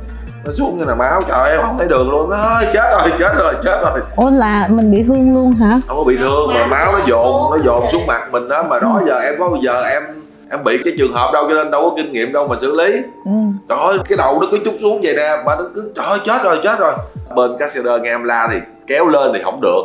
nó 0.44 0.52
xuống 0.52 0.78
như 0.78 0.85
là 0.85 0.94
máu. 0.94 1.23
Trời 1.28 1.50
em 1.50 1.61
không 1.62 1.78
thấy 1.78 1.87
đường 1.88 2.11
luôn. 2.11 2.30
Nó 2.30 2.62
chết 2.73 2.90
rồi 2.92 3.11
chết 3.18 3.32
rồi 3.38 3.54
chết 3.64 3.80
rồi. 3.82 4.00
Ủa 4.16 4.30
là 4.30 4.68
mình 4.70 4.90
bị 4.90 5.02
thương 5.02 5.32
luôn 5.32 5.52
hả? 5.52 5.70
Không 5.87 5.96
có 5.96 6.04
bị 6.04 6.16
thương 6.16 6.54
mà 6.54 6.66
máu 6.66 6.92
nó 6.92 6.99
dồn 7.06 7.50
nó 7.50 7.58
dồn 7.64 7.85
xuống 7.92 8.06
mặt 8.06 8.28
mình 8.30 8.49
đó 8.49 8.62
mà 8.62 8.80
đó 8.80 9.00
giờ 9.06 9.18
em 9.18 9.35
có 9.38 9.49
bao 9.49 9.58
giờ 9.64 9.82
em 9.82 10.02
em 10.50 10.64
bị 10.64 10.78
cái 10.85 10.94
trường 10.99 11.12
hợp 11.12 11.30
đâu 11.32 11.46
cho 11.49 11.54
nên 11.54 11.70
đâu 11.70 11.82
có 11.82 11.96
kinh 11.96 12.12
nghiệm 12.12 12.32
đâu 12.32 12.46
mà 12.46 12.56
xử 12.56 12.75
lý. 12.76 12.92
Ừ. 13.25 13.32
trời 13.68 13.78
ơi 13.78 13.99
cái 14.08 14.18
đầu 14.18 14.38
nó 14.40 14.46
cứ 14.52 14.58
chút 14.64 14.75
xuống 14.80 15.00
vậy 15.02 15.14
nè 15.16 15.28
mà 15.46 15.56
nó 15.58 15.64
cứ 15.75 15.92
trời 15.94 16.06
ơi, 16.06 16.18
chết 16.25 16.42
rồi 16.44 16.58
chết 16.64 16.78
rồi. 16.78 16.92
Bên 17.37 17.56
cascader 17.58 18.00
nghe 18.02 18.11
em 18.11 18.25
la 18.25 18.49
thì 18.52 18.58
kéo 18.87 19.09
lên 19.09 19.31
thì 19.35 19.40
không 19.43 19.61
được. 19.61 19.83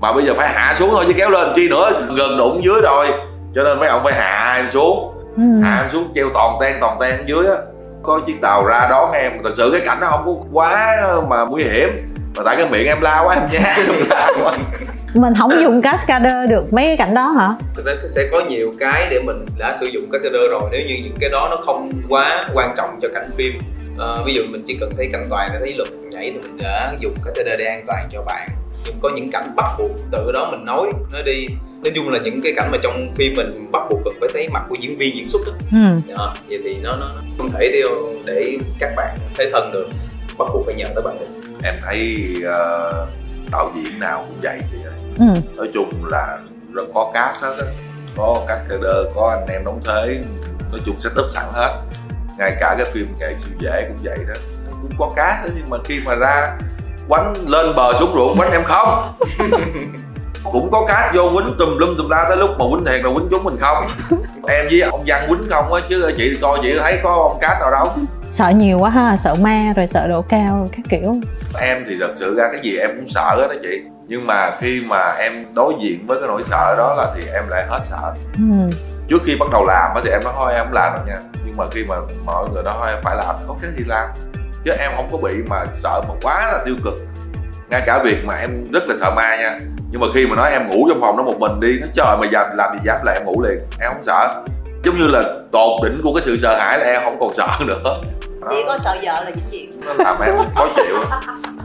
Mà 0.00 0.12
bây 0.12 0.24
giờ 0.24 0.34
phải 0.36 0.48
hạ 0.48 0.74
xuống 0.74 0.90
thôi 0.90 1.04
chứ 1.06 1.12
kéo 1.16 1.30
lên 1.30 1.48
chi 1.56 1.68
nữa 1.68 1.90
gần 2.16 2.38
đụng 2.38 2.60
dưới 2.62 2.80
rồi. 2.82 3.06
Cho 3.54 3.62
nên 3.62 3.78
mấy 3.78 3.88
ông 3.88 4.00
phải 4.04 4.12
hạ 4.12 4.54
em 4.56 4.70
xuống. 4.70 5.14
Ừ. 5.36 5.42
hạ 5.62 5.80
em 5.82 5.90
xuống 5.90 6.04
treo 6.14 6.26
toàn 6.34 6.56
ten 6.60 6.74
toàn 6.80 6.96
ten 7.00 7.10
ở 7.10 7.22
dưới 7.26 7.46
á. 7.46 7.56
Có 8.02 8.20
chiếc 8.26 8.40
tàu 8.42 8.66
ra 8.66 8.86
đón 8.90 9.12
em. 9.12 9.32
Thật 9.44 9.52
sự 9.56 9.70
cái 9.72 9.80
cảnh 9.86 9.98
nó 10.00 10.06
không 10.06 10.26
có 10.26 10.32
quá 10.52 10.96
mà 11.30 11.44
nguy 11.44 11.62
hiểm. 11.64 11.88
Mà 12.36 12.42
tại 12.46 12.56
cái 12.56 12.66
miệng 12.70 12.86
em 12.86 13.00
la 13.00 13.22
quá 13.26 13.34
em 13.34 13.48
nhát 13.52 13.76
em 13.76 14.06
la 14.10 14.32
quá 14.42 14.52
mình 15.14 15.32
không 15.38 15.50
dùng 15.62 15.82
cascader 15.82 16.50
được 16.50 16.72
mấy 16.72 16.84
cái 16.86 16.96
cảnh 16.96 17.14
đó 17.14 17.30
hả? 17.30 17.48
Thực 17.76 17.86
ra 17.86 17.92
sẽ 18.08 18.28
có 18.32 18.40
nhiều 18.48 18.72
cái 18.80 19.06
để 19.10 19.20
mình 19.24 19.46
đã 19.58 19.72
sử 19.80 19.86
dụng 19.86 20.10
catheter 20.10 20.50
rồi. 20.50 20.62
Nếu 20.72 20.80
như 20.88 20.94
những 21.04 21.16
cái 21.20 21.30
đó 21.30 21.48
nó 21.50 21.56
không 21.66 21.92
quá 22.08 22.46
quan 22.54 22.72
trọng 22.76 22.98
cho 23.02 23.08
cảnh 23.14 23.30
phim 23.36 23.52
Ờ, 24.00 24.22
ví 24.26 24.34
dụ 24.34 24.42
mình 24.48 24.64
chỉ 24.66 24.76
cần 24.80 24.92
thấy 24.96 25.08
cảnh 25.12 25.26
toàn 25.30 25.48
để 25.52 25.58
thấy 25.60 25.74
lực 25.74 25.88
nhảy 26.10 26.30
thì 26.30 26.38
mình 26.40 26.56
đã 26.62 26.94
dùng 27.00 27.14
catheter 27.24 27.58
để 27.58 27.64
an 27.64 27.84
toàn 27.86 28.08
cho 28.10 28.22
bạn. 28.22 28.48
Nhưng 28.84 28.98
có 29.02 29.10
những 29.14 29.30
cảnh 29.32 29.48
bắt 29.56 29.74
buộc 29.78 29.90
từ 30.12 30.32
đó 30.32 30.48
mình 30.50 30.64
nói 30.64 30.92
nó 31.12 31.22
đi. 31.22 31.46
Nói 31.84 31.92
chung 31.94 32.08
là 32.08 32.18
những 32.18 32.40
cái 32.44 32.52
cảnh 32.56 32.68
mà 32.72 32.78
trong 32.82 33.14
phim 33.16 33.34
mình 33.36 33.70
bắt 33.72 33.82
buộc 33.90 34.00
cần 34.04 34.14
phải 34.20 34.28
thấy 34.32 34.48
mặt 34.48 34.62
của 34.68 34.76
diễn 34.80 34.98
viên 34.98 35.14
diễn 35.14 35.28
xuất 35.28 35.40
á. 35.46 35.52
Ừ. 35.72 36.14
Ờ, 36.14 36.34
vậy 36.48 36.58
thì 36.64 36.78
nó, 36.80 36.90
nó 36.90 37.08
nó 37.14 37.22
không 37.38 37.48
thể 37.50 37.70
điều 37.72 38.12
để 38.26 38.58
các 38.78 38.92
bạn 38.96 39.16
thấy 39.36 39.50
thân 39.52 39.70
được. 39.72 39.88
Bắt 40.38 40.48
buộc 40.52 40.66
phải 40.66 40.74
nhờ 40.74 40.84
tới 40.94 41.02
bạn 41.02 41.16
em 41.64 41.74
thấy 41.82 42.16
ờ, 42.44 43.06
đạo 43.52 43.72
diễn 43.74 43.98
nào 44.00 44.24
cũng 44.28 44.36
vậy 44.42 44.58
chị 44.72 44.76
ơi. 44.84 45.08
Ừ. 45.18 45.40
nói 45.56 45.68
chung 45.74 45.90
là 46.04 46.38
rất 46.74 46.84
có 46.94 47.10
cast 47.14 47.44
hết 47.44 47.56
á. 47.58 47.66
Có 48.16 48.44
các 48.48 48.56
caster 48.56 49.14
có 49.14 49.36
anh 49.38 49.54
em 49.54 49.64
đóng 49.64 49.80
thế 49.84 50.20
nói 50.72 50.80
chung 50.86 50.98
setup 50.98 51.26
sẵn 51.28 51.44
hết 51.52 51.82
ngay 52.40 52.56
cả 52.60 52.74
cái 52.78 52.86
phim 52.92 53.06
nghệ 53.18 53.34
siêu 53.36 53.52
dễ 53.58 53.84
cũng 53.88 53.96
vậy 54.04 54.18
đó. 54.28 54.34
Nó 54.66 54.72
cũng 54.82 54.90
có 54.98 55.10
cast 55.16 55.44
đó, 55.44 55.50
nhưng 55.56 55.70
mà 55.70 55.76
khi 55.84 56.00
mà 56.04 56.14
ra 56.14 56.52
quánh 57.08 57.34
lên 57.48 57.66
bờ 57.76 57.92
xuống 57.98 58.10
ruộng 58.14 58.36
quánh 58.38 58.52
em 58.52 58.62
không? 58.64 59.12
Cũng 60.52 60.70
có 60.72 60.86
cast 60.88 61.14
vô 61.14 61.30
quýnh 61.34 61.54
tùm 61.58 61.78
lum 61.78 61.96
tùm 61.98 62.08
la 62.08 62.24
tới 62.28 62.36
lúc 62.36 62.50
mà 62.58 62.64
quýnh 62.70 62.84
thiệt 62.84 63.04
là 63.04 63.10
quýnh 63.14 63.28
chúng 63.30 63.44
mình 63.44 63.56
không? 63.60 63.90
Em 64.48 64.66
với 64.70 64.80
ông 64.80 65.02
văn 65.06 65.26
quýnh 65.28 65.50
không 65.50 65.72
á 65.72 65.80
chứ 65.88 66.10
chị 66.16 66.38
coi 66.42 66.58
chị 66.62 66.78
thấy 66.78 66.98
có 67.02 67.10
ông 67.10 67.38
cast 67.40 67.60
nào 67.60 67.70
đâu. 67.70 67.92
Sợ 68.30 68.48
nhiều 68.48 68.78
quá 68.78 68.90
ha 68.90 69.16
sợ 69.16 69.34
ma 69.34 69.72
rồi 69.76 69.86
sợ 69.86 70.08
độ 70.08 70.22
cao 70.22 70.56
rồi 70.58 70.68
các 70.72 70.82
kiểu. 70.88 71.14
Em 71.60 71.84
thì 71.88 71.96
thật 72.00 72.12
sự 72.16 72.34
ra 72.34 72.48
cái 72.52 72.60
gì 72.62 72.76
em 72.76 72.90
cũng 72.96 73.08
sợ 73.08 73.36
hết 73.36 73.48
đó 73.48 73.54
chị. 73.62 73.82
Nhưng 74.08 74.26
mà 74.26 74.50
khi 74.60 74.82
mà 74.86 75.12
em 75.12 75.46
đối 75.54 75.74
diện 75.82 76.06
với 76.06 76.18
cái 76.20 76.28
nỗi 76.28 76.42
sợ 76.42 76.74
đó 76.78 76.94
là 76.94 77.12
thì 77.16 77.22
em 77.34 77.48
lại 77.48 77.66
hết 77.68 77.80
sợ. 77.84 78.14
Ừ. 78.36 78.70
trước 79.10 79.22
khi 79.24 79.36
bắt 79.40 79.48
đầu 79.52 79.64
làm 79.64 79.94
á 79.94 80.00
thì 80.04 80.10
em 80.10 80.20
nói 80.24 80.32
thôi 80.36 80.52
em 80.52 80.64
không 80.64 80.72
làm 80.72 80.92
đâu 80.94 81.04
nha. 81.06 81.16
Nhưng 81.44 81.56
mà 81.56 81.64
khi 81.70 81.84
mà 81.88 81.96
mọi 82.26 82.48
người 82.52 82.62
nói 82.62 82.74
thôi 82.78 82.88
em 82.88 82.98
phải 83.02 83.16
làm. 83.16 83.34
Có 83.48 83.54
cái 83.62 83.70
thì 83.76 83.84
làm. 83.86 84.08
Chứ 84.64 84.72
em 84.78 84.90
không 84.96 85.08
có 85.12 85.18
bị 85.18 85.34
mà 85.48 85.64
sợ 85.74 86.02
mà 86.08 86.14
quá 86.22 86.52
là 86.52 86.62
tiêu 86.64 86.74
cực. 86.84 86.94
Ngay 87.70 87.82
cả 87.86 88.02
việc 88.04 88.24
mà 88.24 88.34
em 88.34 88.70
rất 88.72 88.82
là 88.88 88.94
sợ 89.00 89.12
ma 89.16 89.36
nha. 89.36 89.58
Nhưng 89.90 90.00
mà 90.00 90.06
khi 90.14 90.26
mà 90.26 90.36
nói 90.36 90.50
em 90.50 90.70
ngủ 90.70 90.86
trong 90.88 91.00
phòng 91.00 91.16
đó 91.16 91.22
một 91.22 91.38
mình 91.38 91.60
đi 91.60 91.78
nó 91.80 91.86
trời 91.94 92.16
mà 92.20 92.26
dám 92.32 92.46
làm 92.56 92.74
gì 92.74 92.80
dám 92.84 92.98
là 93.04 93.12
em 93.12 93.24
ngủ 93.24 93.42
liền. 93.42 93.58
Em 93.80 93.92
không 93.92 94.02
sợ. 94.02 94.42
Giống 94.84 94.98
như 94.98 95.06
là 95.06 95.22
tột 95.52 95.82
đỉnh 95.84 96.00
của 96.02 96.14
cái 96.14 96.22
sự 96.24 96.36
sợ 96.36 96.58
hãi 96.58 96.78
là 96.78 96.86
em 96.86 97.02
không 97.04 97.20
còn 97.20 97.34
sợ 97.34 97.48
nữa. 97.66 97.96
Chỉ 98.50 98.62
có 98.66 98.78
sợ 98.78 98.96
vợ 99.02 99.24
là 99.24 99.30
vĩnh 99.34 99.44
viễn 99.50 99.70
nó 99.86 99.92
làm 100.04 100.20
em 100.20 100.34
khó 100.54 100.68
chịu 100.76 100.96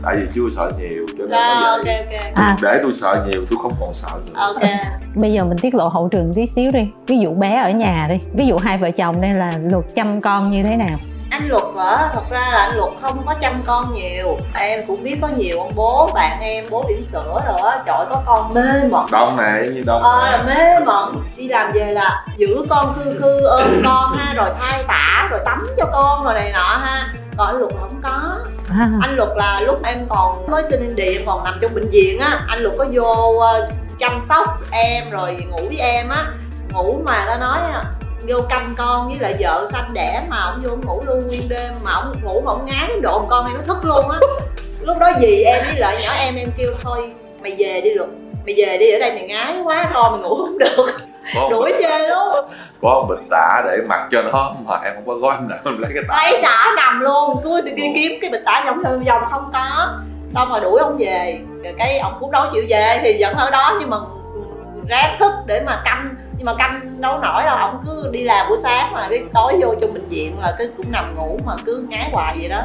tại 0.02 0.16
vì 0.16 0.26
chưa 0.34 0.48
sợ 0.50 0.70
nhiều 0.78 1.06
cho 1.30 1.36
nên 1.36 1.46
rồi 1.46 1.62
nó 1.62 1.70
ok 1.70 1.84
vậy 1.84 2.18
ok. 2.24 2.34
À. 2.34 2.56
để 2.62 2.78
tôi 2.82 2.92
sợ 2.92 3.26
nhiều 3.28 3.40
tôi 3.50 3.58
không 3.62 3.72
còn 3.80 3.92
sợ 3.92 4.08
nữa. 4.26 4.32
Ok. 4.34 4.70
Bây 5.14 5.32
giờ 5.32 5.44
mình 5.44 5.58
tiết 5.58 5.74
lộ 5.74 5.88
hậu 5.88 6.08
trường 6.08 6.34
tí 6.34 6.46
xíu 6.46 6.70
đi. 6.70 6.88
Ví 7.06 7.18
dụ 7.18 7.34
bé 7.34 7.62
ở 7.62 7.70
nhà 7.70 8.06
đi. 8.08 8.18
Ví 8.34 8.46
dụ 8.46 8.56
hai 8.58 8.78
vợ 8.78 8.90
chồng 8.90 9.20
đây 9.20 9.32
là 9.32 9.52
luật 9.70 9.84
chăm 9.94 10.20
con 10.20 10.48
như 10.48 10.62
thế 10.62 10.76
nào? 10.76 10.98
Anh 11.30 11.48
luật 11.48 11.62
hả? 11.78 12.08
Thật 12.14 12.22
ra 12.30 12.40
là 12.40 12.58
anh 12.58 12.76
luật 12.76 12.92
không 13.02 13.22
có 13.26 13.34
chăm 13.40 13.52
con 13.66 13.94
nhiều. 13.94 14.38
Em 14.54 14.86
cũng 14.86 15.02
biết 15.02 15.18
có 15.20 15.28
nhiều 15.28 15.58
ông 15.58 15.72
bố 15.74 16.10
bạn 16.14 16.40
em 16.40 16.64
bố 16.70 16.84
bỉm 16.88 17.02
sữa 17.02 17.40
rồi 17.46 17.70
á. 17.70 17.78
Trời 17.86 18.06
có 18.10 18.22
con 18.26 18.54
mê 18.54 18.88
mẩn. 18.90 19.06
Đông 19.12 19.36
này 19.36 19.68
như 19.74 19.82
đông 19.86 20.02
ờ 20.02 20.42
này. 20.46 20.56
mê 20.56 20.84
mẩn. 20.84 21.14
Đi 21.36 21.48
làm 21.48 21.72
về 21.72 21.84
là 21.84 22.26
giữ 22.36 22.66
con 22.70 22.94
cư 22.94 23.18
cư 23.20 23.40
ôm 23.40 23.82
con 23.84 24.12
ha 24.18 24.32
rồi 24.32 24.50
thay 24.60 24.84
tả 24.88 25.28
rồi 25.30 25.40
tắm 25.44 25.66
cho 25.76 25.84
con 25.92 26.24
rồi 26.24 26.34
này 26.34 26.52
nọ 26.52 26.76
ha 26.76 27.12
còn 27.36 27.46
anh 27.46 27.56
luật 27.58 27.72
là 27.72 27.80
không 27.80 28.00
có. 28.02 28.38
À, 28.70 28.90
anh 29.02 29.16
luật 29.16 29.28
là 29.36 29.60
lúc 29.66 29.82
em 29.84 30.06
còn 30.08 30.46
mới 30.50 30.62
sinh 30.62 30.96
đi 30.96 31.04
em 31.04 31.22
còn 31.26 31.44
nằm 31.44 31.54
trong 31.60 31.74
bệnh 31.74 31.90
viện 31.90 32.18
á 32.18 32.40
anh 32.48 32.60
luật 32.60 32.74
có 32.78 32.86
vô 32.92 33.38
ờ, 33.38 33.70
chăm 33.98 34.22
sóc 34.28 34.44
em 34.72 35.04
rồi 35.10 35.36
ngủ 35.50 35.56
với 35.68 35.78
em 35.78 36.08
á. 36.08 36.32
Ngủ 36.72 37.00
mà 37.04 37.24
ta 37.26 37.36
nói 37.36 37.58
á 37.72 37.84
vô 38.28 38.40
canh 38.48 38.74
con 38.76 39.08
với 39.08 39.18
lại 39.20 39.34
vợ 39.40 39.66
sanh 39.72 39.90
đẻ 39.94 40.22
mà 40.28 40.36
ông 40.36 40.58
vô 40.62 40.70
ông 40.70 40.80
ngủ 40.86 41.02
luôn 41.06 41.26
nguyên 41.26 41.42
đêm 41.48 41.72
mà 41.84 41.92
ông 41.92 42.14
ngủ 42.22 42.40
mà 42.44 42.50
ông 42.52 42.64
ngán 42.66 42.88
đến 42.88 43.02
độ 43.02 43.26
con 43.28 43.46
em 43.46 43.56
nó 43.56 43.62
thức 43.62 43.84
luôn 43.84 44.10
á. 44.10 44.18
Lúc 44.80 44.98
đó 44.98 45.10
gì 45.20 45.42
em 45.42 45.64
với 45.64 45.80
lại 45.80 46.02
nhỏ 46.02 46.12
em 46.12 46.34
em 46.34 46.48
kêu 46.56 46.72
thôi 46.82 47.12
mày 47.42 47.54
về 47.58 47.80
đi 47.80 47.90
luật 47.90 48.08
mày 48.46 48.54
về 48.56 48.78
đi 48.78 48.90
ở 48.90 48.98
đây 48.98 49.12
mày 49.12 49.26
ngái 49.26 49.60
quá 49.64 49.90
con 49.94 50.12
mày 50.12 50.20
ngủ 50.20 50.36
không 50.36 50.58
được 50.58 50.86
có, 51.34 51.48
đuổi 51.50 51.72
về 51.72 52.08
luôn. 52.08 52.50
Có 52.82 52.88
một 52.88 53.06
bịch 53.08 53.28
tả 53.30 53.62
để 53.64 53.76
mặc 53.88 54.08
cho 54.10 54.22
nó 54.22 54.52
mà 54.64 54.80
em 54.84 54.94
không 54.94 55.06
có 55.06 55.14
gói 55.14 55.36
em 55.38 55.48
nào 55.48 55.58
em 55.64 55.78
lấy 55.78 55.90
cái 55.94 56.02
tả 56.08 56.14
thấy 56.18 56.40
đã 56.42 56.72
nằm 56.76 57.00
luôn 57.00 57.40
cứ 57.44 57.60
đi 57.60 57.82
kiếm 57.94 58.18
cái 58.20 58.30
bịch 58.30 58.42
tả 58.44 58.62
vòng 58.66 58.82
vòng 58.82 59.04
vòng 59.04 59.22
không 59.30 59.50
có. 59.52 59.88
Xong 60.34 60.48
rồi 60.48 60.60
đuổi 60.60 60.80
ông 60.80 60.96
về 60.98 61.38
rồi 61.64 61.74
cái 61.78 61.98
ông 61.98 62.16
cũng 62.20 62.30
đâu 62.30 62.46
chịu 62.52 62.64
về 62.68 63.00
thì 63.02 63.16
vẫn 63.20 63.34
ở 63.34 63.50
đó 63.50 63.76
nhưng 63.80 63.90
mà 63.90 63.96
ráng 64.88 65.16
thức 65.18 65.32
để 65.46 65.62
mà 65.66 65.82
canh. 65.84 66.14
Nhưng 66.38 66.46
mà 66.46 66.54
canh 66.54 66.80
đâu 67.00 67.18
nổi 67.18 67.42
đâu 67.44 67.56
ông 67.56 67.82
cứ 67.86 68.08
đi 68.12 68.22
làm 68.22 68.48
buổi 68.48 68.58
sáng 68.62 68.92
mà 68.92 69.06
cái 69.10 69.22
tối 69.34 69.52
vô 69.62 69.74
trong 69.80 69.92
bệnh 69.92 70.06
viện 70.06 70.36
là 70.42 70.54
cứ 70.58 70.70
cũng 70.76 70.92
nằm 70.92 71.04
ngủ 71.16 71.38
mà 71.46 71.52
cứ 71.66 71.86
ngái 71.88 72.10
hoài 72.12 72.34
vậy 72.38 72.48
đó. 72.48 72.62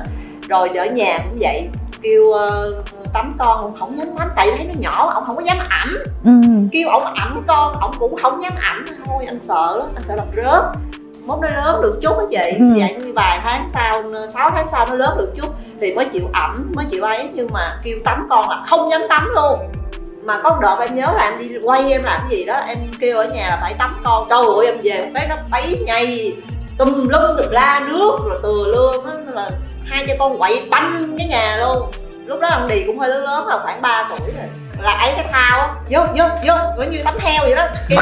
Rồi 0.49 0.69
ở 0.69 0.85
nhà 0.85 1.17
cũng 1.17 1.37
vậy 1.41 1.67
kêu 2.01 2.31
ờ, 2.31 2.67
tắm 3.13 3.35
con 3.39 3.61
ông 3.61 3.79
không 3.79 3.97
dám 3.97 4.07
tắm 4.17 4.29
tại 4.35 4.51
thấy 4.57 4.65
nó 4.65 4.73
nhỏ 4.79 5.11
ông 5.13 5.23
không 5.27 5.35
có 5.35 5.41
dám 5.41 5.57
ẩm. 5.69 5.97
Ừ. 6.25 6.31
kêu 6.71 6.89
ổng 6.89 7.03
ẩm 7.03 7.43
con 7.47 7.79
ổng 7.81 7.91
cũng 7.99 8.15
không 8.21 8.43
dám 8.43 8.53
ẩm. 8.61 8.85
Thôi 9.05 9.25
anh 9.27 9.39
sợ 9.39 9.77
lắm 9.79 9.87
anh 9.95 10.03
sợ 10.07 10.15
làm 10.15 10.27
rớt. 10.35 10.63
Mốt 11.25 11.39
nó 11.41 11.47
lớn 11.49 11.81
được 11.81 11.99
chút 12.01 12.17
á 12.17 12.25
chị. 12.29 12.57
Ừ. 12.59 12.79
dạng 12.79 12.97
như 12.97 13.13
vài 13.15 13.39
tháng 13.43 13.69
sau 13.73 14.03
6 14.33 14.51
tháng 14.51 14.67
sau 14.71 14.85
nó 14.85 14.95
lớn 14.95 15.17
được 15.17 15.31
chút 15.35 15.55
thì 15.81 15.95
mới 15.95 16.05
chịu 16.05 16.29
ẩm 16.33 16.71
mới 16.75 16.85
chịu 16.85 17.03
ấy. 17.03 17.29
Nhưng 17.33 17.49
mà 17.53 17.79
kêu 17.83 17.97
tắm 18.05 18.27
con 18.29 18.49
là 18.49 18.63
không 18.65 18.89
dám 18.89 19.01
tắm 19.09 19.29
luôn. 19.35 19.59
Mà 20.23 20.41
có 20.43 20.59
đợt 20.61 20.77
em 20.79 20.95
nhớ 20.95 21.07
là 21.17 21.23
em 21.23 21.39
đi 21.39 21.57
quay 21.63 21.91
em 21.91 22.03
làm 22.03 22.19
cái 22.29 22.37
gì 22.37 22.45
đó 22.45 22.53
em 22.53 22.77
kêu 22.99 23.17
ở 23.17 23.25
nhà 23.25 23.47
là 23.49 23.57
phải 23.61 23.73
tắm 23.79 23.89
con. 24.03 24.27
Trời 24.29 24.39
ơi 24.39 24.65
em 24.65 24.77
về 24.83 25.11
cái 25.13 25.27
nó 25.27 25.35
bấy 25.51 25.83
nhầy 25.85 26.37
tùm 26.77 27.07
lum 27.07 27.37
tùm 27.37 27.51
la 27.51 27.81
nước 27.87 28.17
rồi 28.29 28.39
từ 28.43 28.73
Nên 29.05 29.25
là 29.35 29.49
hai 29.85 30.05
cha 30.07 30.13
con 30.19 30.39
quậy 30.39 30.67
banh 30.69 31.15
cái 31.17 31.27
nhà 31.27 31.57
luôn 31.57 31.91
lúc 32.31 32.39
đó 32.39 32.49
ông 32.51 32.67
đi 32.67 32.83
cũng 32.87 32.99
hơi 32.99 33.09
lớn 33.09 33.23
lớn 33.23 33.47
là 33.47 33.59
khoảng 33.63 33.81
3 33.81 34.05
tuổi 34.09 34.19
rồi. 34.19 34.45
Là 34.79 34.91
ấy 34.91 35.13
cái 35.15 35.25
thao 35.31 35.59
á. 35.59 35.67
Vô 35.89 35.99
vô 35.99 36.23
vô 36.43 36.53
giống 36.77 36.89
như 36.91 37.03
tắm 37.03 37.17
heo 37.19 37.41
vậy 37.43 37.55
đó. 37.55 37.63
Kêu 37.89 37.99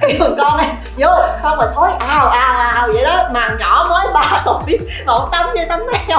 kêu 0.18 0.34
con 0.38 0.56
này, 0.56 0.68
vô, 0.96 1.08
xong 1.42 1.58
rồi 1.58 1.66
sói 1.74 1.92
ao 1.98 2.28
ao 2.28 2.54
ao 2.54 2.88
vậy 2.92 3.04
đó. 3.04 3.28
Mà 3.32 3.48
nhỏ 3.58 3.86
mới 3.90 4.06
3 4.14 4.42
tuổi 4.44 4.78
mà 5.06 5.12
ông 5.12 5.28
tắm 5.32 5.46
như 5.54 5.64
tắm 5.68 5.80
heo. 6.08 6.18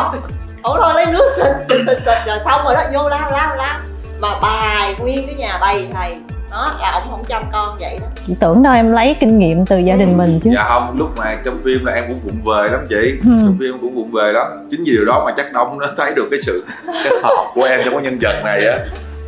Ổng 0.64 0.80
thôi, 0.84 0.94
lấy 0.94 1.06
nước 1.06 1.34
xịt 1.36 1.46
xịt 1.70 1.78
xịt 1.88 1.98
xịt, 2.06 2.26
rồi 2.26 2.38
xong 2.46 2.64
rồi 2.66 2.76
đó. 2.76 2.82
Vô, 2.94 3.10
lao 3.10 3.32
lao 3.32 3.56
lao. 3.56 3.80
Mà 4.20 4.30
bài, 4.42 4.96
nguyên 5.00 5.28
cái 5.28 5.36
nhà 5.36 5.58
bày 5.62 5.90
thầy 5.94 6.18
đó 6.56 6.68
là 6.82 6.92
ổng 6.92 7.04
không 7.12 7.24
chăm 7.28 7.44
con 7.54 7.78
vậy 7.80 7.98
đó. 8.02 8.08
Chị 8.28 8.36
tưởng 8.40 8.64
đâu 8.64 8.74
em 8.74 8.92
lấy 8.92 9.16
kinh 9.20 9.40
nghiệm 9.40 9.66
từ 9.66 9.78
gia 9.78 9.96
đình 9.96 10.18
mình 10.18 10.40
chứ. 10.44 10.50
Dạ 10.54 10.66
không 10.70 10.96
lúc 10.98 11.10
mà 11.18 11.38
trong 11.44 11.58
phim 11.64 11.86
là 11.86 11.94
em 11.94 12.04
cũng 12.08 12.20
vụng 12.20 12.56
về 12.56 12.70
lắm 12.70 12.86
chị. 12.90 13.20
Ừ. 13.24 13.30
trong 13.42 13.58
phim 13.60 13.74
em 13.74 13.80
cũng 13.82 13.96
vụng 13.96 14.12
về 14.12 14.32
lắm. 14.32 14.48
Chính 14.72 14.84
vì 14.84 14.92
điều 14.92 15.06
đó 15.06 15.24
mà 15.26 15.34
chắc 15.38 15.54
đông 15.54 15.80
nó 15.80 15.88
thấy 15.98 16.14
được 16.16 16.28
cái 16.32 16.40
sự 16.40 16.66
cái 16.88 17.14
học 17.24 17.48
của 17.56 17.64
em 17.64 17.82
trong 17.86 17.94
cái 17.94 18.04
nhân 18.04 18.18
vật 18.22 18.42
này 18.44 18.68
á. 18.68 18.78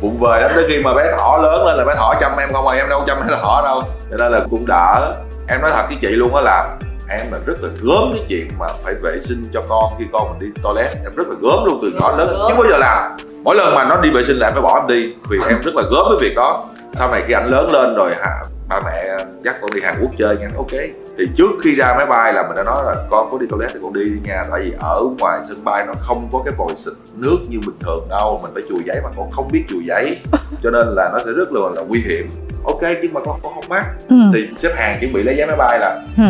Vụng 0.00 0.18
về 0.20 0.40
lắm 0.40 0.50
tới 0.54 0.64
khi 0.68 0.78
mà 0.84 0.94
bé 0.94 1.04
thỏ 1.18 1.38
lớn 1.42 1.66
lên 1.66 1.76
là 1.76 1.84
bé 1.84 1.94
thỏ 1.96 2.14
chăm 2.20 2.32
em 2.38 2.48
không 2.52 2.64
mà 2.64 2.72
em 2.72 2.86
đâu 2.88 3.02
chăm 3.06 3.18
bé 3.20 3.36
thỏ 3.42 3.62
đâu. 3.64 3.82
Cho 4.10 4.16
nên 4.16 4.32
là 4.32 4.40
cũng 4.50 4.66
đỡ. 4.66 5.14
Em 5.48 5.60
nói 5.60 5.70
thật 5.74 5.84
với 5.88 5.96
chị 6.00 6.08
luôn 6.08 6.34
á 6.34 6.40
là 6.40 6.76
em 7.08 7.32
là 7.32 7.38
rất 7.46 7.62
là 7.62 7.68
gớm 7.82 8.12
cái 8.12 8.22
chuyện 8.28 8.48
mà 8.58 8.66
phải 8.84 8.94
vệ 9.02 9.20
sinh 9.20 9.48
cho 9.52 9.62
con 9.68 9.94
khi 9.98 10.04
con 10.12 10.28
mình 10.30 10.38
đi 10.40 10.60
toilet. 10.62 10.92
Em 11.04 11.14
rất 11.16 11.28
là 11.28 11.34
gớm 11.40 11.64
luôn 11.64 11.78
từ 11.82 11.88
nhỏ 12.00 12.16
lớn. 12.18 12.28
Chứ 12.48 12.54
bao 12.54 12.64
giờ 12.70 12.76
làm. 12.76 13.16
Mỗi 13.44 13.56
lần 13.56 13.74
mà 13.74 13.84
nó 13.84 13.96
đi 14.02 14.10
vệ 14.10 14.22
sinh 14.22 14.36
là 14.36 14.46
em 14.46 14.52
phải 14.52 14.62
bỏ 14.62 14.80
em 14.80 14.86
đi 14.86 15.12
vì 15.30 15.38
em 15.48 15.60
rất 15.62 15.74
là 15.74 15.82
gớm 15.90 16.06
với 16.08 16.18
việc 16.20 16.34
đó 16.36 16.64
sau 16.98 17.10
này 17.10 17.22
khi 17.26 17.32
anh 17.32 17.50
lớn 17.50 17.70
lên 17.72 17.94
rồi 17.94 18.14
hả 18.20 18.42
ba 18.68 18.80
mẹ 18.84 19.16
dắt 19.44 19.56
con 19.60 19.70
đi 19.74 19.80
Hàn 19.80 19.94
Quốc 20.02 20.10
chơi 20.18 20.36
nha. 20.36 20.48
Ok. 20.56 20.70
Thì 21.18 21.24
trước 21.36 21.50
khi 21.64 21.74
ra 21.76 21.94
máy 21.96 22.06
bay 22.06 22.32
là 22.32 22.42
mình 22.42 22.56
đã 22.56 22.62
nói 22.64 22.82
là 22.86 22.94
con 23.10 23.28
có 23.30 23.38
đi 23.38 23.46
toilet 23.50 23.70
thì 23.74 23.78
con 23.82 23.92
đi 23.92 24.04
đi 24.04 24.16
nha. 24.24 24.44
Tại 24.50 24.60
vì 24.60 24.72
ở 24.80 25.02
ngoài 25.18 25.38
sân 25.48 25.64
bay 25.64 25.84
nó 25.86 25.92
không 26.00 26.28
có 26.32 26.42
cái 26.44 26.54
vòi 26.58 26.74
xịt 26.74 26.94
nước 27.14 27.38
như 27.48 27.58
bình 27.66 27.76
thường 27.80 28.06
đâu. 28.10 28.40
Mình 28.42 28.50
phải 28.54 28.62
chùi 28.68 28.82
giấy 28.86 29.00
mà 29.04 29.08
con 29.16 29.30
không 29.30 29.48
biết 29.52 29.64
chùi 29.68 29.84
giấy. 29.86 30.18
Cho 30.62 30.70
nên 30.70 30.86
là 30.88 31.10
nó 31.12 31.18
sẽ 31.18 31.32
rất 31.36 31.52
là, 31.52 31.60
là 31.76 31.82
nguy 31.88 32.00
hiểm. 32.00 32.30
Ok 32.64 32.80
nhưng 33.02 33.14
mà 33.14 33.20
con 33.24 33.40
con 33.42 33.54
không 33.54 33.68
mắc. 33.68 33.84
Ừ. 34.08 34.16
thì 34.34 34.48
xếp 34.56 34.70
hàng 34.76 34.98
chuẩn 35.00 35.12
bị 35.12 35.22
lấy 35.22 35.34
vé 35.38 35.46
máy 35.46 35.56
bay 35.56 35.78
là 35.80 36.04
Ừ. 36.16 36.24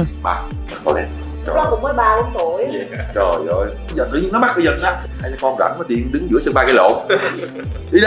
toilet. 0.85 1.09
Lúc 1.47 1.57
đó 1.57 1.67
cũng 1.71 1.83
mới 1.83 1.93
ba 1.93 2.17
bốn 2.21 2.31
tuổi. 2.39 2.67
Trời 3.15 3.25
ơi. 3.59 3.71
Giờ 3.95 4.09
tự 4.13 4.21
nhiên 4.21 4.33
nó 4.33 4.39
mắc 4.39 4.53
bây 4.57 4.65
giờ 4.65 4.73
sao? 4.79 4.93
Hai 5.21 5.31
cha 5.31 5.37
con 5.41 5.57
rảnh 5.59 5.75
mà 5.79 5.85
tiện 5.89 6.13
đứng 6.13 6.29
giữa 6.31 6.39
sân 6.41 6.55
bay 6.55 6.65
cái 6.67 6.75
lộn. 6.75 6.93
Đi 7.91 8.01
đi 8.01 8.07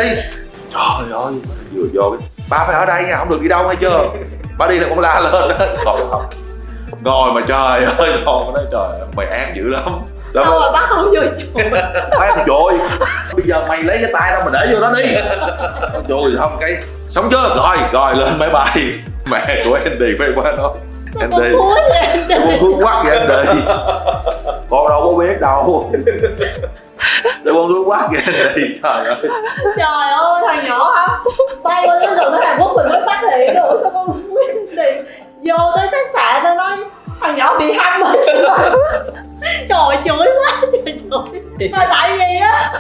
trời 0.72 1.22
ơi. 1.24 1.34
Vừa 1.74 1.84
vô 1.94 2.16
cái 2.20 2.28
ba 2.50 2.66
phải 2.66 2.76
ở 2.76 2.86
đây 2.86 3.04
nha 3.04 3.18
không 3.18 3.30
được 3.30 3.42
đi 3.42 3.48
đâu 3.48 3.68
hay 3.68 3.76
chưa? 3.82 4.06
Ba 4.58 4.68
đi 4.68 4.80
là 4.80 4.88
con 4.90 5.00
la 5.00 5.20
lên 5.20 5.32
đó. 5.32 5.66
Không 5.86 6.26
ngồi 7.04 7.34
mà 7.34 7.42
trời 7.48 7.86
ơi 7.98 8.22
con 8.26 8.54
nói 8.54 8.66
trời 8.72 9.08
mày 9.16 9.28
ác 9.28 9.56
dữ 9.56 9.70
lắm. 9.70 9.84
Đúng 10.34 10.46
không? 10.46 10.62
rồi 10.62 10.72
bác 10.74 10.86
không 10.90 11.06
vô 11.06 11.22
chùa 11.56 11.78
Ai 12.20 12.32
mà 12.38 12.44
trội 12.48 12.74
Bây 13.34 13.46
giờ 13.46 13.64
mày 13.68 13.84
lấy 13.84 13.98
cái 14.02 14.12
tay 14.14 14.32
đâu 14.32 14.42
mà 14.46 14.52
để 14.54 14.74
vô 14.74 14.82
đó 14.82 14.94
đi. 14.98 15.14
Trời 16.08 16.38
không 16.38 16.58
cái 16.62 16.78
Sống 17.08 17.28
chưa? 17.32 17.56
Rồi, 17.56 17.78
rồi 17.92 18.16
lên 18.16 18.40
máy 18.40 18.50
bay. 18.50 18.94
Mẹ 19.32 19.64
của 19.66 19.80
Andy 19.86 20.06
phải 20.20 20.30
qua 20.36 20.52
nói 20.52 20.56
con 20.58 20.78
Andy. 21.20 21.52
con 22.30 22.60
thuốc 22.60 22.76
quắc 22.82 23.06
vậy 23.06 23.20
Andy. 23.20 23.62
Con 24.70 24.88
đâu 24.90 25.04
có 25.06 25.14
biết 25.14 25.42
đâu 25.42 25.92
Để 27.44 27.52
con 27.54 27.86
quắc 27.86 28.10
vậy 28.12 28.22
Andy 28.48 28.80
Trời 28.84 29.06
ơi. 29.06 29.16
Trời 29.78 30.12
ơi 30.12 30.44
thằng 30.48 30.66
nhỏ 30.66 30.92
hả? 30.96 31.08
Bay 31.64 31.84
qua 31.88 32.00
cái 32.00 32.16
đường 32.16 32.32
tới 32.32 32.46
Hàn 32.48 32.58
Quốc 32.60 32.72
mình 32.76 32.90
mới 32.90 33.02
phát 33.06 33.22
hiện 33.38 33.56
được 33.56 33.80
sao 33.82 33.92
con 33.94 34.24
quyết 34.34 34.76
định 34.76 35.06
vô 35.44 35.72
tới 35.76 35.88
khách 35.92 36.08
sạn 36.14 36.44
nó 36.44 36.54
nói 36.54 36.78
thằng 37.22 37.36
nhỏ 37.36 37.60
bị 37.60 37.74
hâm 37.74 38.02
rồi 38.04 38.58
trời 39.70 39.98
chửi 40.06 40.28
quá 40.28 40.62
trời 40.72 40.98
chửi. 41.00 41.70
Mà 41.72 41.86
tại 41.90 42.10
vì 42.18 42.40
á 42.42 42.74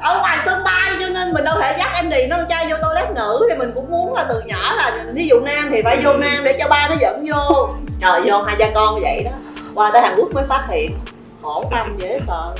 ở 0.00 0.18
ngoài 0.18 0.38
sân 0.44 0.64
bay 0.64 0.92
cho 1.00 1.06
nên 1.06 1.32
mình 1.32 1.44
đâu 1.44 1.54
thể 1.60 1.76
dắt 1.78 1.90
em 1.94 2.10
đi 2.10 2.26
nó 2.26 2.36
trai 2.48 2.66
vô 2.70 2.76
toilet 2.82 3.10
nữ 3.14 3.46
thì 3.50 3.56
mình 3.56 3.72
cũng 3.74 3.90
muốn 3.90 4.14
là 4.14 4.26
từ 4.28 4.40
nhỏ 4.46 4.74
là 4.76 5.04
ví 5.14 5.28
dụ 5.28 5.40
nam 5.40 5.68
thì 5.70 5.82
phải 5.84 6.00
vô 6.04 6.12
nam 6.12 6.44
để 6.44 6.56
cho 6.58 6.68
ba 6.68 6.88
nó 6.88 6.94
dẫn 7.00 7.26
vô. 7.32 7.68
Trời 8.00 8.20
vô 8.24 8.42
hai 8.42 8.56
cha 8.58 8.70
con 8.74 9.00
vậy 9.00 9.22
đó. 9.24 9.30
Qua 9.74 9.90
tới 9.92 10.02
Hàn 10.02 10.14
Quốc 10.16 10.28
mới 10.34 10.44
phát 10.48 10.64
hiện 10.70 10.98
khổ 11.42 11.64
tâm 11.70 11.96
dễ 11.98 12.18
sợ 12.26 12.54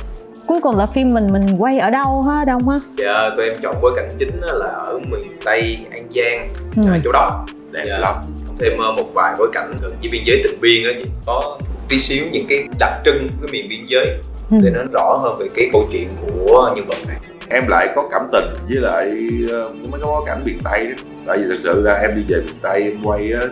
cuối 0.47 0.59
cùng 0.61 0.77
là 0.77 0.85
phim 0.85 1.09
mình 1.13 1.31
mình 1.33 1.43
quay 1.57 1.79
ở 1.79 1.89
đâu 1.89 2.21
ha 2.21 2.45
đông 2.45 2.69
ha? 2.69 2.79
Dạ 2.97 3.29
tụi 3.37 3.45
em 3.45 3.55
chọn 3.61 3.75
bối 3.81 3.91
cảnh 3.95 4.09
chính 4.19 4.41
á 4.47 4.53
là 4.53 4.65
ở 4.65 4.99
miền 4.99 5.21
tây 5.45 5.77
an 5.91 6.07
giang 6.15 6.47
ừ. 6.75 6.81
à, 6.93 6.99
chỗ 7.03 7.11
đông 7.11 7.45
Đẹp 7.73 7.83
Dạ. 7.87 7.97
lắm. 7.97 8.15
Thêm 8.59 8.77
ờ, 8.77 8.91
một 8.91 9.13
vài 9.13 9.35
bối 9.39 9.47
cảnh 9.53 9.71
gần 9.81 9.91
với 10.01 10.09
biên 10.11 10.21
giới 10.25 10.41
tịnh 10.43 10.61
biên 10.61 10.83
á 10.83 10.91
có 11.25 11.57
tí 11.89 11.99
xíu 11.99 12.25
những 12.31 12.45
cái 12.49 12.67
đặc 12.79 12.91
trưng 13.05 13.27
của 13.29 13.47
cái 13.47 13.51
miền 13.51 13.69
biên 13.69 13.79
giới. 13.87 14.05
Ừ. 14.51 14.57
để 14.63 14.69
nó 14.69 14.81
rõ 14.93 15.19
hơn 15.23 15.33
về 15.39 15.47
cái 15.55 15.69
câu 15.73 15.87
chuyện 15.91 16.07
của 16.21 16.73
nhân 16.75 16.85
vật 16.85 16.97
này. 17.07 17.17
Em 17.49 17.67
lại 17.67 17.87
có 17.95 18.09
cảm 18.11 18.21
tình 18.31 18.43
với 18.69 18.77
lại 18.81 19.11
ờ, 19.51 19.69
mấy 19.91 19.99
cái 20.01 20.05
bối 20.07 20.23
cảnh 20.25 20.41
miền 20.45 20.59
Tây 20.63 20.87
đó. 20.87 21.03
Tại 21.27 21.37
vì 21.37 21.43
thật 21.49 21.55
sự 21.59 21.81
ra 21.85 21.93
em 21.93 22.11
đi 22.15 22.21
về 22.29 22.41
miền 22.45 22.55
Tây 22.61 22.81
em 22.83 23.03
quay 23.03 23.31
á 23.41 23.47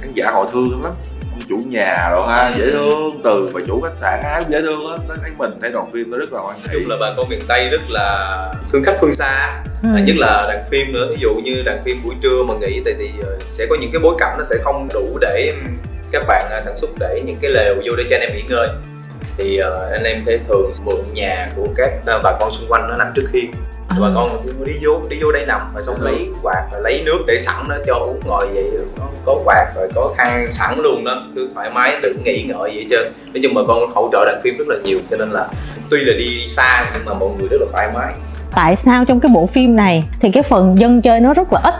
Khán 0.00 0.10
giả 0.14 0.30
họ 0.30 0.44
thương 0.52 0.82
lắm 0.82 0.92
chủ 1.50 1.56
nhà 1.56 2.10
rồi 2.10 2.28
ha 2.28 2.54
dễ 2.58 2.70
thương. 2.70 3.20
Từ 3.24 3.50
mà 3.54 3.60
chủ 3.66 3.80
khách 3.80 3.94
sạn 3.94 4.20
ai 4.22 4.42
cũng 4.42 4.52
dễ 4.52 4.60
thương 4.62 4.90
á 4.90 4.96
thấy 5.08 5.30
mình 5.38 5.50
thấy 5.60 5.70
đoàn 5.70 5.90
phim 5.92 6.10
nó 6.10 6.18
rất 6.18 6.32
là 6.32 6.40
hoan 6.40 6.56
hỷ 6.56 6.78
chung 6.80 6.90
là 6.90 6.96
bà 7.00 7.14
con 7.16 7.28
miền 7.28 7.40
tây 7.48 7.68
rất 7.68 7.80
là 7.88 8.36
thương 8.72 8.82
khách 8.84 8.96
phương 9.00 9.14
xa. 9.14 9.62
Ừ. 9.82 9.88
à, 9.96 10.00
nhất 10.06 10.16
là 10.18 10.46
đoàn 10.48 10.64
phim 10.70 10.92
nữa. 10.92 11.06
Ví 11.10 11.16
dụ 11.20 11.34
như 11.44 11.62
đoàn 11.64 11.78
phim 11.84 11.96
buổi 12.04 12.14
trưa 12.22 12.42
mà 12.48 12.54
nghỉ 12.60 12.82
thì, 12.84 12.92
thì 12.98 13.10
ờ, 13.22 13.38
sẽ 13.40 13.66
có 13.70 13.76
những 13.80 13.90
cái 13.92 14.00
bối 14.02 14.14
cảnh 14.18 14.34
nó 14.38 14.44
sẽ 14.44 14.56
không 14.62 14.88
đủ 14.94 15.18
để 15.20 15.52
ừm, 15.54 15.74
các 16.12 16.24
bạn 16.26 16.46
à, 16.50 16.60
sản 16.60 16.74
xuất 16.76 16.90
để 17.00 17.22
những 17.26 17.36
cái 17.40 17.50
lều 17.50 17.74
vô 17.74 17.96
để 17.96 18.04
cho 18.10 18.16
anh 18.16 18.20
em 18.20 18.36
nghỉ 18.36 18.42
ngơi. 18.48 18.68
Thì 19.36 19.56
ờ, 19.56 19.90
anh 19.92 20.04
em 20.04 20.22
sẽ 20.26 20.38
thường 20.48 20.70
mượn 20.84 21.00
nhà 21.12 21.48
của 21.56 21.66
các 21.76 21.90
ờ, 22.06 22.20
bà 22.24 22.32
con 22.40 22.52
xung 22.52 22.68
quanh 22.68 22.88
nó 22.88 22.96
nằm 22.96 23.12
trước 23.14 23.26
hiên 23.32 23.50
Bà 24.00 24.08
con 24.14 24.36
đi 24.64 24.72
vô 24.82 25.00
đi 25.08 25.16
vô 25.22 25.32
đây 25.32 25.44
nằm 25.46 25.60
rồi 25.74 25.84
xong 25.84 25.96
lấy 26.00 26.28
quạt 26.42 26.68
rồi 26.72 26.82
lấy 26.82 27.02
nước 27.06 27.24
để 27.26 27.38
sẵn 27.38 27.68
đó 27.68 27.76
cho 27.86 27.94
uống 27.94 28.20
ngồi 28.26 28.48
vậy. 28.54 28.64
Nó 28.98 29.06
có 29.24 29.34
quạt 29.44 29.70
rồi 29.76 29.88
có 29.94 30.10
khăn 30.16 30.52
sẵn 30.52 30.78
luôn 30.78 31.04
đó 31.04 31.22
cứ 31.34 31.48
thoải 31.54 31.70
mái 31.70 31.96
đừng 32.02 32.22
nghĩ 32.24 32.44
ngợi 32.48 32.74
gì 32.74 32.80
hết 32.80 32.86
trơn. 32.90 33.12
Nói 33.34 33.40
chung 33.42 33.54
bà 33.54 33.62
con 33.68 33.90
hỗ 33.94 34.08
trợ 34.12 34.24
đoàn 34.24 34.40
phim 34.44 34.56
rất 34.58 34.68
là 34.68 34.76
nhiều 34.84 34.98
cho 35.10 35.16
nên 35.16 35.30
là 35.30 35.48
tuy 35.90 36.00
là 36.00 36.12
đi 36.18 36.48
xa 36.48 36.90
nhưng 36.94 37.04
mà 37.04 37.14
mọi 37.14 37.28
người 37.38 37.48
rất 37.48 37.56
là 37.60 37.66
thoải 37.72 37.88
mái. 37.94 38.14
Tại 38.54 38.76
sao 38.76 39.04
trong 39.04 39.20
cái 39.20 39.30
bộ 39.34 39.46
phim 39.46 39.76
này 39.76 40.04
thì 40.20 40.30
cái 40.30 40.42
phần 40.42 40.78
dân 40.78 41.02
chơi 41.02 41.20
nó 41.20 41.34
rất 41.34 41.52
là 41.52 41.60
ít 41.64 41.74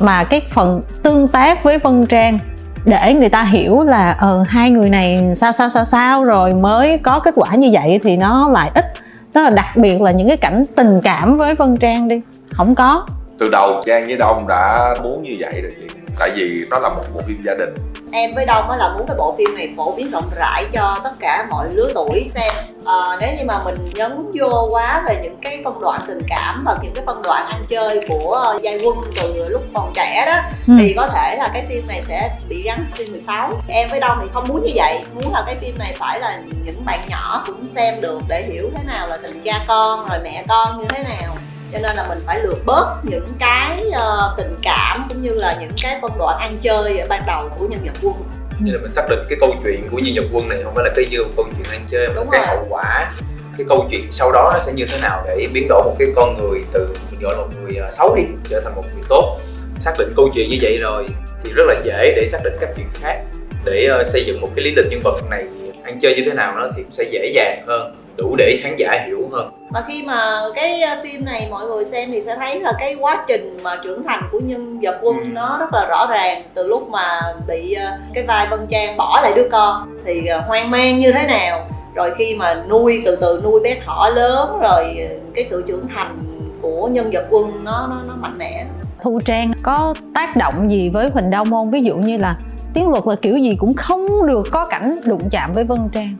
mà 0.00 0.24
cái 0.24 0.42
phần 0.50 0.82
tương 1.02 1.28
tác 1.28 1.62
với 1.62 1.78
Vân 1.78 2.06
Trang 2.06 2.38
để 2.84 3.14
người 3.14 3.28
ta 3.28 3.42
hiểu 3.42 3.82
là 3.82 4.16
ờ 4.20 4.44
hai 4.48 4.70
người 4.70 4.90
này 4.90 5.32
sao 5.36 5.52
sao 5.52 5.68
sao 5.68 5.84
sao 5.84 6.24
rồi 6.24 6.54
mới 6.54 6.98
có 6.98 7.20
kết 7.20 7.34
quả 7.36 7.54
như 7.54 7.68
vậy 7.72 8.00
thì 8.02 8.16
nó 8.16 8.48
lại 8.48 8.70
ít 8.74 8.84
tức 9.32 9.42
là 9.42 9.50
đặc 9.50 9.66
biệt 9.76 10.00
là 10.00 10.10
những 10.10 10.28
cái 10.28 10.36
cảnh 10.36 10.62
tình 10.76 11.00
cảm 11.04 11.36
với 11.36 11.54
vân 11.54 11.76
trang 11.76 12.08
đi. 12.08 12.20
Không 12.52 12.74
có. 12.74 13.06
Từ 13.38 13.48
đầu 13.52 13.82
trang 13.86 14.06
với 14.06 14.16
đông 14.16 14.48
đã 14.48 14.94
muốn 15.02 15.22
như 15.22 15.36
vậy 15.40 15.62
rồi 15.62 15.72
chị. 15.80 15.94
Tại 16.18 16.30
vì 16.36 16.64
nó 16.70 16.78
là 16.78 16.88
một 16.88 17.02
bộ 17.14 17.20
phim 17.26 17.36
gia 17.44 17.54
đình 17.54 17.74
em 18.12 18.34
với 18.34 18.46
đông 18.46 18.70
là 18.70 18.94
muốn 18.94 19.06
cái 19.06 19.16
bộ 19.16 19.34
phim 19.38 19.48
này 19.56 19.72
phổ 19.76 19.92
biến 19.92 20.10
rộng 20.10 20.30
rãi 20.36 20.64
cho 20.72 21.00
tất 21.04 21.12
cả 21.20 21.46
mọi 21.50 21.68
lứa 21.70 21.88
tuổi 21.94 22.24
xem. 22.28 22.52
À, 22.84 23.16
nếu 23.20 23.30
như 23.38 23.44
mà 23.44 23.58
mình 23.64 23.90
nhấn 23.94 24.30
vô 24.34 24.68
quá 24.70 25.02
về 25.08 25.20
những 25.22 25.36
cái 25.42 25.60
phân 25.64 25.80
đoạn 25.80 26.00
tình 26.06 26.18
cảm 26.28 26.62
và 26.64 26.78
những 26.82 26.94
cái 26.94 27.04
phân 27.06 27.22
đoạn 27.22 27.46
ăn 27.46 27.64
chơi 27.68 28.00
của 28.08 28.58
giai 28.62 28.80
quân 28.84 28.96
từ 29.22 29.48
lúc 29.48 29.62
còn 29.74 29.92
trẻ 29.94 30.24
đó 30.26 30.36
ừ. 30.66 30.74
thì 30.80 30.94
có 30.94 31.06
thể 31.06 31.36
là 31.36 31.50
cái 31.54 31.64
phim 31.68 31.86
này 31.88 32.02
sẽ 32.02 32.30
bị 32.48 32.62
gắn 32.62 32.86
phim 32.92 33.10
16 33.10 33.52
em 33.68 33.88
với 33.90 34.00
đông 34.00 34.18
thì 34.22 34.28
không 34.32 34.44
muốn 34.48 34.62
như 34.62 34.72
vậy 34.74 35.00
muốn 35.14 35.32
là 35.32 35.42
cái 35.46 35.54
phim 35.54 35.78
này 35.78 35.94
phải 35.98 36.20
là 36.20 36.40
những 36.64 36.84
bạn 36.84 37.00
nhỏ 37.08 37.42
cũng 37.46 37.64
xem 37.74 37.94
được 38.00 38.20
để 38.28 38.42
hiểu 38.52 38.70
thế 38.76 38.84
nào 38.84 39.08
là 39.08 39.18
tình 39.22 39.42
cha 39.42 39.64
con 39.68 40.08
rồi 40.08 40.18
mẹ 40.24 40.44
con 40.48 40.78
như 40.78 40.86
thế 40.88 41.02
nào 41.02 41.36
cho 41.72 41.78
nên 41.78 41.96
là 41.96 42.06
mình 42.08 42.18
phải 42.26 42.40
lược 42.42 42.64
bớt 42.66 42.96
những 43.02 43.26
cái 43.38 43.82
uh, 43.88 44.36
tình 44.36 44.56
cảm 44.62 45.04
cũng 45.08 45.22
như 45.22 45.32
là 45.32 45.56
những 45.60 45.70
cái 45.82 45.98
phân 46.02 46.10
đoạn 46.18 46.38
ăn 46.38 46.56
chơi 46.62 46.98
ở 46.98 47.06
ban 47.08 47.22
đầu 47.26 47.50
của 47.58 47.66
nhân 47.68 47.80
vật 47.84 47.92
quân. 48.02 48.14
Như 48.60 48.72
là 48.72 48.78
mình 48.82 48.92
xác 48.92 49.02
định 49.10 49.18
cái 49.28 49.38
câu 49.40 49.54
chuyện 49.64 49.82
của 49.90 49.98
nhân 49.98 50.14
vật 50.16 50.28
quân 50.32 50.48
này 50.48 50.58
không 50.64 50.74
phải 50.74 50.84
là 50.84 50.90
cái 50.96 51.06
câu 51.36 51.46
chuyện 51.56 51.66
ăn 51.70 51.80
chơi 51.88 52.08
mà 52.08 52.14
Đúng 52.14 52.28
cái 52.32 52.40
rồi. 52.40 52.56
hậu 52.56 52.66
quả 52.70 53.10
cái 53.58 53.66
câu 53.68 53.88
chuyện 53.90 54.02
sau 54.10 54.32
đó 54.32 54.50
nó 54.52 54.58
sẽ 54.58 54.72
như 54.72 54.86
thế 54.90 54.98
nào 55.00 55.24
để 55.26 55.46
biến 55.52 55.66
đổi 55.68 55.82
một 55.84 55.94
cái 55.98 56.08
con 56.16 56.36
người 56.38 56.60
từ 56.72 56.94
gọi 57.20 57.34
là 57.36 57.42
một 57.42 57.48
người 57.62 57.80
à, 57.82 57.90
xấu 57.90 58.16
đi 58.16 58.22
trở 58.50 58.60
thành 58.60 58.74
một 58.74 58.84
người 58.94 59.04
tốt. 59.08 59.38
Xác 59.80 59.92
định 59.98 60.12
câu 60.16 60.30
chuyện 60.34 60.50
như 60.50 60.58
vậy 60.62 60.78
rồi 60.78 61.06
thì 61.44 61.52
rất 61.54 61.64
là 61.68 61.74
dễ 61.84 62.12
để 62.16 62.28
xác 62.32 62.38
định 62.44 62.56
các 62.60 62.70
chuyện 62.76 62.86
khác. 62.94 63.22
Để 63.64 63.86
ờ, 63.90 64.04
xây 64.04 64.24
dựng 64.26 64.40
một 64.40 64.48
cái 64.56 64.64
lý 64.64 64.74
lịch 64.76 64.86
nhân 64.90 65.00
vật 65.04 65.30
này 65.30 65.46
ăn 65.84 65.98
chơi 66.00 66.14
như 66.16 66.22
thế 66.26 66.32
nào 66.34 66.54
nó 66.56 66.68
thì 66.76 66.82
sẽ 66.92 67.04
dễ 67.12 67.32
dàng 67.34 67.64
hơn 67.66 67.96
đủ 68.18 68.34
để 68.38 68.58
khán 68.62 68.76
giả 68.78 69.04
hiểu 69.06 69.28
hơn. 69.32 69.50
Mà 69.70 69.80
khi 69.88 70.02
mà 70.06 70.40
cái 70.54 70.82
uh, 70.82 71.04
phim 71.04 71.24
này 71.24 71.48
mọi 71.50 71.66
người 71.66 71.84
xem 71.84 72.08
thì 72.12 72.22
sẽ 72.22 72.36
thấy 72.36 72.60
là 72.60 72.72
cái 72.78 72.96
quá 73.00 73.24
trình 73.28 73.58
mà 73.62 73.76
trưởng 73.84 74.02
thành 74.02 74.22
của 74.32 74.40
nhân 74.40 74.80
vật 74.82 74.98
quân 75.02 75.16
Ừ. 75.18 75.24
nó 75.32 75.56
rất 75.60 75.66
là 75.72 75.86
rõ 75.88 76.06
ràng 76.10 76.42
từ 76.54 76.66
lúc 76.68 76.88
mà 76.88 77.20
bị 77.48 77.76
uh, 77.76 78.14
cái 78.14 78.24
vai 78.24 78.46
Vân 78.50 78.66
Trang 78.66 78.96
bỏ 78.96 79.20
lại 79.22 79.32
đứa 79.36 79.48
con 79.52 79.98
thì 80.04 80.28
uh, 80.38 80.44
hoang 80.46 80.70
mang 80.70 80.98
như 80.98 81.12
thế 81.12 81.26
nào 81.26 81.66
rồi 81.94 82.10
khi 82.18 82.36
mà 82.36 82.62
nuôi 82.68 83.02
từ 83.06 83.16
từ 83.16 83.40
nuôi 83.44 83.60
bé 83.60 83.76
thỏ 83.86 84.08
lớn 84.14 84.58
rồi 84.62 85.08
cái 85.34 85.46
sự 85.46 85.64
trưởng 85.66 85.88
thành 85.94 86.18
của 86.62 86.88
nhân 86.88 87.10
vật 87.12 87.26
quân 87.30 87.64
nó 87.64 87.86
nó 87.90 88.02
nó 88.08 88.14
mạnh 88.20 88.38
mẽ. 88.38 88.66
Thu 89.02 89.20
trang 89.24 89.52
có 89.62 89.94
tác 90.14 90.36
động 90.36 90.70
gì 90.70 90.88
với 90.88 91.08
huỳnh 91.08 91.30
đông 91.30 91.50
không 91.50 91.70
ví 91.70 91.80
dụ 91.80 91.96
như 91.96 92.18
là 92.18 92.36
tiếng 92.74 92.88
luật 92.88 93.06
là 93.06 93.14
kiểu 93.22 93.38
gì 93.38 93.56
cũng 93.58 93.74
không 93.74 94.26
được 94.26 94.48
có 94.50 94.64
cảnh 94.64 94.96
đụng 95.06 95.28
chạm 95.30 95.52
với 95.52 95.64
vân 95.64 95.78
trang. 95.92 96.16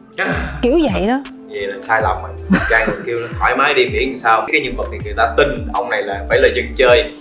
Kiểu 0.62 0.78
vậy 0.92 1.06
đó 1.06 1.22
vậy 1.48 1.62
là 1.62 1.74
sai 1.80 2.00
lầm 2.02 2.16
rồi. 2.22 2.60
Trang 2.70 2.88
kêu 3.06 3.18
thoải 3.38 3.56
mái 3.56 3.74
đi 3.74 3.88
miễn 3.92 4.16
sao. 4.16 4.44
Cái 4.52 4.60
nhân 4.60 4.74
vật 4.76 4.86
này 4.90 5.00
người 5.04 5.14
ta 5.16 5.34
tin 5.36 5.68
ông 5.74 5.90
này 5.90 6.02
là 6.02 6.24
phải 6.28 6.38
là 6.38 6.48
dân 6.54 6.64
chơi. 6.76 7.12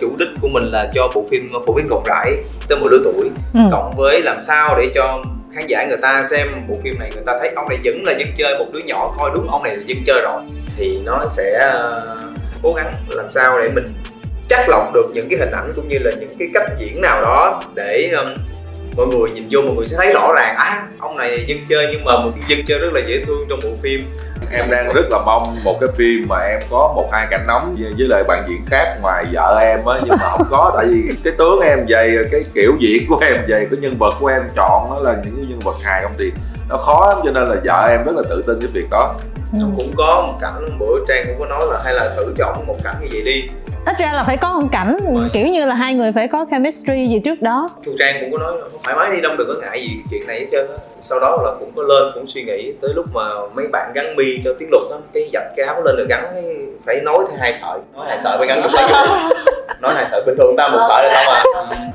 Chủ 0.00 0.16
đích 0.18 0.28
của 0.40 0.48
mình 0.48 0.64
là 0.64 0.90
cho 0.94 1.08
bộ 1.14 1.26
phim 1.30 1.48
phổ 1.66 1.72
biến 1.72 1.86
rộng 1.90 2.02
rãi 2.06 2.32
tới 2.68 2.78
một 2.78 2.86
lứa 2.90 2.98
tuổi. 3.04 3.30
Ừ. 3.54 3.60
cộng 3.72 3.96
với 3.96 4.22
làm 4.22 4.42
sao 4.42 4.78
để 4.78 4.90
cho 4.94 5.22
khán 5.54 5.66
giả 5.66 5.86
người 5.86 5.96
ta 6.02 6.22
xem 6.30 6.48
bộ 6.68 6.74
phim 6.82 6.98
này 6.98 7.10
người 7.14 7.22
ta 7.26 7.38
thấy 7.40 7.50
ông 7.56 7.68
này 7.68 7.78
vẫn 7.84 8.04
là 8.04 8.12
dân 8.12 8.28
chơi 8.36 8.58
một 8.58 8.66
đứa 8.72 8.80
nhỏ 8.80 9.14
coi 9.18 9.30
đúng 9.34 9.50
ông 9.50 9.62
này 9.62 9.76
là 9.76 9.82
dân 9.86 9.98
chơi 10.06 10.22
rồi 10.22 10.42
thì 10.76 10.98
nó 11.06 11.24
sẽ 11.30 11.58
ờ, 11.60 12.16
cố 12.62 12.72
gắng 12.72 12.92
làm 13.08 13.30
sao 13.30 13.60
để 13.60 13.68
mình 13.74 13.84
chắc 14.48 14.68
lọc 14.68 14.94
được 14.94 15.06
những 15.14 15.26
cái 15.30 15.38
hình 15.38 15.50
ảnh 15.50 15.72
cũng 15.76 15.88
như 15.88 15.98
là 16.00 16.10
những 16.20 16.30
cái 16.38 16.48
cách 16.54 16.70
diễn 16.78 17.00
nào 17.00 17.22
đó 17.22 17.62
để 17.74 18.12
um, 18.18 18.34
mọi 18.96 19.06
người 19.06 19.30
nhìn 19.30 19.46
vô 19.50 19.60
mọi 19.60 19.74
người 19.76 19.88
sẽ 19.88 19.96
thấy 19.96 20.12
rõ 20.12 20.32
ràng 20.36 20.56
à 20.56 20.86
ông 20.98 21.16
này 21.16 21.44
dân 21.48 21.58
chơi 21.68 21.86
nhưng 21.92 22.04
mà 22.04 22.12
một 22.16 22.30
cái 22.36 22.44
dân 22.48 22.66
chơi 22.66 22.78
rất 22.78 22.92
là 22.92 23.00
dễ 23.06 23.24
thương 23.26 23.40
trong 23.48 23.58
bộ 23.62 23.68
phim 23.82 24.04
em 24.52 24.70
đang 24.70 24.92
rất 24.92 25.02
là 25.10 25.18
mong 25.26 25.56
một 25.64 25.76
cái 25.80 25.88
phim 25.96 26.28
mà 26.28 26.38
em 26.38 26.60
có 26.70 26.92
một 26.96 27.08
hai 27.12 27.26
cảnh 27.30 27.44
nóng 27.46 27.74
với, 27.78 27.92
với 27.98 28.08
lại 28.08 28.24
bạn 28.28 28.46
diễn 28.48 28.60
khác 28.66 28.96
ngoài 29.02 29.24
vợ 29.32 29.58
em 29.62 29.84
á 29.84 29.98
nhưng 30.00 30.10
mà 30.10 30.16
không 30.30 30.46
có 30.50 30.72
tại 30.76 30.86
vì 30.86 31.02
cái 31.24 31.32
tướng 31.38 31.60
em 31.60 31.84
vậy 31.88 32.16
cái 32.30 32.40
kiểu 32.54 32.72
diễn 32.80 33.02
của 33.08 33.18
em 33.26 33.36
vậy 33.48 33.66
cái 33.70 33.78
nhân 33.80 33.94
vật 33.98 34.14
của 34.20 34.26
em 34.26 34.42
chọn 34.56 34.86
nó 34.90 34.98
là 35.00 35.12
những 35.24 35.36
cái 35.36 35.46
nhân 35.48 35.58
vật 35.64 35.74
hài 35.84 36.02
không 36.02 36.12
thì 36.18 36.32
nó 36.68 36.76
khó 36.76 37.06
lắm 37.08 37.18
cho 37.24 37.30
nên 37.30 37.48
là 37.48 37.56
vợ 37.64 37.88
em 37.90 38.04
rất 38.04 38.12
là 38.16 38.22
tự 38.30 38.42
tin 38.46 38.60
cái 38.60 38.68
việc 38.72 38.90
đó 38.90 39.14
Ừ. 39.60 39.60
cũng 39.76 39.92
có 39.96 40.24
một 40.26 40.38
cảnh 40.40 40.78
bữa 40.78 40.98
trang 41.08 41.24
cũng 41.26 41.40
có 41.40 41.46
nói 41.46 41.60
là 41.72 41.80
hay 41.84 41.94
là 41.94 42.08
thử 42.16 42.34
chọn 42.38 42.66
một 42.66 42.76
cảnh 42.84 42.94
như 43.02 43.08
vậy 43.12 43.22
đi 43.24 43.48
ít 43.86 43.98
ra 43.98 44.12
là 44.12 44.22
phải 44.24 44.36
có 44.36 44.52
một 44.52 44.68
cảnh 44.72 44.96
kiểu 45.32 45.46
như 45.46 45.66
là 45.66 45.74
hai 45.74 45.94
người 45.94 46.12
phải 46.12 46.28
có 46.28 46.46
chemistry 46.50 47.06
gì 47.08 47.18
trước 47.24 47.42
đó. 47.42 47.68
Thu 47.86 47.92
Trang 47.98 48.16
cũng 48.20 48.32
có 48.32 48.38
nói 48.38 48.52
là 48.58 48.66
thoải 48.82 48.96
mái 48.96 49.10
đi 49.16 49.20
đông 49.20 49.36
đừng 49.36 49.48
có 49.48 49.54
ngại 49.62 49.80
gì 49.82 49.96
chuyện 50.10 50.26
này 50.26 50.40
hết 50.40 50.46
trơn 50.52 50.66
á. 50.70 50.76
Sau 51.02 51.20
đó 51.20 51.38
là 51.44 51.50
cũng 51.60 51.72
có 51.76 51.82
lên 51.82 52.12
cũng 52.14 52.26
suy 52.28 52.42
nghĩ 52.42 52.72
tới 52.82 52.90
lúc 52.94 53.06
mà 53.14 53.22
mấy 53.56 53.64
bạn 53.72 53.92
gắn 53.94 54.16
mi 54.16 54.24
cho 54.44 54.50
tiếng 54.58 54.68
luật 54.70 54.82
á 54.90 54.96
cái 55.14 55.30
dạch 55.32 55.52
cái 55.56 55.66
áo 55.66 55.82
lên 55.84 55.96
rồi 55.96 56.06
gắn 56.08 56.24
cái 56.34 56.44
phải 56.86 57.00
nói 57.04 57.18
theo 57.30 57.38
hai 57.40 57.54
sợi. 57.54 57.78
Nói 57.96 58.06
hai 58.08 58.18
sợi 58.18 58.38
mới 58.38 58.46
gắn 58.46 58.60
được 58.62 58.70
nói 59.80 59.94
hai 59.94 60.06
sợi 60.10 60.22
bình 60.26 60.34
thường 60.38 60.54
ta 60.58 60.68
một 60.68 60.86
sợi 60.88 61.04
là 61.04 61.22
xong 61.24 61.34
à. 61.34 61.42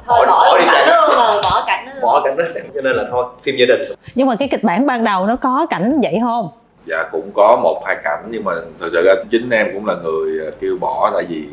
Thôi 0.07 0.25
Bỏ- 0.27 0.27
bỏ, 0.27 0.51
bỏ 0.51 0.57
đi 0.59 0.65
đó 0.87 1.07
luôn 1.07 1.15
rồi 1.17 1.41
bỏ 1.43 1.63
cảnh 1.67 1.85
đó. 1.85 1.91
Bỏ 2.01 2.21
cảnh 2.23 2.37
đó 2.37 2.43
cho 2.75 2.81
nên 2.81 2.95
là 2.95 3.03
thôi 3.11 3.25
phim 3.43 3.55
gia 3.59 3.65
đình. 3.65 3.81
Nhưng 4.15 4.27
mà 4.27 4.35
cái 4.35 4.47
kịch 4.47 4.63
bản 4.63 4.85
ban 4.87 5.03
đầu 5.03 5.25
nó 5.25 5.35
có 5.35 5.67
cảnh 5.69 5.99
vậy 6.03 6.17
không? 6.21 6.49
Dạ 6.85 7.03
cũng 7.11 7.31
có 7.35 7.59
một 7.63 7.81
hai 7.85 7.95
cảnh 8.03 8.23
nhưng 8.29 8.43
mà 8.43 8.51
thật 8.79 8.87
sự 8.91 9.03
ra 9.05 9.13
chính 9.31 9.49
em 9.49 9.67
cũng 9.73 9.85
là 9.85 9.95
người 10.03 10.45
ờ, 10.45 10.51
kêu 10.61 10.77
bỏ 10.81 11.11
tại 11.13 11.23
vì 11.29 11.43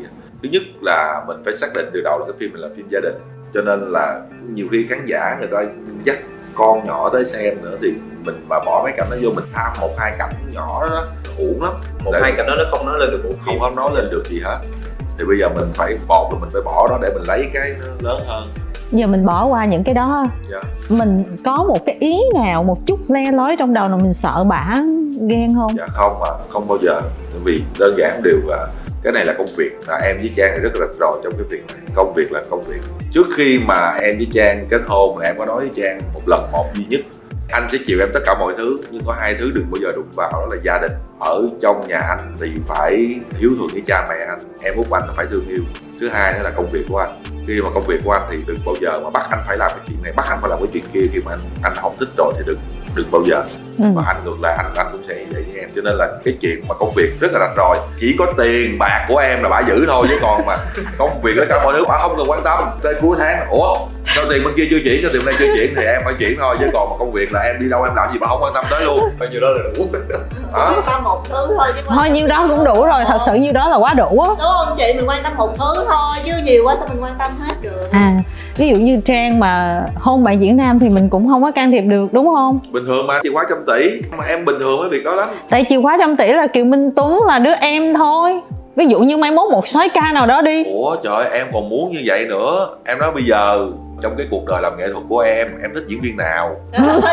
thứ 0.43 0.49
nhất 0.49 0.61
là 0.81 1.23
mình 1.27 1.37
phải 1.45 1.55
xác 1.55 1.67
định 1.75 1.89
từ 1.93 2.01
đầu 2.03 2.19
là 2.19 2.25
cái 2.25 2.35
phim 2.39 2.53
này 2.53 2.61
là 2.61 2.69
phim 2.75 2.87
gia 2.91 2.99
đình. 2.99 3.15
Cho 3.53 3.61
nên 3.61 3.79
là 3.91 4.21
nhiều 4.53 4.67
khi 4.71 4.85
khán 4.89 5.05
giả 5.05 5.35
người 5.39 5.47
ta 5.51 5.63
dắt 6.03 6.17
con 6.55 6.85
nhỏ 6.87 7.09
tới 7.09 7.25
xem 7.25 7.57
nữa 7.61 7.77
thì 7.81 7.93
mình 8.23 8.45
mà 8.49 8.59
bỏ 8.65 8.81
mấy 8.83 8.93
cảnh 8.97 9.07
đó 9.11 9.17
vô 9.21 9.29
mình 9.35 9.45
tham 9.53 9.71
một 9.81 9.89
hai 9.97 10.13
cảnh 10.17 10.29
nhỏ 10.53 10.67
đó, 10.81 10.87
đó 10.89 11.05
uổng 11.37 11.63
lắm. 11.63 11.73
Một 12.05 12.11
Để- 12.13 12.19
hai 12.21 12.33
cảnh 12.37 12.45
đó 12.47 12.53
nó 12.57 12.63
không 12.71 12.85
nói 12.85 12.99
lên 12.99 13.11
được 13.11 13.21
bộ 13.23 13.29
không 13.45 13.59
không 13.59 13.75
nói 13.75 13.91
lên 13.95 14.05
được 14.11 14.23
gì 14.25 14.39
hết. 14.43 14.57
Thì 15.17 15.25
bây 15.25 15.37
giờ 15.39 15.49
mình 15.49 15.71
phải 15.75 15.97
một 16.07 16.29
là 16.33 16.39
mình 16.39 16.49
phải 16.53 16.61
bỏ 16.61 16.87
đó 16.89 16.99
để 17.01 17.09
mình 17.13 17.23
lấy 17.27 17.49
cái 17.53 17.73
nó 17.81 18.09
lớn 18.09 18.21
hơn. 18.27 18.53
Giờ 18.91 19.07
mình 19.07 19.25
bỏ 19.25 19.45
qua 19.45 19.65
những 19.65 19.83
cái 19.83 19.93
đó. 19.93 20.25
Dạ. 20.51 20.61
mình 20.89 21.23
có 21.45 21.63
một 21.67 21.85
cái 21.85 21.97
ý 21.99 22.19
nào 22.35 22.63
một 22.63 22.77
chút 22.87 22.99
le 23.07 23.31
lói 23.31 23.55
trong 23.59 23.73
đầu 23.73 23.87
nào 23.87 23.97
mình 23.97 24.13
sợ 24.13 24.43
bả 24.43 24.73
ghen 25.29 25.53
không? 25.55 25.71
Dạ 25.77 25.85
không 25.87 26.23
à 26.23 26.31
không 26.49 26.67
bao 26.67 26.77
giờ. 26.81 27.01
Tại 27.31 27.41
vì 27.43 27.63
đơn 27.79 27.95
giản 27.97 28.21
đều 28.23 28.37
là 28.45 28.67
cái 29.07 29.13
này 29.13 29.25
là 29.25 29.33
công 29.37 29.55
việc. 29.57 29.71
Là 29.87 29.97
em 30.03 30.17
với 30.17 30.31
trang 30.35 30.51
thì 30.55 30.59
rất 30.63 30.69
là 30.73 30.79
rành 30.79 30.95
rò 30.99 31.11
trong 31.23 31.33
cái 31.37 31.45
việc 31.49 31.63
này. 31.67 31.81
Công 31.95 32.13
việc 32.13 32.31
là 32.31 32.43
công 32.49 32.63
việc. 32.63 32.79
Trước 33.11 33.27
khi 33.37 33.59
mà 33.59 33.91
em 34.01 34.17
với 34.17 34.27
trang 34.33 34.65
kết 34.69 34.81
hôn 34.87 35.17
là 35.17 35.27
em 35.27 35.35
có 35.37 35.45
nói 35.45 35.59
với 35.59 35.69
trang 35.75 35.99
một 36.13 36.21
lần, 36.27 36.51
một 36.51 36.65
duy 36.75 36.85
nhất, 36.89 37.01
anh 37.51 37.67
sẽ 37.71 37.77
chịu 37.87 37.99
em 37.99 38.09
tất 38.13 38.19
cả 38.25 38.35
mọi 38.39 38.53
thứ, 38.57 38.79
nhưng 38.91 39.01
có 39.05 39.13
hai 39.13 39.35
thứ 39.39 39.51
đừng 39.55 39.65
bao 39.71 39.79
giờ 39.81 39.91
đụng 39.95 40.11
vào, 40.15 40.31
đó 40.31 40.47
là 40.51 40.57
gia 40.63 40.79
đình. 40.81 40.91
Ở 41.19 41.43
trong 41.61 41.87
nhà 41.87 41.99
anh 41.99 42.35
thì 42.39 42.47
phải 42.65 43.19
hiếu 43.39 43.49
thuận 43.57 43.69
với 43.73 43.81
cha 43.87 44.05
mẹ 44.09 44.15
anh. 44.27 44.39
Em 44.63 44.73
út 44.75 44.85
anh 44.91 45.03
là 45.07 45.13
phải 45.15 45.25
thương 45.29 45.47
yêu. 45.47 45.63
Thứ 45.99 46.09
hai 46.09 46.33
nữa 46.33 46.39
là 46.43 46.49
công 46.49 46.67
việc 46.67 46.85
của 46.89 46.97
anh. 46.97 47.23
Khi 47.47 47.61
mà 47.61 47.69
công 47.73 47.83
việc 47.87 47.99
của 48.03 48.11
anh 48.11 48.21
thì 48.31 48.37
đừng 48.47 48.57
bao 48.65 48.75
giờ 48.81 48.99
mà 48.99 49.09
bắt 49.09 49.27
anh 49.29 49.39
phải 49.47 49.57
làm 49.57 49.71
cái 49.75 49.85
chuyện 49.87 49.97
này, 50.03 50.13
bắt 50.13 50.25
anh 50.29 50.39
phải 50.41 50.49
làm 50.49 50.59
cái 50.59 50.69
chuyện 50.73 50.83
kia 50.93 51.07
khi 51.13 51.19
mà 51.25 51.31
anh 51.31 51.39
anh 51.63 51.73
không 51.75 51.95
thích 51.99 52.09
rồi 52.17 52.33
thì 52.37 52.43
đừng 52.47 52.59
đừng 52.95 53.07
bao 53.11 53.23
giờ 53.25 53.43
ừ. 53.79 53.85
và 53.95 54.03
anh 54.07 54.17
ngược 54.25 54.41
lại 54.41 54.55
anh 54.57 54.73
anh 54.75 54.87
cũng 54.91 55.03
sẽ 55.03 55.13
vậy 55.13 55.43
với 55.51 55.59
em. 55.61 55.69
Cho 55.75 55.81
nên 55.81 55.93
là 55.95 56.07
cái 56.23 56.37
chuyện 56.41 56.67
mà 56.67 56.75
công 56.75 56.91
việc 56.95 57.09
rất 57.19 57.31
là 57.33 57.39
rạch 57.39 57.57
ròi 57.57 57.77
chỉ 57.99 58.15
có 58.19 58.25
tiền 58.37 58.77
bạc 58.79 59.05
của 59.07 59.17
em 59.17 59.43
là 59.43 59.49
bả 59.49 59.61
giữ 59.67 59.85
thôi 59.87 60.07
chứ 60.09 60.15
còn 60.21 60.45
mà 60.45 60.57
công 60.97 61.21
việc 61.21 61.33
tất 61.37 61.45
cả 61.49 61.63
mọi 61.63 61.73
thứ 61.77 61.85
bả 61.85 61.97
không 62.01 62.15
cần 62.17 62.29
quan 62.29 62.43
tâm. 62.43 62.63
Tới 62.81 62.93
cuối 63.01 63.17
tháng 63.19 63.49
ủa 63.49 63.75
sao 64.05 64.25
tiền 64.29 64.43
bên 64.43 64.53
kia 64.57 64.63
chưa 64.69 64.79
chuyển 64.83 65.01
sao 65.01 65.11
tiền 65.13 65.21
bên 65.25 65.35
đây 65.35 65.35
chưa 65.39 65.53
chuyển? 65.55 65.73
Thì 65.75 65.83
em 65.83 66.01
phải 66.05 66.13
chuyển 66.19 66.37
thôi 66.39 66.55
chứ 66.59 66.65
còn 66.73 66.89
mà 66.89 66.95
công 66.99 67.11
việc 67.11 67.31
là 67.31 67.39
em 67.39 67.59
đi 67.59 67.69
đâu 67.69 67.83
em 67.83 67.95
làm 67.95 68.11
gì 68.13 68.19
bả 68.19 68.27
không 68.27 68.43
quan 68.43 68.53
tâm 68.53 68.65
tới 68.69 68.85
luôn. 68.85 68.99
Bao 69.19 69.29
nhiêu 69.29 69.41
đó 69.41 69.47
là 69.49 69.63
đủ. 69.77 69.87
Đó. 70.53 70.73
Quan 70.75 70.83
tâm 70.85 71.03
một 71.03 71.23
thứ 71.29 71.47
thôi 71.57 71.67
chứ 71.75 71.81
thôi 71.87 72.09
nhiêu 72.09 72.27
đó 72.27 72.47
cũng 72.49 72.65
đủ 72.65 72.85
rồi 72.85 73.03
thật 73.07 73.19
sự 73.25 73.33
nhiêu 73.33 73.53
đó 73.53 73.67
là 73.67 73.77
quá 73.77 73.93
đủ 73.93 74.19
á. 74.19 74.29
Đúng 74.29 74.37
không 74.37 74.75
chị? 74.77 74.93
Mình 74.95 75.09
quan 75.09 75.23
tâm 75.23 75.33
một 75.37 75.57
thứ 75.57 75.85
thôi 75.87 76.15
chứ 76.25 76.31
nhiều 76.43 76.63
quá 76.65 76.75
sao 76.79 76.87
mình 76.89 77.03
quan 77.03 77.15
tâm 77.19 77.31
hết 77.39 77.53
được? 77.61 77.87
À 77.91 78.17
ví 78.57 78.67
dụ 78.69 78.75
như 78.75 79.01
trang 79.05 79.39
mà 79.39 79.81
hôn 79.95 80.23
bạn 80.23 80.41
diễn 80.41 80.57
nam 80.57 80.79
thì 80.79 80.89
mình 80.89 81.09
cũng 81.09 81.27
không 81.27 81.43
có 81.43 81.51
can 81.51 81.71
thiệp 81.71 81.81
được 81.81 82.13
đúng 82.13 82.27
không? 82.35 82.59
Bình 82.71 82.85
thường 82.85 83.07
mà 83.07 83.19
chìa 83.23 83.29
khóa 83.33 83.45
trăm 83.49 83.57
tỷ 83.67 84.01
mà 84.17 84.25
em 84.29 84.45
bình 84.45 84.59
thường 84.59 84.79
với 84.79 84.89
việc 84.89 85.03
đó 85.05 85.15
lắm. 85.15 85.27
Tại 85.49 85.65
chìa 85.69 85.81
khóa 85.81 85.97
trăm 85.99 86.15
tỷ 86.15 86.27
là 86.33 86.47
kiều 86.47 86.65
minh 86.65 86.91
tuấn 86.95 87.19
là 87.27 87.39
đứa 87.39 87.53
em 87.53 87.93
thôi. 87.93 88.41
Ví 88.75 88.85
dụ 88.85 88.99
như 88.99 89.17
mai 89.17 89.31
mốt 89.31 89.51
một 89.51 89.67
soái 89.67 89.89
ca 89.89 90.11
nào 90.13 90.25
đó 90.27 90.41
đi. 90.41 90.63
Ủa 90.65 90.95
trời 91.03 91.15
ơi, 91.15 91.25
em 91.33 91.47
còn 91.53 91.69
muốn 91.69 91.91
như 91.91 91.99
vậy 92.05 92.25
nữa. 92.25 92.67
Em 92.85 92.99
nói 92.99 93.11
bây 93.11 93.23
giờ 93.23 93.67
trong 94.01 94.13
cái 94.17 94.27
cuộc 94.31 94.45
đời 94.47 94.61
làm 94.61 94.77
nghệ 94.77 94.87
thuật 94.93 95.03
của 95.09 95.19
em 95.19 95.47
em 95.61 95.71
thích 95.73 95.83
diễn 95.87 95.99
viên 96.01 96.17
nào? 96.17 96.55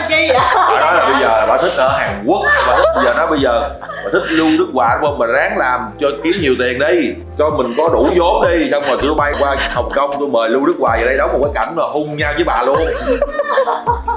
Chi 0.08 0.28
vậy? 0.28 0.38
Bà 0.54 0.80
nói 0.80 0.94
là 0.96 1.08
bây 1.12 1.20
giờ 1.20 1.28
là 1.28 1.46
bà 1.48 1.56
thích 1.62 1.72
ở 1.76 1.88
Hàn 1.98 2.24
Quốc. 2.26 2.42
Bà 2.68 2.76
thích 2.76 2.86
bây 2.96 3.04
giờ 3.04 3.14
nói 3.14 3.26
bây 3.26 3.38
giờ 3.40 3.70
bà 4.04 4.10
thích 4.12 4.22
lưu 4.28 4.46
nước 4.48 4.66
ngoài 4.72 4.96
đúng 5.00 5.10
không? 5.10 5.18
Bà 5.18 5.26
ráng 5.26 5.58
làm 5.58 5.80
cho 5.98 6.08
kiếm 6.24 6.32
nhiều 6.42 6.54
tiền 6.58 6.78
đi. 6.78 7.12
Cho 7.38 7.50
mình 7.50 7.74
có 7.76 7.88
đủ 7.92 8.08
vốn 8.16 8.44
đi. 8.50 8.70
Xong 8.70 8.82
rồi 8.88 8.96
tôi 9.02 9.14
bay 9.16 9.32
qua 9.40 9.56
Hồng 9.70 9.90
Kông 9.94 10.10
tôi 10.18 10.28
mời 10.28 10.48
lưu 10.50 10.66
nước 10.66 10.76
ngoài 10.78 11.00
về 11.00 11.06
đây 11.06 11.16
đóng 11.16 11.32
một 11.32 11.38
cái 11.44 11.52
cảnh 11.54 11.74
mà 11.76 11.82
hung 11.82 12.16
nhau 12.16 12.32
với 12.36 12.44
bà 12.44 12.62
luôn 12.62 12.78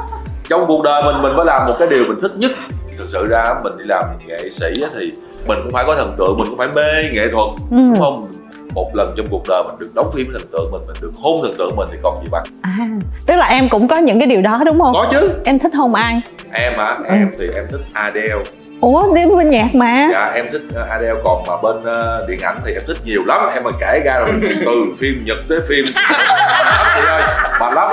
trong 0.50 0.66
cuộc 0.68 0.84
đời 0.84 1.04
mình 1.04 1.22
mình 1.22 1.32
phải 1.36 1.46
làm 1.46 1.68
một 1.68 1.76
cái 1.80 1.88
điều 1.88 2.04
mình 2.08 2.20
thích 2.22 2.32
nhất. 2.36 2.52
Thực 2.98 3.10
sự 3.10 3.28
ra 3.28 3.56
mình 3.64 3.78
đi 3.78 3.84
làm 3.88 4.06
nghệ 4.28 4.50
sĩ 4.50 4.82
á 4.82 4.90
thì 5.00 5.12
mình 5.48 5.58
cũng 5.64 5.72
phải 5.72 5.84
có 5.88 5.96
thần 5.96 6.12
tượng 6.18 6.38
mình 6.38 6.50
cũng 6.50 6.58
phải 6.58 6.68
mê 6.68 7.10
nghệ 7.14 7.28
thuật 7.32 7.50
ừ. 7.72 7.78
đúng 7.78 8.00
không? 8.00 8.28
Một 8.76 8.96
lần 8.96 9.14
trong 9.18 9.28
cuộc 9.32 9.44
đời 9.50 9.64
mình 9.68 9.76
được 9.80 9.90
đóng 9.96 10.12
phim 10.14 10.28
với 10.32 10.42
thần 10.42 10.50
tượng 10.52 10.72
mình 10.72 10.82
mình 10.88 10.98
được 11.02 11.12
hôn 11.22 11.42
thần 11.44 11.56
tượng 11.58 11.76
mình 11.76 11.88
thì 11.92 11.98
còn 12.04 12.24
gì 12.24 12.28
bằng. 12.32 12.44
À 12.62 12.78
tức 13.26 13.36
là 13.36 13.46
em 13.46 13.70
cũng 13.70 13.88
có 13.88 13.98
những 13.98 14.20
cái 14.20 14.28
điều 14.28 14.42
đó 14.42 14.62
đúng 14.66 14.80
không? 14.80 14.94
Có 14.94 15.08
chứ. 15.12 15.32
Em 15.46 15.60
thích 15.60 15.76
hôn 15.76 15.94
ai? 15.94 16.22
Em 16.52 16.74
hả? 16.78 16.98
Em 17.06 17.32
thì 17.40 17.48
em 17.56 17.66
thích 17.72 17.82
Adele 17.94 18.44
ủa 18.82 19.16
đi 19.16 19.26
bên 19.26 19.50
nhạc 19.50 19.76
mà. 19.76 20.10
Dạ 20.14 20.32
em 20.36 20.46
thích 20.52 20.62
uh, 20.70 20.90
Adele 20.90 21.20
còn 21.24 21.44
mà 21.48 21.54
bên 21.64 21.78
uh, 21.80 22.30
điện 22.30 22.40
ảnh 22.42 22.58
thì 22.66 22.74
em 22.74 22.82
thích 22.88 22.98
nhiều 23.06 23.22
lắm. 23.26 23.42
Em 23.54 23.64
mà 23.64 23.72
kể 23.80 24.02
ra 24.06 24.20
rồi 24.20 24.30
từ 24.66 24.84
phim 24.98 25.22
Nhật 25.26 25.38
tới 25.50 25.60
phim 25.70 25.86
ơi 27.08 27.22
mệt 27.60 27.74
lắm. 27.74 27.92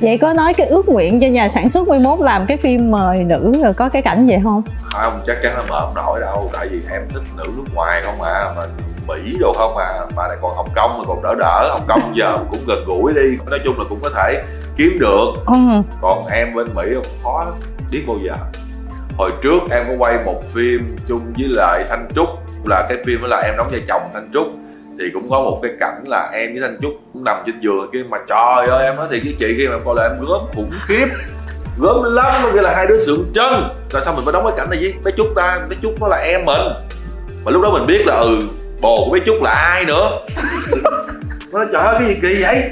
Vậy 0.00 0.18
có 0.18 0.32
nói 0.32 0.54
cái 0.54 0.66
ước 0.66 0.88
nguyện 0.88 1.20
cho 1.20 1.26
nhà 1.26 1.48
sản 1.48 1.70
xuất 1.70 1.88
11 1.88 2.20
làm 2.20 2.46
cái 2.46 2.56
phim 2.56 2.90
mời 2.90 3.18
nữ 3.18 3.52
rồi 3.62 3.74
có 3.74 3.88
cái 3.88 4.02
cảnh 4.02 4.26
vậy 4.26 4.40
không? 4.44 4.62
Không 4.92 5.20
chắc 5.26 5.36
chắn 5.42 5.52
là 5.56 5.62
mở 5.68 5.80
không 5.80 5.94
nổi 5.94 6.20
đâu. 6.20 6.50
Tại 6.52 6.68
vì 6.70 6.80
em 6.92 7.02
thích 7.08 7.22
nữ 7.36 7.44
nước 7.56 7.64
ngoài 7.74 8.02
không 8.04 8.22
à 8.22 8.44
mà 8.56 8.62
mỹ 9.08 9.36
đồ 9.40 9.52
không 9.56 9.76
à. 9.76 9.92
Mà 10.16 10.28
này 10.28 10.36
còn 10.42 10.56
hồng 10.56 10.68
kông 10.74 11.04
còn 11.08 11.22
đỡ 11.22 11.34
đỡ. 11.38 11.68
Hồng 11.70 11.86
kông 11.88 12.16
giờ 12.16 12.38
cũng 12.50 12.60
gần 12.66 12.84
gũi 12.86 13.12
đi. 13.14 13.36
Nói 13.50 13.60
chung 13.64 13.78
là 13.78 13.84
cũng 13.88 14.00
có 14.02 14.10
thể 14.16 14.42
kiếm 14.76 14.98
được. 15.00 15.26
Ừ. 15.46 15.54
còn 16.02 16.26
em 16.26 16.54
bên 16.54 16.66
mỹ 16.74 16.82
khó 17.22 17.44
lắm 17.44 17.54
biết 17.90 18.04
bao 18.06 18.16
giờ 18.22 18.34
hồi 19.18 19.30
trước 19.42 19.58
em 19.70 19.84
có 19.86 19.92
quay 19.98 20.18
một 20.24 20.42
phim 20.54 20.96
chung 21.06 21.32
với 21.38 21.48
lại 21.48 21.84
thanh 21.88 22.08
trúc, 22.14 22.28
là 22.64 22.86
cái 22.88 22.98
phim 23.06 23.22
đó 23.22 23.28
là 23.28 23.42
em 23.44 23.54
đóng 23.56 23.68
vai 23.70 23.80
chồng 23.88 24.02
thanh 24.14 24.30
trúc. 24.32 24.46
Thì 24.98 25.04
cũng 25.14 25.30
có 25.30 25.40
một 25.40 25.60
cái 25.62 25.72
cảnh 25.80 26.04
là 26.06 26.30
em 26.32 26.52
với 26.52 26.62
thanh 26.62 26.78
trúc 26.82 26.92
cũng 27.12 27.24
nằm 27.24 27.36
trên 27.46 27.60
giường 27.60 27.90
kia 27.92 28.02
mà 28.08 28.18
trời 28.28 28.66
ơi, 28.66 28.84
em 28.84 28.96
nói 28.96 29.06
thì 29.10 29.20
cái 29.24 29.34
chị 29.40 29.54
khi 29.56 29.68
mà 29.68 29.74
em 29.74 29.80
coi 29.84 29.94
là 29.96 30.02
em 30.02 30.26
gớm 30.28 30.40
khủng 30.54 30.70
khiếp, 30.86 31.06
gớm 31.80 32.02
lắm 32.14 32.40
có 32.42 32.52
nghĩa 32.52 32.62
là 32.62 32.74
hai 32.76 32.86
đứa 32.86 32.98
sượng 32.98 33.32
chân. 33.34 33.68
Rồi 33.90 34.02
sao 34.04 34.14
mình 34.14 34.24
mới 34.24 34.32
đóng 34.32 34.44
cái 34.44 34.54
cảnh 34.56 34.70
này 34.70 34.78
với 34.78 34.94
bé 35.04 35.10
trúc 35.16 35.26
ta? 35.36 35.58
Bé 35.70 35.76
trúc 35.82 36.00
nó 36.00 36.08
là 36.08 36.16
em 36.16 36.44
mình. 36.44 36.66
Mà 37.44 37.50
lúc 37.50 37.62
đó 37.62 37.70
mình 37.70 37.86
biết 37.86 38.06
là 38.06 38.14
ừ 38.14 38.42
bồ 38.80 39.04
của 39.04 39.12
bé 39.12 39.20
trúc 39.26 39.42
là 39.42 39.50
ai 39.50 39.84
nữa? 39.84 40.10
Nó 41.52 41.58
nói, 41.58 41.68
trời 41.72 41.82
ơi, 41.82 41.96
cái 41.98 42.08
gì 42.08 42.18
kỳ 42.22 42.42
vậy? 42.42 42.70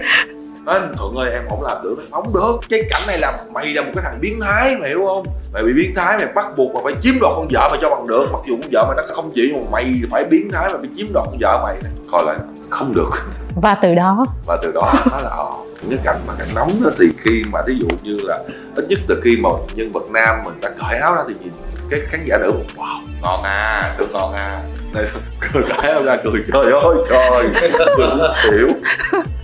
Nói 0.64 0.80
thuận 0.96 1.14
ơi, 1.14 1.32
em 1.32 1.42
không 1.48 1.62
làm 1.62 1.82
được. 1.82 1.96
Không 2.10 2.34
được. 2.34 2.56
Cái 2.68 2.82
cảnh 2.90 3.02
này 3.06 3.18
là 3.18 3.38
mày 3.52 3.66
là 3.66 3.82
một 3.82 3.90
cái 3.94 4.04
thằng 4.04 4.18
biến 4.20 4.40
thái, 4.40 4.76
mày 4.76 4.88
hiểu 4.88 5.06
không? 5.06 5.26
Mày 5.52 5.62
bị 5.62 5.72
biến 5.76 5.92
thái, 5.96 6.16
mày 6.16 6.26
bắt 6.34 6.46
buộc 6.56 6.74
mà 6.74 6.80
phải 6.84 6.94
chiếm 7.02 7.14
đoạt 7.20 7.32
con 7.36 7.48
vợ 7.50 7.68
mày 7.70 7.78
cho 7.82 7.90
bằng 7.90 8.06
được. 8.06 8.26
Mặc 8.32 8.40
dù 8.46 8.56
con 8.62 8.70
vợ 8.72 8.84
mày 8.88 8.96
nó 8.96 9.14
không 9.14 9.30
chịu 9.34 9.48
mà 9.54 9.60
mày 9.72 9.94
phải 10.10 10.24
biến 10.24 10.50
thái 10.52 10.68
mày 10.72 10.78
phải 10.78 10.90
chiếm 10.96 11.06
đoạt 11.12 11.26
con 11.26 11.38
vợ 11.40 11.60
mày. 11.62 11.76
Coi 12.12 12.24
lại 12.24 12.36
không 12.70 12.92
được 12.94 13.10
và 13.54 13.74
từ 13.74 13.94
đó 13.94 14.26
và 14.46 14.58
từ 14.62 14.72
đó 14.72 14.92
nó 15.10 15.20
là 15.20 15.28
ờ, 15.28 15.50
những 15.82 15.90
cái 15.90 15.98
cảnh 16.04 16.20
mà 16.26 16.34
cảnh 16.38 16.48
nóng 16.54 16.82
đó 16.84 16.90
thì 16.98 17.06
khi 17.18 17.44
mà 17.52 17.62
ví 17.66 17.74
dụ 17.78 17.86
như 18.02 18.16
là 18.22 18.38
ít 18.76 18.84
nhất 18.88 18.98
từ 19.08 19.20
khi 19.24 19.36
mà 19.42 19.50
nhân 19.74 19.92
vật 19.92 20.10
nam 20.10 20.36
mình 20.44 20.60
đã 20.60 20.70
cởi 20.70 20.98
áo 20.98 21.14
ra 21.14 21.22
thì 21.28 21.34
nhìn 21.40 21.52
cái 21.90 22.00
khán 22.08 22.20
giả 22.24 22.38
nữ 22.38 22.52
wow 22.76 23.00
ngon 23.22 23.42
à 23.42 23.94
được 23.98 24.08
ngon 24.12 24.32
à. 24.32 24.60
Đây 24.94 25.06
cười 25.40 25.62
cái 25.82 26.02
ra 26.04 26.16
cười 26.24 26.44
trời 26.52 26.72
ơi 26.72 26.94
trời 27.08 27.52
cười 27.96 28.08
xỉu 28.42 28.68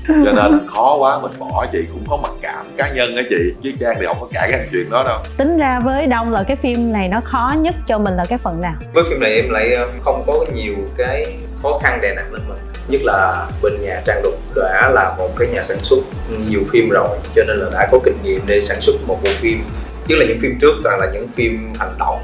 cho 0.09 0.33
nên 0.33 0.68
khó 0.68 0.96
quá 0.96 1.18
mình 1.23 1.33
bỏ 1.38 1.66
chị 1.73 1.79
cũng 1.92 2.05
có 2.09 2.16
mặc 2.16 2.33
cảm 2.42 2.64
cá 2.77 2.88
nhân 2.88 3.16
á 3.16 3.23
chị 3.31 3.55
chứ 3.62 3.70
trang 3.81 3.96
thì 4.01 4.07
không 4.07 4.20
có 4.20 4.27
cãi 4.33 4.49
cái 4.51 4.68
chuyện 4.73 4.90
đó 4.90 5.05
đâu. 5.05 5.18
Tính 5.37 5.59
ra 5.59 5.81
với 5.85 6.07
đông 6.07 6.31
là 6.31 6.42
cái 6.42 6.57
phim 6.57 6.92
này 6.92 7.09
nó 7.09 7.20
khó 7.25 7.53
nhất 7.59 7.75
cho 7.87 7.99
mình 7.99 8.16
là 8.16 8.25
cái 8.29 8.38
phần 8.38 8.61
nào? 8.61 8.75
Với 8.94 9.05
phim 9.11 9.20
này 9.20 9.35
em 9.35 9.51
lại 9.51 9.77
không 10.05 10.23
có 10.27 10.44
nhiều 10.55 10.75
cái 10.96 11.38
khó 11.62 11.79
khăn 11.83 11.99
đè 12.03 12.14
nặng 12.14 12.33
lên 12.33 12.42
mình 12.49 12.59
nhất 12.88 13.01
là 13.05 13.49
bên 13.62 13.73
nhà 13.83 14.03
trang 14.07 14.21
lục 14.23 14.35
đã 14.57 14.90
là 14.95 15.14
một 15.19 15.31
cái 15.38 15.49
nhà 15.49 15.62
sản 15.62 15.79
xuất 15.83 15.99
nhiều 16.49 16.61
phim 16.73 16.88
rồi 16.88 17.19
cho 17.37 17.45
nên 17.45 17.57
là 17.59 17.71
đã 17.73 17.88
có 17.93 17.99
kinh 18.05 18.16
nghiệm 18.25 18.40
để 18.47 18.61
sản 18.61 18.81
xuất 18.81 18.95
một 19.07 19.19
bộ 19.25 19.31
phim. 19.40 19.59
Chứ 20.07 20.16
là 20.16 20.25
những 20.25 20.38
phim 20.40 20.59
trước 20.61 20.75
toàn 20.85 21.01
là 21.01 21.11
những 21.12 21.29
phim 21.29 21.73
hành 21.79 21.93
động. 21.99 22.19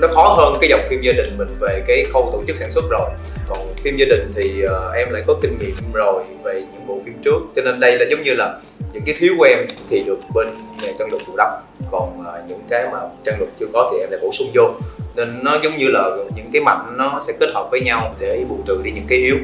Nó 0.00 0.08
khó 0.08 0.34
hơn 0.38 0.54
cái 0.60 0.70
dòng 0.70 0.80
phim 0.90 1.00
gia 1.02 1.12
đình 1.12 1.38
mình 1.38 1.48
về 1.60 1.82
cái 1.86 2.04
khâu 2.12 2.30
tổ 2.32 2.42
chức 2.46 2.56
sản 2.56 2.70
xuất 2.70 2.84
rồi. 2.90 3.10
Còn 3.48 3.58
phim 3.82 3.96
gia 3.96 4.06
đình 4.06 4.28
thì 4.34 4.64
uh, 4.64 4.94
em 4.94 5.10
lại 5.10 5.22
có 5.26 5.34
kinh 5.42 5.58
nghiệm 5.58 5.92
rồi 5.92 6.24
về 6.42 6.62
những 6.72 6.86
bộ 6.86 7.00
phim 7.04 7.14
trước. 7.24 7.38
Cho 7.56 7.62
nên 7.62 7.80
đây 7.80 7.98
là 7.98 8.04
giống 8.10 8.22
như 8.22 8.34
là 8.34 8.60
những 8.92 9.02
cái 9.06 9.14
thiếu 9.18 9.34
của 9.38 9.44
em 9.44 9.58
thì 9.90 10.02
được 10.06 10.18
bên 10.34 10.48
nhà 10.82 10.92
trang 10.98 11.10
lục 11.10 11.20
bù 11.26 11.34
đắp. 11.36 11.48
Còn 11.90 12.20
uh, 12.20 12.48
những 12.48 12.60
cái 12.70 12.86
mà 12.92 12.98
trang 13.24 13.40
lục 13.40 13.48
chưa 13.60 13.66
có 13.72 13.90
thì 13.92 13.98
em 13.98 14.10
lại 14.10 14.20
bổ 14.22 14.30
sung 14.32 14.48
vô. 14.54 14.70
Nên 15.16 15.38
nó 15.42 15.58
giống 15.62 15.76
như 15.76 15.86
là 15.88 16.10
những 16.34 16.50
cái 16.52 16.62
mạnh 16.62 16.94
nó 16.96 17.20
sẽ 17.26 17.32
kết 17.40 17.50
hợp 17.54 17.68
với 17.70 17.80
nhau 17.80 18.14
để 18.18 18.44
bù 18.48 18.58
trừ 18.66 18.80
đi 18.84 18.90
những 18.90 19.06
cái 19.08 19.18
yếu 19.18 19.36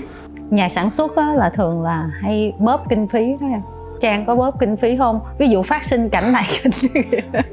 nhà 0.51 0.69
sản 0.69 0.91
xuất 0.91 1.17
á, 1.17 1.35
là 1.37 1.51
thường 1.51 1.83
là 1.83 2.11
hay 2.23 2.53
bóp 2.59 2.85
kinh 2.89 3.09
phí 3.09 3.27
đó 3.41 3.47
em 3.53 3.61
Trang 4.01 4.27
có 4.27 4.35
bóp 4.35 4.61
kinh 4.61 4.77
phí 4.77 4.97
không? 4.97 5.21
Ví 5.39 5.49
dụ 5.49 5.63
phát 5.63 5.85
sinh 5.85 6.09
cảnh 6.09 6.33
này 6.33 6.45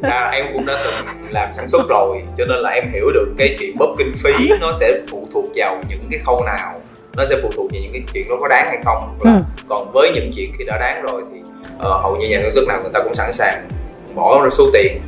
à, 0.01 0.29
Em 0.33 0.45
cũng 0.53 0.65
đã 0.65 0.73
từng 0.85 1.05
làm 1.29 1.53
sản 1.53 1.69
xuất 1.69 1.81
rồi 1.89 2.23
Cho 2.37 2.45
nên 2.49 2.57
là 2.59 2.69
em 2.69 2.83
hiểu 2.93 3.11
được 3.13 3.33
cái 3.37 3.55
chuyện 3.59 3.77
bóp 3.77 3.95
kinh 3.97 4.15
phí 4.23 4.49
Nó 4.61 4.71
sẽ 4.79 5.01
phụ 5.09 5.27
thuộc 5.33 5.45
vào 5.55 5.81
những 5.89 6.07
cái 6.11 6.19
khâu 6.19 6.43
nào 6.43 6.81
Nó 7.17 7.25
sẽ 7.29 7.35
phụ 7.43 7.49
thuộc 7.55 7.71
vào 7.71 7.81
những 7.81 7.91
cái 7.93 8.01
chuyện 8.13 8.25
nó 8.29 8.35
có 8.41 8.47
đáng 8.47 8.65
hay 8.67 8.77
không 8.85 9.17
ừ. 9.19 9.29
Còn 9.69 9.91
với 9.93 10.11
những 10.15 10.31
chuyện 10.35 10.51
khi 10.57 10.65
đã 10.67 10.77
đáng 10.77 11.01
rồi 11.01 11.23
Thì 11.33 11.39
uh, 11.75 11.81
hầu 11.81 12.15
như 12.15 12.27
nhà 12.29 12.39
sản 12.41 12.51
xuất 12.51 12.67
nào 12.67 12.79
người 12.81 12.91
ta 12.93 12.99
cũng 13.03 13.15
sẵn 13.15 13.33
sàng 13.33 13.67
Bỏ 14.15 14.43
ra 14.43 14.49
số 14.49 14.63
tiền 14.73 15.01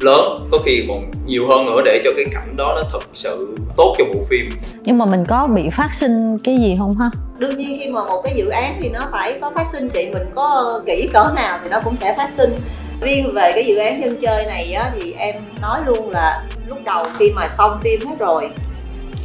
lớn 0.00 0.48
có 0.50 0.58
khi 0.66 0.84
còn 0.88 1.00
nhiều 1.26 1.48
hơn 1.48 1.66
nữa 1.66 1.82
để 1.84 2.00
cho 2.04 2.10
cái 2.16 2.24
cảnh 2.32 2.56
đó 2.56 2.72
nó 2.76 2.82
thật 2.92 3.08
sự 3.14 3.56
tốt 3.76 3.94
cho 3.98 4.04
bộ 4.14 4.20
phim. 4.30 4.48
Nhưng 4.82 4.98
mà 4.98 5.04
mình 5.04 5.24
có 5.28 5.46
bị 5.46 5.70
phát 5.70 5.94
sinh 5.94 6.38
cái 6.44 6.56
gì 6.58 6.74
không 6.78 6.96
ha? 6.98 7.10
Đương 7.38 7.56
nhiên 7.56 7.78
khi 7.80 7.88
mà 7.92 8.00
một 8.04 8.20
cái 8.24 8.34
dự 8.36 8.48
án 8.48 8.78
thì 8.82 8.88
nó 8.88 9.00
phải 9.12 9.38
có 9.40 9.50
phát 9.54 9.66
sinh 9.72 9.88
chị 9.88 10.10
mình 10.12 10.26
có 10.34 10.80
kỹ 10.86 11.08
cỡ 11.12 11.32
nào 11.34 11.58
thì 11.62 11.70
nó 11.70 11.80
cũng 11.84 11.96
sẽ 11.96 12.14
phát 12.16 12.30
sinh. 12.30 12.56
Riêng 13.00 13.30
về 13.34 13.52
cái 13.54 13.66
dự 13.66 13.76
án 13.76 14.02
dân 14.02 14.16
chơi 14.20 14.44
này 14.44 14.72
á 14.72 14.92
thì 14.94 15.12
em 15.12 15.36
nói 15.62 15.80
luôn 15.86 16.10
là 16.10 16.44
lúc 16.68 16.78
đầu 16.84 17.04
khi 17.18 17.30
mà 17.36 17.48
xong 17.58 17.80
phim 17.82 18.00
hết 18.06 18.16
rồi 18.18 18.50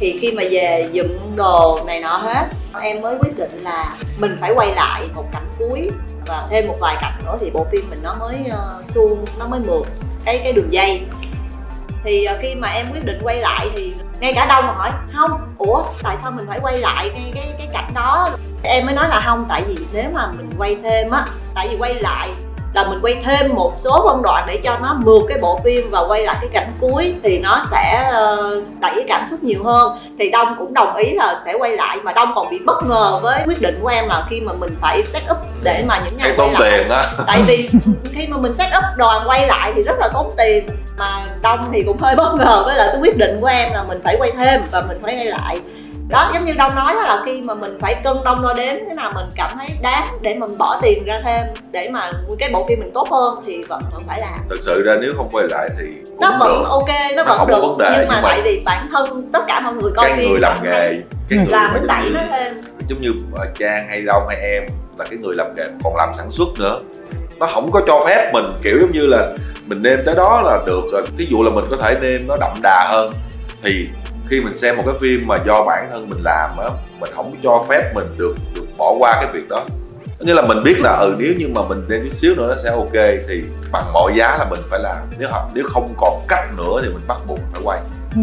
thì 0.00 0.18
khi 0.20 0.32
mà 0.32 0.42
về 0.50 0.88
dựng 0.92 1.18
đồ 1.36 1.78
này 1.86 2.00
nọ 2.00 2.16
hết 2.16 2.48
em 2.82 3.00
mới 3.00 3.16
quyết 3.20 3.38
định 3.38 3.50
là 3.62 3.96
mình 4.18 4.36
phải 4.40 4.52
quay 4.54 4.72
lại 4.76 5.08
một 5.14 5.24
cảnh 5.32 5.50
cuối 5.58 5.90
và 6.26 6.46
thêm 6.50 6.66
một 6.66 6.74
vài 6.80 6.96
cảnh 7.00 7.12
nữa 7.24 7.36
thì 7.40 7.50
bộ 7.50 7.66
phim 7.72 7.84
mình 7.90 7.98
nó 8.02 8.14
mới 8.20 8.36
uh, 8.46 8.84
suông 8.84 9.24
nó 9.38 9.48
mới 9.48 9.60
mượt 9.66 9.86
cái 10.24 10.40
cái 10.44 10.52
đường 10.52 10.72
dây. 10.72 11.02
Thì 12.04 12.24
ờ, 12.24 12.38
khi 12.40 12.54
mà 12.54 12.68
em 12.68 12.86
quyết 12.92 13.04
định 13.04 13.18
quay 13.22 13.38
lại 13.38 13.70
thì 13.76 13.94
ngay 14.20 14.32
cả 14.34 14.46
đông 14.46 14.66
mà 14.66 14.72
hỏi, 14.74 14.90
không, 15.12 15.54
ủa, 15.58 15.82
tại 16.02 16.16
sao 16.22 16.30
mình 16.30 16.46
phải 16.48 16.58
quay 16.62 16.76
lại 16.76 17.10
ngay 17.14 17.30
cái 17.34 17.52
cái 17.58 17.68
cảnh 17.72 17.90
đó? 17.94 18.28
Em 18.62 18.86
mới 18.86 18.94
nói 18.94 19.08
là 19.08 19.20
không, 19.24 19.46
tại 19.48 19.62
vì 19.68 19.76
nếu 19.92 20.10
mà 20.14 20.32
mình 20.36 20.50
quay 20.58 20.76
thêm 20.82 21.10
á, 21.10 21.24
tại 21.54 21.68
vì 21.68 21.76
quay 21.78 21.94
lại 21.94 22.30
là 22.74 22.88
mình 22.88 22.98
quay 23.02 23.22
thêm 23.24 23.50
một 23.54 23.72
số 23.76 24.04
phân 24.06 24.22
đoạn 24.22 24.44
để 24.46 24.60
cho 24.64 24.78
nó 24.82 24.96
mượt 25.04 25.22
cái 25.28 25.38
bộ 25.42 25.60
phim 25.64 25.90
và 25.90 26.00
quay 26.08 26.22
lại 26.22 26.36
cái 26.40 26.50
cảnh 26.52 26.70
cuối 26.80 27.14
thì 27.22 27.38
nó 27.38 27.62
sẽ 27.70 28.08
ờ, 28.12 28.60
đẩy 28.80 28.92
cái 28.94 29.04
cảm 29.08 29.26
xúc 29.26 29.44
nhiều 29.44 29.64
hơn. 29.64 29.98
Thì 30.18 30.30
đông 30.30 30.54
cũng 30.58 30.74
đồng 30.74 30.96
ý 30.96 31.12
là 31.12 31.40
sẽ 31.44 31.54
quay 31.58 31.76
lại 31.76 31.98
mà 32.02 32.12
đông 32.12 32.32
còn 32.34 32.50
bị 32.50 32.58
bất 32.64 32.84
ngờ 32.84 33.18
với 33.22 33.42
quyết 33.46 33.60
định 33.60 33.78
của 33.82 33.88
em 33.88 34.08
là 34.08 34.26
khi 34.30 34.40
mà 34.40 34.52
mình 34.52 34.76
phải 34.80 35.02
set 35.02 35.22
up 35.30 35.38
để 35.62 35.84
mà 35.86 36.00
những 36.04 36.16
ngày 36.16 36.34
tốn 36.36 36.54
tiền 36.58 36.88
á. 36.88 37.06
Tại 37.26 37.42
vì 37.46 37.68
khi 38.12 38.26
mà 38.28 38.36
mình 38.36 38.52
set 38.52 38.68
up 38.78 38.84
đoàn 38.96 39.28
quay 39.28 39.46
lại 39.46 39.72
thì 39.74 39.82
rất 39.82 39.96
là 39.98 40.08
tốn 40.12 40.30
tiền 40.38 40.68
mà 40.98 41.06
đông 41.42 41.60
thì 41.72 41.82
cũng 41.86 41.98
hơi 41.98 42.16
bất 42.16 42.34
ngờ 42.34 42.62
với 42.64 42.76
lại 42.76 42.88
cái 42.92 43.00
quyết 43.00 43.16
định 43.16 43.40
của 43.40 43.46
em 43.46 43.72
là 43.72 43.84
mình 43.88 44.00
phải 44.04 44.16
quay 44.18 44.30
thêm 44.30 44.62
và 44.70 44.82
mình 44.88 44.98
phải 45.02 45.14
quay 45.14 45.26
lại 45.26 45.58
đó 46.08 46.30
giống 46.34 46.44
như 46.44 46.52
đông 46.58 46.74
nói 46.74 46.94
là 46.94 47.22
khi 47.26 47.42
mà 47.42 47.54
mình 47.54 47.78
phải 47.80 47.94
cân 48.04 48.16
đông 48.24 48.42
đo 48.42 48.52
đếm 48.56 48.74
thế 48.88 48.94
nào 48.96 49.12
mình 49.14 49.24
cảm 49.36 49.50
thấy 49.58 49.68
đáng 49.82 50.06
để 50.20 50.34
mình 50.34 50.58
bỏ 50.58 50.78
tiền 50.82 51.04
ra 51.04 51.20
thêm 51.24 51.46
để 51.72 51.90
mà 51.92 52.12
cái 52.38 52.50
bộ 52.52 52.66
phim 52.68 52.80
mình 52.80 52.90
tốt 52.94 53.08
hơn 53.10 53.40
thì 53.46 53.60
vẫn 53.68 53.80
vẫn 53.94 54.02
phải 54.06 54.20
làm. 54.20 54.40
Thật 54.48 54.56
sự 54.60 54.82
ra 54.86 54.94
nếu 55.00 55.12
không 55.16 55.28
quay 55.32 55.46
lại 55.50 55.68
thì 55.78 55.86
cũng 56.06 56.20
nó 56.20 56.36
vẫn 56.40 56.48
được. 56.48 56.64
ok 56.68 56.88
nó, 57.16 57.16
Nó 57.16 57.24
vẫn 57.24 57.38
không 57.38 57.48
có 57.50 57.54
được 57.56 57.62
vấn 57.62 57.78
đề, 57.78 57.90
nhưng 57.98 58.08
mà 58.08 58.14
nhưng 58.14 58.22
mà- 58.22 58.28
tại 58.28 58.42
vì 58.44 58.62
bản 58.64 58.88
thân 58.92 59.30
tất 59.32 59.42
cả 59.48 59.60
mọi 59.60 59.74
người 59.74 59.92
coi 59.96 60.10
cái 60.16 60.28
người 60.28 60.40
làm 60.40 60.56
nghề 60.62 60.92
cái 61.28 61.38
người 61.38 61.46
là 61.50 61.60
mà 61.66 61.72
muốn 61.72 61.80
giống 61.80 61.86
đẩy 61.86 62.10
nó 62.10 62.20
thêm. 62.30 62.54
giống 62.88 63.00
như 63.02 63.10
ờ, 63.34 63.46
trang 63.58 63.86
hay 63.88 64.02
đông 64.02 64.22
hay 64.28 64.36
em 64.40 64.62
là 64.98 65.04
cái 65.10 65.18
người 65.18 65.36
làm 65.36 65.46
nghề 65.56 65.64
còn 65.84 65.96
làm 65.96 66.08
sản 66.14 66.30
xuất 66.30 66.48
nữa. 66.58 66.80
Nó 67.38 67.46
không 67.46 67.70
có 67.72 67.80
cho 67.86 68.00
phép 68.06 68.30
mình 68.32 68.44
kiểu 68.62 68.78
giống 68.80 68.92
như 68.92 69.06
là 69.06 69.28
mình 69.66 69.82
nêm 69.82 69.98
tới 70.06 70.14
đó 70.14 70.42
là 70.44 70.58
được 70.66 70.84
thí 71.18 71.26
dụ 71.30 71.42
là 71.42 71.50
mình 71.50 71.64
có 71.70 71.76
thể 71.82 71.96
nêm 72.02 72.26
nó 72.26 72.36
đậm 72.40 72.50
đà 72.62 72.86
hơn 72.90 73.12
thì 73.62 73.88
khi 74.32 74.40
mình 74.40 74.56
xem 74.56 74.76
một 74.76 74.82
cái 74.86 74.94
phim 75.00 75.26
mà 75.26 75.36
do 75.46 75.64
bản 75.66 75.88
thân 75.92 76.10
mình 76.10 76.20
làm 76.22 76.50
á 76.58 76.68
mình 77.00 77.10
không 77.14 77.34
cho 77.42 77.64
phép 77.68 77.90
mình 77.94 78.06
được 78.18 78.34
được 78.54 78.64
bỏ 78.78 78.94
qua 78.98 79.18
cái 79.20 79.30
việc 79.32 79.48
đó. 79.48 79.64
Có 80.18 80.26
nghĩa 80.26 80.34
là 80.34 80.42
mình 80.42 80.58
biết 80.64 80.74
là 80.80 80.96
ừ 80.96 81.16
nếu 81.18 81.32
như 81.38 81.48
mà 81.54 81.60
mình 81.68 81.84
nêm 81.88 82.02
chút 82.02 82.12
xíu 82.12 82.34
nữa 82.34 82.46
nó 82.48 82.54
sẽ 82.64 82.70
ok 82.70 82.92
thì 83.28 83.42
bằng 83.72 83.92
mọi 83.92 84.12
giá 84.16 84.36
là 84.38 84.46
mình 84.50 84.60
phải 84.70 84.78
làm. 84.78 84.96
Nếu 85.18 85.28
không 85.32 85.50
nếu 85.54 85.64
không 85.68 85.94
còn 85.96 86.20
cách 86.28 86.44
nữa 86.58 86.80
thì 86.82 86.88
mình 86.88 87.02
bắt 87.08 87.16
buộc 87.26 87.38
phải 87.52 87.62
quay. 87.64 87.80
Ừ. 88.14 88.22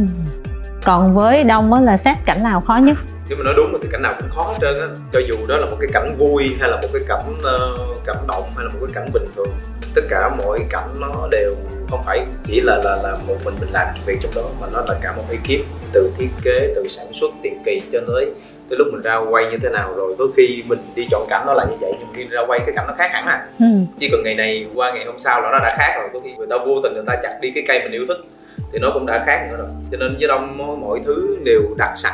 còn 0.83 1.15
với 1.15 1.43
đông 1.43 1.73
á 1.73 1.81
là 1.81 1.97
xét 1.97 2.17
cảnh 2.25 2.43
nào 2.43 2.63
khó 2.67 2.79
nhất? 2.83 2.97
Nếu 3.29 3.37
mà 3.37 3.43
nói 3.43 3.53
đúng 3.57 3.79
thì 3.81 3.89
cảnh 3.91 4.01
nào 4.01 4.15
cũng 4.19 4.29
khó 4.29 4.43
hết 4.43 4.57
trơn 4.61 4.81
á. 4.81 4.87
Cho 5.13 5.19
dù 5.19 5.35
đó 5.47 5.57
là 5.57 5.65
một 5.65 5.77
cái 5.79 5.89
cảnh 5.93 6.15
vui 6.17 6.55
hay 6.59 6.69
là 6.69 6.75
một 6.75 6.87
cái 6.93 7.01
cảnh 7.07 7.25
uh, 7.29 7.97
cảm 8.05 8.17
động 8.27 8.43
hay 8.55 8.65
là 8.65 8.73
một 8.73 8.79
cái 8.85 8.93
cảnh 8.93 9.09
bình 9.13 9.25
thường 9.35 9.53
tất 9.95 10.01
cả 10.09 10.29
mọi 10.37 10.59
cảnh 10.69 10.89
nó 10.99 11.27
đều 11.31 11.55
không 11.89 12.03
phải 12.05 12.25
chỉ 12.43 12.61
là 12.61 12.75
là 12.83 12.95
là 13.03 13.17
một 13.27 13.35
mình 13.45 13.55
mình 13.59 13.69
làm 13.73 13.87
việc 14.05 14.17
trong 14.21 14.31
đó 14.35 14.41
mà 14.61 14.67
nó 14.73 14.81
là 14.87 14.95
cả 15.01 15.13
một 15.17 15.23
ekip 15.31 15.65
từ 15.93 16.11
thiết 16.17 16.27
kế 16.43 16.73
từ 16.75 16.87
sản 16.87 17.05
xuất 17.13 17.31
tiền 17.43 17.57
kỳ 17.65 17.81
cho 17.91 17.99
tới 18.07 18.31
tới 18.69 18.77
lúc 18.77 18.87
mình 18.91 19.01
ra 19.01 19.17
quay 19.29 19.51
như 19.51 19.57
thế 19.63 19.69
nào 19.69 19.93
rồi. 19.95 20.15
Có 20.19 20.25
khi 20.37 20.63
mình 20.67 20.79
đi 20.95 21.07
chọn 21.11 21.25
cảnh 21.29 21.43
nó 21.47 21.53
là 21.53 21.65
như 21.69 21.75
vậy 21.81 21.93
nhưng 21.99 22.07
khi 22.13 22.27
ra 22.31 22.41
quay 22.47 22.59
cái 22.59 22.71
cảnh 22.75 22.85
nó 22.87 22.93
khác 22.97 23.09
hẳn 23.13 23.25
à. 23.25 23.47
Ừ. 23.59 23.65
chỉ 23.99 24.09
cần 24.11 24.21
ngày 24.23 24.35
này 24.35 24.67
qua 24.75 24.91
ngày 24.91 25.05
hôm 25.05 25.19
sau 25.19 25.41
là 25.41 25.51
nó 25.51 25.59
đã 25.59 25.75
khác 25.77 25.93
rồi 25.99 26.09
có 26.13 26.19
khi 26.23 26.33
người 26.37 26.47
ta 26.49 26.55
vô 26.65 26.79
tình 26.83 26.93
người 26.93 27.03
ta 27.07 27.15
chặt 27.23 27.37
đi 27.41 27.51
cái 27.55 27.63
cây 27.67 27.79
mình 27.83 27.91
yêu 27.91 28.05
thích 28.07 28.17
thì 28.73 28.79
nó 28.79 28.89
cũng 28.93 29.05
đã 29.05 29.23
khác 29.25 29.47
nữa 29.51 29.57
rồi. 29.57 29.67
Cho 29.91 29.97
nên 29.97 30.15
với 30.19 30.27
đông 30.27 30.57
mọi, 30.81 30.99
thứ 31.05 31.37
đều 31.43 31.61
đặt 31.77 31.93
sẵn 31.97 32.13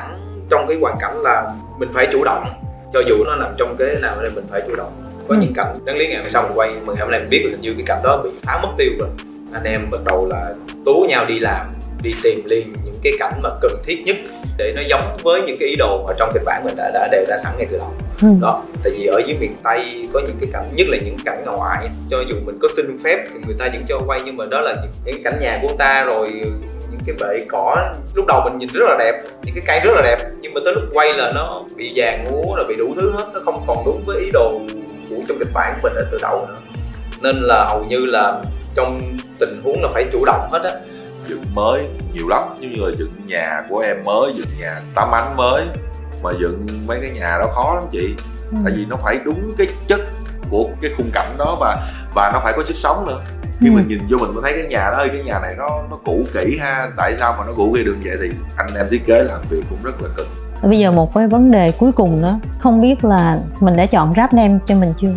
trong 0.51 0.65
cái 0.67 0.77
hoàn 0.81 0.95
cảnh 0.99 1.21
là 1.23 1.53
mình 1.79 1.89
phải 1.93 2.07
chủ 2.11 2.23
động 2.23 2.45
cho 2.93 2.99
dù 3.07 3.15
nó 3.25 3.35
nằm 3.35 3.49
trong 3.57 3.75
cái 3.79 3.95
nào 4.01 4.15
nên 4.21 4.35
mình 4.35 4.45
phải 4.51 4.61
chủ 4.67 4.75
động. 4.75 4.91
Có 5.27 5.35
Ừ. 5.35 5.39
những 5.41 5.53
cảnh 5.55 5.77
đáng 5.85 5.97
lý 5.97 6.07
ngày 6.07 6.21
hôm 6.21 6.29
sau 6.29 6.43
mình 6.43 6.51
quay 6.55 6.69
mừng 6.85 6.95
hôm 6.95 7.11
nay 7.11 7.19
mình 7.19 7.29
biết 7.29 7.41
là 7.45 7.51
hình 7.51 7.61
như 7.61 7.73
cái 7.73 7.83
cảnh 7.85 7.99
đó 8.03 8.21
bị 8.23 8.29
phá 8.41 8.59
mất 8.63 8.69
tiêu 8.77 8.91
rồi 8.99 9.07
anh 9.53 9.63
em 9.63 9.87
bắt 9.91 9.99
đầu 10.05 10.27
là 10.29 10.53
tố 10.85 11.05
nhau 11.09 11.25
đi 11.27 11.39
làm 11.39 11.73
đi 12.01 12.11
tìm 12.23 12.45
liền 12.45 12.73
những 12.85 12.95
cái 13.03 13.13
cảnh 13.19 13.33
mà 13.43 13.49
cần 13.61 13.71
thiết 13.85 14.03
nhất 14.05 14.15
để 14.57 14.73
nó 14.75 14.81
giống 14.89 15.17
với 15.23 15.41
những 15.41 15.57
cái 15.59 15.69
ý 15.69 15.75
đồ 15.75 16.05
mà 16.07 16.13
trong 16.17 16.31
kịch 16.33 16.43
bản 16.45 16.63
mình 16.65 16.75
đã 16.77 16.91
đã 16.93 17.07
đề 17.11 17.25
ra 17.27 17.37
sẵn 17.43 17.53
ngay 17.57 17.67
từ 17.71 17.77
đầu. 17.77 17.93
Ừ. 18.21 18.27
đó 18.41 18.63
tại 18.83 18.93
vì 18.97 19.05
ở 19.05 19.21
dưới 19.27 19.37
miền 19.39 19.55
tây 19.63 20.07
có 20.13 20.19
những 20.19 20.37
cái 20.39 20.49
cảnh 20.53 20.65
nhất 20.75 20.87
là 20.89 20.97
những 20.97 21.17
cảnh 21.25 21.43
ngoại 21.45 21.89
cho 22.09 22.19
dù 22.29 22.35
mình 22.45 22.59
có 22.61 22.67
xin 22.75 22.85
phép 23.03 23.23
thì 23.33 23.39
người 23.45 23.55
ta 23.59 23.69
vẫn 23.73 23.81
cho 23.87 24.01
quay 24.07 24.19
nhưng 24.25 24.37
mà 24.37 24.45
đó 24.45 24.61
là 24.61 24.75
những, 24.81 24.91
những 25.05 25.23
cảnh 25.23 25.39
nhà 25.41 25.59
của 25.61 25.75
ta 25.77 26.03
rồi 26.03 26.29
những 26.91 26.99
cái 27.05 27.15
bệ 27.19 27.45
cỏ. 27.49 27.93
Lúc 28.15 28.25
đầu 28.27 28.41
mình 28.45 28.57
nhìn 28.57 28.69
rất 28.73 28.85
là 28.89 28.95
đẹp 28.99 29.21
những 29.43 29.55
cái 29.55 29.63
cây 29.67 29.79
rất 29.79 29.91
là 29.95 30.01
đẹp 30.01 30.17
nhưng 30.41 30.53
mà 30.53 30.61
tới 30.65 30.73
lúc 30.73 30.83
quay 30.93 31.13
là 31.13 31.31
nó 31.35 31.63
bị 31.75 31.91
vàng 31.95 32.25
úa 32.31 32.55
rồi 32.55 32.65
bị 32.69 32.75
đủ 32.75 32.93
thứ 32.95 33.11
hết 33.11 33.25
nó 33.33 33.39
không 33.45 33.63
còn 33.67 33.85
đúng 33.85 34.03
với 34.05 34.21
ý 34.21 34.31
đồ 34.33 34.61
của 35.09 35.15
trong 35.27 35.37
kịch 35.39 35.53
bản 35.53 35.79
của 35.81 35.89
mình 35.89 35.97
ở 35.97 36.05
từ 36.11 36.17
đầu 36.21 36.47
nữa. 36.47 36.55
Nên 37.21 37.35
là 37.35 37.65
hầu 37.69 37.83
như 37.83 38.05
là 38.05 38.41
trong 38.75 39.17
tình 39.39 39.55
huống 39.63 39.81
là 39.83 39.89
phải 39.93 40.05
chủ 40.13 40.25
động 40.25 40.47
hết 40.51 40.59
á. 40.63 40.71
Dựng 41.27 41.43
mới 41.53 41.87
nhiều 42.13 42.27
lắm. 42.29 42.43
Giống 42.61 42.73
như 42.73 42.81
là 42.85 42.91
dựng 42.99 43.11
nhà 43.25 43.63
của 43.69 43.79
em 43.79 44.03
mới 44.03 44.33
dựng 44.35 44.59
nhà 44.59 44.81
tắm 44.95 45.11
ánh 45.15 45.35
mới. 45.37 45.63
Mà 46.23 46.29
dựng 46.41 46.65
mấy 46.87 46.99
cái 47.01 47.09
nhà 47.11 47.37
đó 47.39 47.45
khó 47.53 47.75
lắm 47.75 47.83
chị. 47.91 48.15
Ừ. 48.51 48.57
tại 48.65 48.73
vì 48.77 48.85
nó 48.85 48.95
phải 49.03 49.17
đúng 49.25 49.51
cái 49.57 49.67
chất 49.87 49.99
của 50.49 50.69
cái 50.81 50.91
khung 50.97 51.09
cảnh 51.13 51.31
đó 51.37 51.57
và 51.59 51.77
và 52.15 52.31
nó 52.33 52.39
phải 52.43 52.53
có 52.57 52.63
sức 52.63 52.73
sống 52.77 53.05
nữa. 53.07 53.19
Khi 53.59 53.67
Ừ. 53.67 53.71
mình 53.75 53.87
nhìn 53.87 53.99
vô 54.09 54.17
mình 54.17 54.33
mới 54.33 54.43
thấy 54.43 54.53
cái 54.61 54.67
nhà 54.69 54.89
đó 54.91 54.97
ơi 54.97 55.09
cái 55.13 55.21
nhà 55.23 55.39
này 55.39 55.53
nó 55.57 55.67
nó 55.89 55.97
cũ 56.05 56.25
kỹ 56.33 56.57
ha. 56.61 56.87
Tại 56.97 57.15
sao 57.15 57.35
mà 57.39 57.45
nó 57.45 57.51
cũ 57.55 57.73
kỹ 57.77 57.83
được 57.83 57.95
vậy 58.03 58.15
thì 58.21 58.29
anh 58.57 58.67
em 58.75 58.85
thiết 58.91 59.05
kế 59.05 59.23
làm 59.23 59.39
việc 59.49 59.61
cũng 59.69 59.79
rất 59.83 60.01
là 60.03 60.09
cực 60.17 60.27
bây 60.63 60.79
giờ 60.79 60.91
một 60.91 61.13
cái 61.15 61.27
vấn 61.27 61.51
đề 61.51 61.71
cuối 61.79 61.91
cùng 61.91 62.21
nữa. 62.21 62.39
Không 62.59 62.81
biết 62.81 63.05
là 63.05 63.39
mình 63.59 63.75
đã 63.75 63.85
chọn 63.85 64.13
rap 64.17 64.33
name 64.33 64.53
cho 64.67 64.75
mình 64.75 64.93
chưa? 64.97 65.09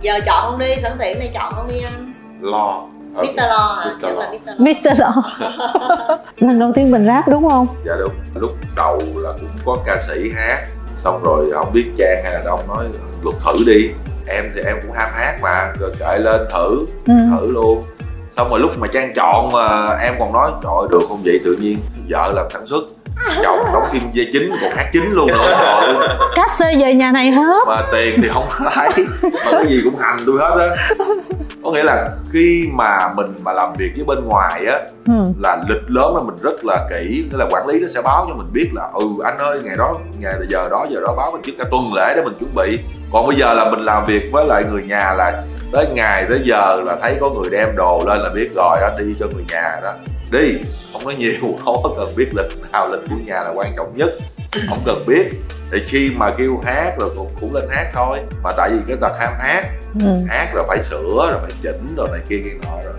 Giờ 0.00 0.20
chọn 0.26 0.50
luôn 0.50 0.58
đi 0.60 0.76
sẵn 0.82 0.92
tiện 0.98 1.18
này 1.18 1.30
chọn 1.34 1.56
luôn 1.56 1.66
đi 1.68 1.80
anh 1.80 2.09
lo 2.42 2.86
Ờ, 3.14 3.22
Mr. 3.22 3.36
Lo 3.48 3.80
hả 3.80 3.90
Mr. 3.90 3.98
chắc 4.02 4.14
Lo. 4.14 4.20
là 4.20 4.32
Mr. 4.32 4.46
Lo 4.46 4.54
Mr. 4.58 5.00
Lo 5.00 6.48
lần 6.48 6.58
đầu 6.58 6.72
tiên 6.74 6.90
mình 6.90 7.06
rap 7.06 7.28
đúng 7.28 7.48
không 7.48 7.66
dạ 7.86 7.92
đúng 8.00 8.12
lúc 8.34 8.50
đầu 8.76 8.98
là 9.16 9.32
cũng 9.40 9.50
có 9.64 9.76
ca 9.84 9.98
sĩ 9.98 10.30
hát 10.36 10.66
xong 10.96 11.22
rồi 11.22 11.50
không 11.54 11.72
biết 11.72 11.92
trang 11.96 12.20
hay 12.24 12.32
là 12.32 12.42
đông 12.44 12.60
nói 12.68 12.86
luật 13.24 13.36
thử 13.40 13.64
đi 13.66 13.88
em 14.28 14.44
thì 14.54 14.60
em 14.66 14.76
cũng 14.82 14.92
ham 14.92 15.08
hát 15.12 15.38
mà 15.42 15.72
rồi 15.80 15.90
kệ 16.00 16.18
lên 16.18 16.40
thử 16.52 16.86
ừ. 17.06 17.14
thử 17.30 17.52
luôn 17.52 17.82
xong 18.30 18.50
rồi 18.50 18.60
lúc 18.60 18.70
mà 18.78 18.88
trang 18.92 19.12
chọn 19.16 19.52
mà 19.52 19.96
em 20.02 20.14
còn 20.18 20.32
nói 20.32 20.50
trời 20.62 20.72
ơi, 20.80 20.88
được 20.90 21.00
không 21.08 21.22
vậy 21.24 21.38
tự 21.44 21.56
nhiên 21.60 21.78
vợ 22.08 22.32
làm 22.34 22.46
sản 22.50 22.66
xuất 22.66 22.80
chồng 23.42 23.58
đóng 23.72 23.88
phim 23.92 24.02
dây 24.12 24.30
chính 24.32 24.50
còn 24.62 24.70
hát 24.76 24.90
chính 24.92 25.12
luôn 25.12 25.26
nữa 25.26 25.52
ơi. 25.54 25.94
cát 26.36 26.50
xê 26.50 26.76
về 26.80 26.94
nhà 26.94 27.12
này 27.12 27.30
hết. 27.30 27.64
Mà 27.66 27.82
tiền 27.92 28.20
thì 28.22 28.28
không 28.28 28.48
thấy 28.58 29.06
mà 29.22 29.50
cái 29.52 29.66
gì 29.68 29.80
cũng 29.84 29.96
hành 29.98 30.16
tôi 30.26 30.36
hết 30.40 30.56
á. 30.58 30.94
Có 31.64 31.70
nghĩa 31.70 31.82
là 31.82 32.10
khi 32.32 32.68
mà 32.72 33.08
mình 33.14 33.34
mà 33.42 33.52
làm 33.52 33.72
việc 33.78 33.92
với 33.96 34.04
bên 34.04 34.24
ngoài 34.24 34.66
á 34.66 34.78
ừ. 35.06 35.32
là 35.40 35.58
lịch 35.68 35.82
lớn 35.88 36.16
là 36.16 36.22
mình 36.22 36.36
rất 36.42 36.64
là 36.64 36.86
kỹ. 36.90 37.24
Nghĩa 37.30 37.38
là 37.38 37.46
quản 37.50 37.66
lý 37.66 37.80
nó 37.80 37.88
sẽ 37.88 38.02
báo 38.02 38.26
cho 38.28 38.34
mình 38.34 38.52
biết 38.52 38.70
là 38.72 38.88
ừ 38.94 39.06
anh 39.24 39.38
ơi 39.38 39.60
ngày 39.64 39.76
đó 39.78 39.94
ngày 40.18 40.34
giờ 40.48 40.68
đó 40.70 40.86
giờ 40.90 41.00
đó 41.00 41.14
báo 41.16 41.30
mình 41.32 41.42
trước 41.44 41.52
cả 41.58 41.64
tuần 41.70 41.82
lễ 41.96 42.12
để 42.16 42.22
mình 42.22 42.34
chuẩn 42.40 42.50
bị. 42.54 42.78
Còn 43.12 43.26
bây 43.26 43.36
giờ 43.36 43.54
là 43.54 43.70
mình 43.70 43.80
làm 43.80 44.06
việc 44.06 44.22
với 44.32 44.44
lại 44.46 44.64
người 44.70 44.82
nhà 44.82 45.14
là 45.18 45.38
tới 45.72 45.86
ngày 45.94 46.26
tới 46.28 46.40
giờ 46.44 46.82
là 46.86 46.96
thấy 47.02 47.16
có 47.20 47.30
người 47.30 47.50
đem 47.50 47.76
đồ 47.76 48.02
lên 48.06 48.18
là 48.18 48.28
biết 48.34 48.50
rồi 48.54 48.76
đó 48.80 48.88
đi 48.98 49.14
cho 49.20 49.26
người 49.34 49.44
nhà 49.48 49.80
đó 49.82 49.90
đi. 50.30 50.58
Không 50.92 51.04
nói 51.04 51.14
nhiều 51.18 51.32
không 51.64 51.82
có 51.82 51.94
cần 51.96 52.12
biết 52.16 52.28
lịch 52.36 52.72
nào 52.72 52.88
lịch 52.92 53.00
của 53.10 53.16
nhà 53.26 53.34
là 53.42 53.50
quan 53.54 53.72
trọng 53.76 53.96
nhất. 53.96 54.08
Không 54.68 54.82
cần 54.86 55.04
biết 55.06 55.24
thì 55.72 55.78
khi 55.86 56.10
mà 56.16 56.30
kêu 56.38 56.60
hát 56.64 56.92
rồi 56.98 57.10
cũng, 57.16 57.28
cũng 57.40 57.54
lên 57.54 57.64
hát 57.70 57.90
thôi. 57.94 58.18
Mà 58.42 58.50
tại 58.56 58.70
vì 58.70 58.78
cái 58.88 58.96
tật 59.00 59.12
ham 59.20 59.32
hát 59.38 59.64
Ừ. 60.04 60.06
hát 60.28 60.50
rồi 60.54 60.64
phải 60.68 60.82
sửa 60.82 61.28
rồi 61.30 61.38
phải 61.42 61.50
chỉnh 61.62 61.94
rồi 61.96 62.08
này 62.12 62.20
kia 62.28 62.36
kia 62.44 62.50
nọ 62.62 62.76
rồi. 62.84 62.92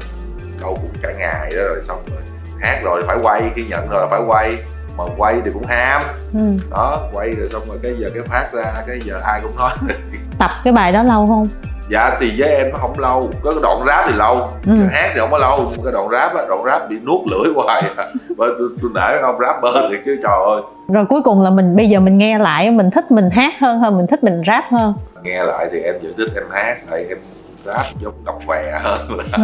Câu 0.62 0.76
cũng 0.82 0.94
cả 1.02 1.12
ngày 1.18 1.52
đó 1.56 1.62
rồi 1.64 1.80
xong 1.84 2.04
rồi 2.12 2.20
hát 2.62 2.82
rồi 2.84 3.04
phải 3.08 3.18
quay 3.24 3.42
khi 3.56 3.66
nhận 3.70 3.88
rồi 3.90 4.02
là 4.02 4.08
phải 4.12 4.20
quay. 4.28 4.56
Mà 4.98 5.04
quay 5.18 5.36
thì 5.46 5.52
cũng 5.54 5.66
ham. 5.66 6.02
Ừ. 6.34 6.40
đó 6.72 7.10
quay 7.14 7.30
rồi 7.32 7.50
xong 7.50 7.62
rồi 7.68 7.78
cái 7.84 7.92
giờ 8.00 8.10
cái 8.14 8.24
phát 8.28 8.50
ra 8.54 8.84
cái 8.88 9.00
giờ 9.06 9.20
ai 9.24 9.40
cũng 9.44 9.56
nói. 9.58 9.72
Tập 10.40 10.52
cái 10.64 10.74
bài 10.74 10.92
đó 10.92 11.04
lâu 11.04 11.26
không 11.28 11.48
dạ 11.92 12.18
thì 12.20 12.34
với 12.38 12.50
em 12.56 12.72
nó 12.72 12.78
không 12.78 13.00
lâu 13.00 13.30
có 13.44 13.52
cái 13.54 13.60
đoạn 13.64 13.80
rap 13.88 14.06
thì 14.08 14.14
lâu 14.14 14.36
Ừ. 14.68 14.74
cái 14.80 14.88
hát 14.92 15.12
thì 15.14 15.20
không 15.20 15.32
có 15.32 15.38
lâu 15.38 15.72
cái 15.84 15.94
đoạn 15.94 16.10
rap 16.12 16.36
á 16.36 16.42
đoạn 16.50 16.64
rap 16.66 16.90
bị 16.90 16.96
nuốt 17.00 17.22
lưỡi 17.28 17.54
hoài 17.56 17.84
bởi 18.38 18.50
tôi, 18.60 18.70
tôi 18.82 18.92
nể 18.96 19.22
ông 19.22 19.36
rapper 19.40 19.74
thì 19.92 19.98
chứ 20.06 20.20
trời 20.24 20.32
ơi 20.46 20.62
rồi 20.88 21.06
cuối 21.06 21.22
cùng 21.22 21.42
là 21.42 21.50
mình 21.50 21.76
bây 21.76 21.90
giờ 21.90 22.00
mình 22.00 22.18
nghe 22.18 22.40
lại 22.40 22.72
mình 22.72 22.92
thích 22.92 23.12
mình 23.12 23.30
hát 23.30 23.54
hơn 23.60 23.80
hơn 23.80 23.98
mình 23.98 24.08
thích 24.08 24.24
mình 24.24 24.42
rap 24.48 24.64
hơn 24.72 24.94
nghe 25.24 25.44
lại 25.44 25.70
thì 25.72 25.80
em 25.80 25.96
vẫn 26.04 26.14
thích 26.18 26.30
em 26.36 26.44
hát 26.52 26.78
tại 26.92 27.06
em 27.10 27.18
rap 27.66 27.86
giống 28.02 28.14
đọc 28.26 28.36
vè 28.48 28.80
hơn 28.84 29.00
là 29.18 29.24
ừ. 29.38 29.44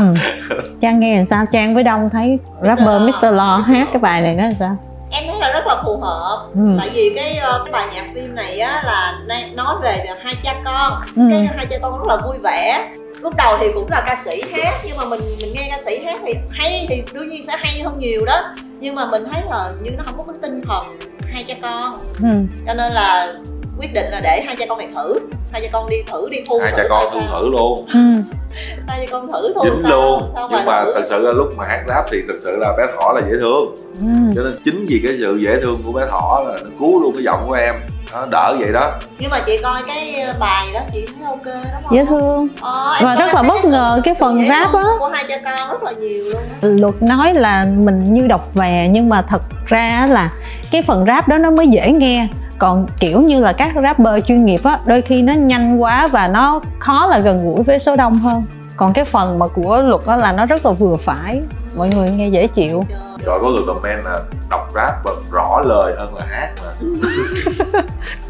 trang 0.81 0.99
nghe 0.99 1.15
làm 1.17 1.25
sao 1.25 1.45
trang 1.51 1.73
với 1.75 1.83
đông 1.83 2.09
thấy 2.09 2.39
rapper 2.63 3.01
Mr. 3.01 3.33
Lo 3.33 3.57
hát 3.57 3.87
cái 3.93 3.99
bài 4.01 4.21
này 4.21 4.35
nó 4.35 4.43
làm 4.43 4.55
sao 4.59 4.77
em 5.11 5.23
thấy 5.27 5.39
là 5.39 5.51
rất 5.51 5.63
là 5.67 5.81
phù 5.85 5.97
hợp 6.01 6.47
Ừ. 6.55 6.61
tại 6.79 6.89
vì 6.93 7.13
cái, 7.15 7.37
ờ, 7.37 7.61
cái 7.65 7.71
bài 7.71 7.87
nhạc 7.93 8.05
phim 8.15 8.35
này 8.35 8.59
á 8.59 8.81
là 8.85 9.19
nói 9.55 9.75
về 9.83 10.05
hai 10.23 10.35
cha 10.43 10.55
con 10.65 10.91
ừ. 11.15 11.21
cái 11.31 11.47
hai 11.57 11.65
cha 11.69 11.77
con 11.81 11.97
rất 11.97 12.07
là 12.07 12.17
vui 12.25 12.37
vẻ 12.43 12.89
lúc 13.21 13.33
đầu 13.37 13.55
thì 13.59 13.67
cũng 13.73 13.87
là 13.91 14.03
ca 14.05 14.15
sĩ 14.15 14.41
hát 14.53 14.73
nhưng 14.85 14.97
mà 14.97 15.05
mình 15.05 15.19
mình 15.41 15.53
nghe 15.53 15.67
ca 15.71 15.77
sĩ 15.79 16.03
hát 16.05 16.19
thì 16.25 16.33
hay 16.51 16.85
thì 16.89 17.03
đương 17.13 17.29
nhiên 17.29 17.45
sẽ 17.47 17.57
hay 17.59 17.81
hơn 17.81 17.99
nhiều 17.99 18.21
đó 18.25 18.41
nhưng 18.79 18.95
mà 18.95 19.05
mình 19.05 19.23
thấy 19.31 19.41
là 19.49 19.69
như 19.81 19.91
nó 19.97 20.03
không 20.07 20.17
có 20.17 20.23
cái 20.33 20.35
tinh 20.41 20.61
thần 20.67 20.99
hai 21.33 21.43
cha 21.47 21.53
con 21.61 21.93
Ừ. 22.21 22.37
cho 22.67 22.73
nên 22.73 22.93
là 22.93 23.33
quyết 23.79 23.93
định 23.93 24.05
là 24.11 24.19
để 24.23 24.43
hai 24.45 24.55
cha 24.55 24.65
con 24.69 24.77
này 24.77 24.87
thử 24.95 25.13
hai 25.51 25.61
cha 25.61 25.67
con 25.73 25.89
đi 25.89 25.97
thử 26.11 26.29
đi 26.29 26.37
thu 26.49 26.59
hai 26.63 26.71
thử 26.71 26.77
cha 26.77 26.83
con 26.89 27.07
thu 27.13 27.19
thử 27.31 27.49
luôn 27.49 27.85
Ừ. 27.93 27.99
hai 28.87 28.99
cha 28.99 29.11
con 29.11 29.31
thử 29.31 29.53
thu 29.55 29.61
dính 29.63 29.81
sao, 29.83 29.91
luôn 29.91 30.31
sao 30.35 30.47
nhưng 30.51 30.65
mà 30.65 30.83
thử. 30.85 30.93
thật 30.95 31.03
sự 31.09 31.17
là 31.25 31.31
lúc 31.31 31.47
mà 31.57 31.65
hát 31.65 31.83
rap 31.87 32.05
thì 32.11 32.17
thật 32.27 32.33
sự 32.43 32.55
là 32.55 32.73
bé 32.77 32.83
thỏ 32.95 33.13
là 33.15 33.21
dễ 33.21 33.37
thương 33.41 33.75
Ừ. 34.01 34.07
cho 34.35 34.41
nên 34.43 34.53
chính 34.65 34.85
vì 34.89 35.01
cái 35.03 35.15
sự 35.19 35.37
dễ 35.37 35.61
thương 35.61 35.81
của 35.85 35.91
bé 35.91 36.05
thỏ 36.09 36.43
là 36.47 36.57
nó 36.63 36.69
cứu 36.79 37.01
luôn 37.01 37.11
cái 37.13 37.23
giọng 37.23 37.43
của 37.47 37.53
em 37.53 37.75
nó 38.13 38.25
đỡ 38.31 38.55
vậy 38.59 38.73
đó 38.73 38.91
nhưng 39.19 39.29
mà 39.29 39.39
chị 39.45 39.57
coi 39.63 39.81
cái 39.87 40.25
bài 40.39 40.67
đó 40.73 40.79
chị 40.93 41.05
thấy 41.15 41.25
ok 41.25 41.45
đúng 41.45 41.83
không 41.83 41.95
dễ 41.95 42.05
thương 42.05 42.47
Ờ, 42.61 42.93
Và 43.03 43.15
rất 43.15 43.33
là 43.33 43.43
bất 43.43 43.65
ngờ 43.65 44.01
cái 44.03 44.13
phần 44.19 44.45
rap 44.49 44.73
á. 44.73 44.83
của 44.99 45.07
hai 45.07 45.23
cha 45.27 45.37
con 45.45 45.69
rất 45.71 45.83
là 45.83 45.91
nhiều 45.91 46.23
luôn 46.23 46.41
á. 46.61 46.67
luật 46.69 47.01
nói 47.03 47.33
là 47.33 47.65
mình 47.77 47.99
như 48.13 48.27
đọc 48.27 48.53
vè 48.53 48.87
nhưng 48.91 49.09
mà 49.09 49.21
thật 49.21 49.41
ra 49.65 50.07
là 50.09 50.31
cái 50.71 50.81
phần 50.81 51.05
rap 51.05 51.27
đó 51.27 51.37
nó 51.37 51.51
mới 51.51 51.67
dễ 51.67 51.91
nghe 51.91 52.27
còn 52.59 52.85
kiểu 52.99 53.21
như 53.21 53.41
là 53.41 53.53
các 53.53 53.71
rapper 53.83 54.25
chuyên 54.25 54.45
nghiệp 54.45 54.59
á 54.63 54.79
đôi 54.85 55.01
khi 55.01 55.21
nó 55.21 55.33
nhanh 55.33 55.81
quá 55.81 56.07
và 56.07 56.27
nó 56.27 56.61
khó 56.79 57.07
là 57.07 57.19
gần 57.19 57.45
gũi 57.45 57.63
với 57.63 57.79
số 57.79 57.95
đông 57.95 58.19
hơn. 58.19 58.43
Còn 58.77 58.93
cái 58.93 59.05
phần 59.05 59.39
mà 59.39 59.47
của 59.47 59.81
luật 59.81 60.01
á 60.05 60.17
là 60.17 60.31
nó 60.31 60.45
rất 60.45 60.65
là 60.65 60.71
vừa 60.71 60.95
phải. 60.95 61.41
Mọi 61.77 61.89
người 61.89 62.09
nghe 62.09 62.27
dễ 62.27 62.47
chịu. 62.47 62.83
Rồi 63.25 63.39
có 63.41 63.49
người 63.49 63.63
comment 63.67 64.05
là 64.05 64.19
đọc 64.49 64.67
rap 64.75 64.93
và 65.03 65.11
rõ 65.31 65.61
lời 65.65 65.95
hơn 65.97 66.15
là 66.15 66.25
hát 66.29 66.49
mà. 66.61 66.87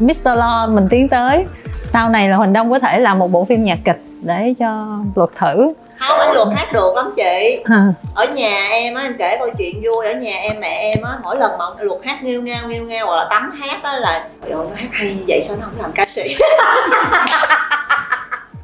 Mr. 0.00 0.38
Lo 0.38 0.66
mình 0.66 0.88
tiến 0.90 1.08
tới. 1.08 1.44
Sau 1.84 2.08
này 2.08 2.28
là 2.28 2.36
Huỳnh 2.36 2.52
Đông 2.52 2.70
có 2.70 2.78
thể 2.78 3.00
làm 3.00 3.18
một 3.18 3.32
bộ 3.32 3.44
phim 3.44 3.64
nhạc 3.64 3.78
kịch 3.84 4.02
để 4.22 4.54
cho 4.58 4.98
luật 5.14 5.30
thử 5.38 5.72
không 5.98 6.18
anh 6.18 6.34
luật 6.34 6.48
hát 6.56 6.72
được 6.72 6.94
lắm 6.96 7.12
chị. 7.16 7.64
Ở 8.14 8.24
nhà 8.24 8.68
em 8.70 8.94
á 8.94 9.02
em 9.02 9.16
kể 9.18 9.36
câu 9.38 9.50
chuyện 9.58 9.80
vui. 9.82 10.06
Ở 10.06 10.12
nhà 10.12 10.36
em 10.42 10.60
mẹ 10.60 10.78
em 10.94 11.02
á 11.02 11.18
mỗi 11.22 11.36
lần 11.36 11.58
mà 11.58 11.64
luật 11.80 12.00
hát 12.04 12.22
nghêu 12.22 12.42
ngao 12.42 12.68
nghêu 12.68 12.84
ngao 12.84 13.06
hoặc 13.06 13.16
là 13.16 13.26
tắm 13.30 13.50
hát 13.60 13.82
á 13.82 13.96
là 13.96 14.28
trời 14.42 14.52
ơi 14.52 14.66
nó 14.70 14.76
hát 14.76 14.88
hay 14.92 15.14
như 15.14 15.24
vậy 15.28 15.40
sao 15.42 15.56
nó 15.60 15.66
không 15.66 15.82
làm 15.82 15.92
ca 15.92 16.06
sĩ? 16.06 16.36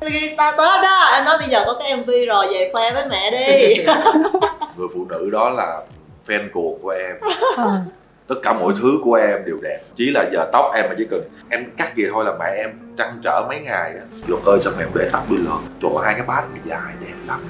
Ghi 0.00 0.30
status 0.34 0.82
đó. 0.82 1.10
Em 1.12 1.24
nói 1.24 1.38
bây 1.38 1.48
giờ 1.48 1.62
có 1.66 1.76
cái 1.78 1.96
mv 1.96 2.10
rồi 2.28 2.46
về 2.52 2.70
khoe 2.72 2.92
với 2.92 3.04
mẹ 3.08 3.30
đi. 3.30 3.84
Người 4.76 4.88
phụ 4.94 5.06
nữ 5.10 5.30
đó 5.32 5.50
là 5.50 5.80
fan 6.26 6.48
cuộc 6.52 6.78
của 6.82 6.90
em. 6.90 7.16
Ờ. 7.56 7.80
tất 8.28 8.34
cả 8.42 8.52
mọi 8.52 8.72
thứ 8.82 8.98
của 9.04 9.14
em 9.14 9.44
đều 9.46 9.58
đẹp. 9.62 9.78
Chỉ 9.94 10.10
là 10.10 10.24
giờ 10.32 10.48
tóc 10.52 10.64
em 10.74 10.84
mà 10.88 10.94
chỉ 10.98 11.06
cần 11.10 11.20
em 11.50 11.64
cắt 11.76 11.96
gì 11.96 12.04
thôi 12.12 12.24
là 12.24 12.32
mẹ 12.40 12.54
em 12.56 12.83
trăn 12.96 13.18
trở 13.22 13.44
mấy 13.48 13.60
ngày 13.60 13.92
á. 13.98 14.04
Rồi 14.28 14.40
ơi 14.46 14.60
sao 14.60 14.72
mẹ 14.78 14.84
em 14.84 14.88
để 14.94 15.08
tóc 15.12 15.30
đi 15.30 15.36
lợn 15.36 15.58
trời 15.82 15.90
hai 16.04 16.14
cái 16.14 16.22
bát 16.26 16.44
dài 16.64 16.94
đẹp 17.00 17.14
lắm 17.26 17.40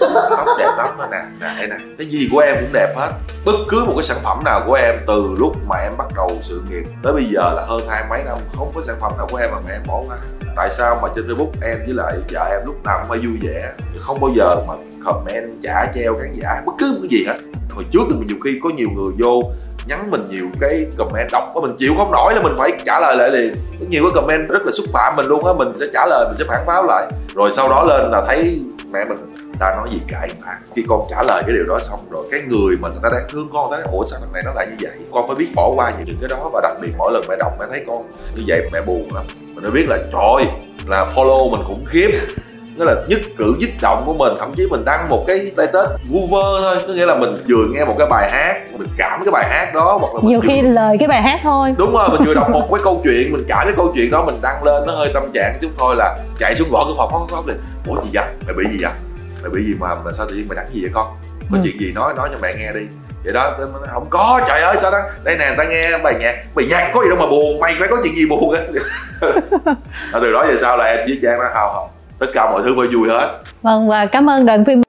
tóc 0.30 0.48
đẹp 0.58 0.70
lắm 0.76 0.88
đó 0.98 1.08
nè. 1.10 1.22
Nè, 1.40 1.54
đây 1.58 1.66
nè. 1.68 1.76
Cái 1.98 2.06
gì 2.06 2.28
của 2.32 2.38
em 2.38 2.56
cũng 2.60 2.72
đẹp 2.72 2.94
hết. 2.96 3.12
Bất 3.44 3.52
cứ 3.68 3.84
một 3.84 3.92
cái 3.96 4.02
sản 4.02 4.18
phẩm 4.22 4.44
nào 4.44 4.62
của 4.66 4.74
em 4.74 4.94
từ 5.06 5.34
lúc 5.38 5.56
mà 5.68 5.76
em 5.76 5.92
bắt 5.98 6.06
đầu 6.16 6.30
sự 6.42 6.62
nghiệp 6.70 6.84
tới 7.02 7.12
bây 7.12 7.24
giờ 7.24 7.54
là 7.56 7.64
hơn 7.68 7.80
hai 7.88 8.04
mấy 8.10 8.22
năm, 8.24 8.36
không 8.56 8.72
có 8.74 8.82
sản 8.82 8.96
phẩm 9.00 9.12
nào 9.16 9.26
của 9.30 9.36
em 9.36 9.50
mà 9.52 9.58
mẹ 9.66 9.72
em 9.72 9.82
bỏ 9.86 10.02
qua. 10.08 10.16
Tại 10.56 10.70
sao 10.70 10.98
mà 11.02 11.08
trên 11.16 11.24
facebook 11.24 11.50
em 11.62 11.78
với 11.86 11.94
lại 11.94 12.14
vợ 12.32 12.48
em 12.50 12.60
lúc 12.66 12.84
nào 12.84 12.98
cũng 12.98 13.08
phải 13.08 13.18
vui 13.18 13.38
vẻ. 13.42 13.72
Không 13.98 14.20
bao 14.20 14.30
giờ 14.36 14.56
mà 14.68 14.74
comment, 15.04 15.62
trả 15.62 15.92
treo 15.94 16.16
khán 16.20 16.34
giả, 16.34 16.62
bất 16.66 16.72
cứ 16.78 16.86
một 16.92 16.98
cái 17.02 17.18
gì 17.18 17.24
hết. 17.26 17.36
Hồi 17.70 17.84
trước 17.92 18.00
thì 18.08 18.14
nhiều 18.26 18.36
khi 18.44 18.60
có 18.62 18.70
nhiều 18.70 18.88
người 18.94 19.12
vô 19.18 19.40
nhắn 19.88 20.10
mình 20.10 20.20
nhiều 20.30 20.46
cái 20.60 20.86
comment, 20.98 21.32
đọc 21.32 21.52
mà 21.54 21.60
mình 21.60 21.76
chịu 21.78 21.92
không 21.98 22.10
nổi 22.12 22.34
là 22.34 22.42
mình 22.42 22.54
phải 22.58 22.72
trả 22.84 23.00
lời 23.00 23.16
lại 23.16 23.30
liền. 23.30 23.54
Có 23.54 23.86
nhiều 23.88 24.02
cái 24.04 24.12
comment 24.14 24.48
rất 24.48 24.62
là 24.64 24.72
xúc 24.72 24.86
phạm 24.92 25.16
mình 25.16 25.26
luôn 25.26 25.46
á, 25.46 25.52
mình 25.52 25.72
sẽ 25.80 25.86
trả 25.92 26.06
lời, 26.06 26.26
mình 26.28 26.36
sẽ 26.38 26.44
phản 26.48 26.66
pháo 26.66 26.86
lại. 26.86 27.06
Rồi 27.34 27.52
sau 27.52 27.68
đó 27.68 27.84
lên 27.88 28.10
là 28.10 28.24
thấy 28.26 28.60
mẹ 28.90 29.04
mình, 29.04 29.18
ta 29.58 29.74
nói 29.76 29.88
gì 29.92 29.98
cãi 30.08 30.30
mà 30.40 30.58
khi 30.76 30.82
con 30.88 31.02
trả 31.10 31.22
lời 31.22 31.42
cái 31.46 31.54
điều 31.54 31.64
đó 31.68 31.78
xong 31.78 32.00
rồi, 32.10 32.26
cái 32.30 32.40
người 32.48 32.76
mà 32.80 32.88
người 32.88 33.00
ta 33.02 33.08
đang 33.12 33.28
thương 33.32 33.48
con 33.52 33.70
ta 33.70 33.76
nói 33.76 33.86
ủa 33.92 34.04
sao 34.04 34.20
thằng 34.20 34.32
này 34.32 34.42
nó 34.46 34.52
lại 34.54 34.66
như 34.70 34.76
vậy? 34.80 34.92
Con 35.12 35.26
phải 35.26 35.36
biết 35.36 35.48
bỏ 35.54 35.72
qua 35.76 35.92
những 35.98 36.16
cái 36.20 36.28
đó 36.28 36.50
và 36.52 36.60
đặc 36.62 36.72
biệt 36.80 36.92
mỗi 36.98 37.12
lần 37.12 37.22
mẹ 37.28 37.36
đọc 37.38 37.52
mẹ 37.60 37.66
thấy 37.70 37.84
con 37.86 38.02
như 38.34 38.42
vậy, 38.46 38.68
mẹ 38.72 38.80
buồn 38.86 39.08
lắm. 39.14 39.24
Mình 39.54 39.62
mới 39.62 39.70
biết 39.70 39.88
là, 39.88 39.96
trời 39.96 40.52
là 40.86 41.06
follow 41.14 41.50
mình 41.50 41.62
khủng 41.64 41.84
khiếp 41.90 42.10
nghĩa 42.78 42.84
là 42.84 42.94
nhất 43.08 43.20
cử 43.38 43.54
nhất 43.60 43.70
động 43.82 44.02
của 44.06 44.14
mình 44.14 44.32
thậm 44.38 44.52
chí 44.56 44.66
mình 44.70 44.84
đăng 44.84 45.08
một 45.08 45.24
cái 45.28 45.52
status 45.54 45.88
vu 46.08 46.20
vơ 46.30 46.60
thôi. 46.60 46.76
Có 46.86 46.92
nghĩa 46.92 47.06
là 47.06 47.14
mình 47.14 47.30
vừa 47.48 47.64
nghe 47.74 47.84
một 47.84 47.94
cái 47.98 48.06
bài 48.10 48.30
hát 48.30 48.54
mình 48.72 48.88
cảm 48.98 49.20
cái 49.24 49.30
bài 49.32 49.48
hát 49.50 49.74
đó 49.74 49.98
hoặc 50.00 50.14
là 50.14 50.20
mình 50.20 50.28
nhiều 50.28 50.40
vừa- 50.40 50.48
khi 50.48 50.62
lời 50.62 50.96
cái 51.00 51.08
bài 51.08 51.22
hát 51.22 51.40
thôi. 51.42 51.74
Đúng 51.78 51.92
rồi 51.92 52.08
mình 52.08 52.20
vừa 52.26 52.34
đọc 52.34 52.50
một 52.50 52.68
cái 52.72 52.80
câu 52.84 53.00
chuyện 53.04 53.32
mình 53.32 53.44
cảm 53.48 53.60
cái 53.66 53.74
câu 53.76 53.92
chuyện 53.94 54.10
đó 54.10 54.24
mình 54.26 54.36
đăng 54.42 54.64
lên 54.64 54.82
nó 54.86 54.92
hơi 54.92 55.10
tâm 55.14 55.22
trạng 55.34 55.58
chút 55.60 55.70
thôi 55.78 55.96
là 55.96 56.16
chạy 56.38 56.54
xuống 56.54 56.68
gõ 56.70 56.84
cái 56.84 56.94
phòng 56.98 57.10
khóc 57.12 57.26
khóc 57.30 57.46
liền 57.46 57.56
ủa 57.86 58.02
gì 58.02 58.10
vậy? 58.14 58.24
Mày 58.46 58.54
bị 58.54 58.64
gì 58.70 58.78
vậy? 58.82 58.92
Mày 59.42 59.50
bị 59.50 59.62
gì 59.64 59.74
mà 59.80 59.88
mà 60.04 60.12
sao 60.12 60.26
tự 60.28 60.34
nhiên 60.34 60.48
mày 60.48 60.56
đắng 60.56 60.66
gì 60.74 60.82
vậy 60.82 60.90
con? 60.94 61.06
Có 61.50 61.56
Ừ. 61.56 61.60
chuyện 61.64 61.80
gì 61.80 61.92
nói 61.94 62.14
nói 62.16 62.28
cho 62.32 62.38
mẹ 62.42 62.54
nghe 62.58 62.72
đi. 62.72 62.86
Vậy 63.24 63.32
đó 63.32 63.52
không 63.92 64.06
có 64.10 64.40
trời 64.48 64.60
ơi 64.60 64.76
tao 64.82 64.90
đang 64.90 65.02
đây 65.24 65.36
nè 65.38 65.54
tao 65.56 65.66
nghe 65.66 65.98
bài 65.98 66.14
nhạc 66.20 66.34
bài 66.54 66.66
nhạc 66.70 66.90
có 66.94 67.02
gì 67.02 67.08
đâu 67.08 67.18
mà 67.18 67.26
buồn 67.26 67.60
mày 67.60 67.74
phải 67.78 67.88
có 67.88 67.96
chuyện 68.04 68.14
gì 68.16 68.22
buồn. 68.30 68.54
Á 70.12 70.18
từ 70.22 70.32
đó 70.32 70.44
về 70.48 70.56
sau 70.60 70.76
là 70.76 70.84
em 70.84 70.98
với 71.06 71.18
trang 71.22 71.38
nó 71.38 71.44
hào 71.54 71.72
hồng 71.72 71.88
tất 72.18 72.26
cả 72.32 72.50
mọi 72.52 72.62
thứ 72.64 72.74
phải 72.78 72.86
vui 72.94 73.08
hết. 73.08 73.38
Vâng 73.62 73.88
và 73.88 74.06
cảm 74.06 74.30
ơn 74.30 74.46
đoàn 74.46 74.64
phim 74.64 74.82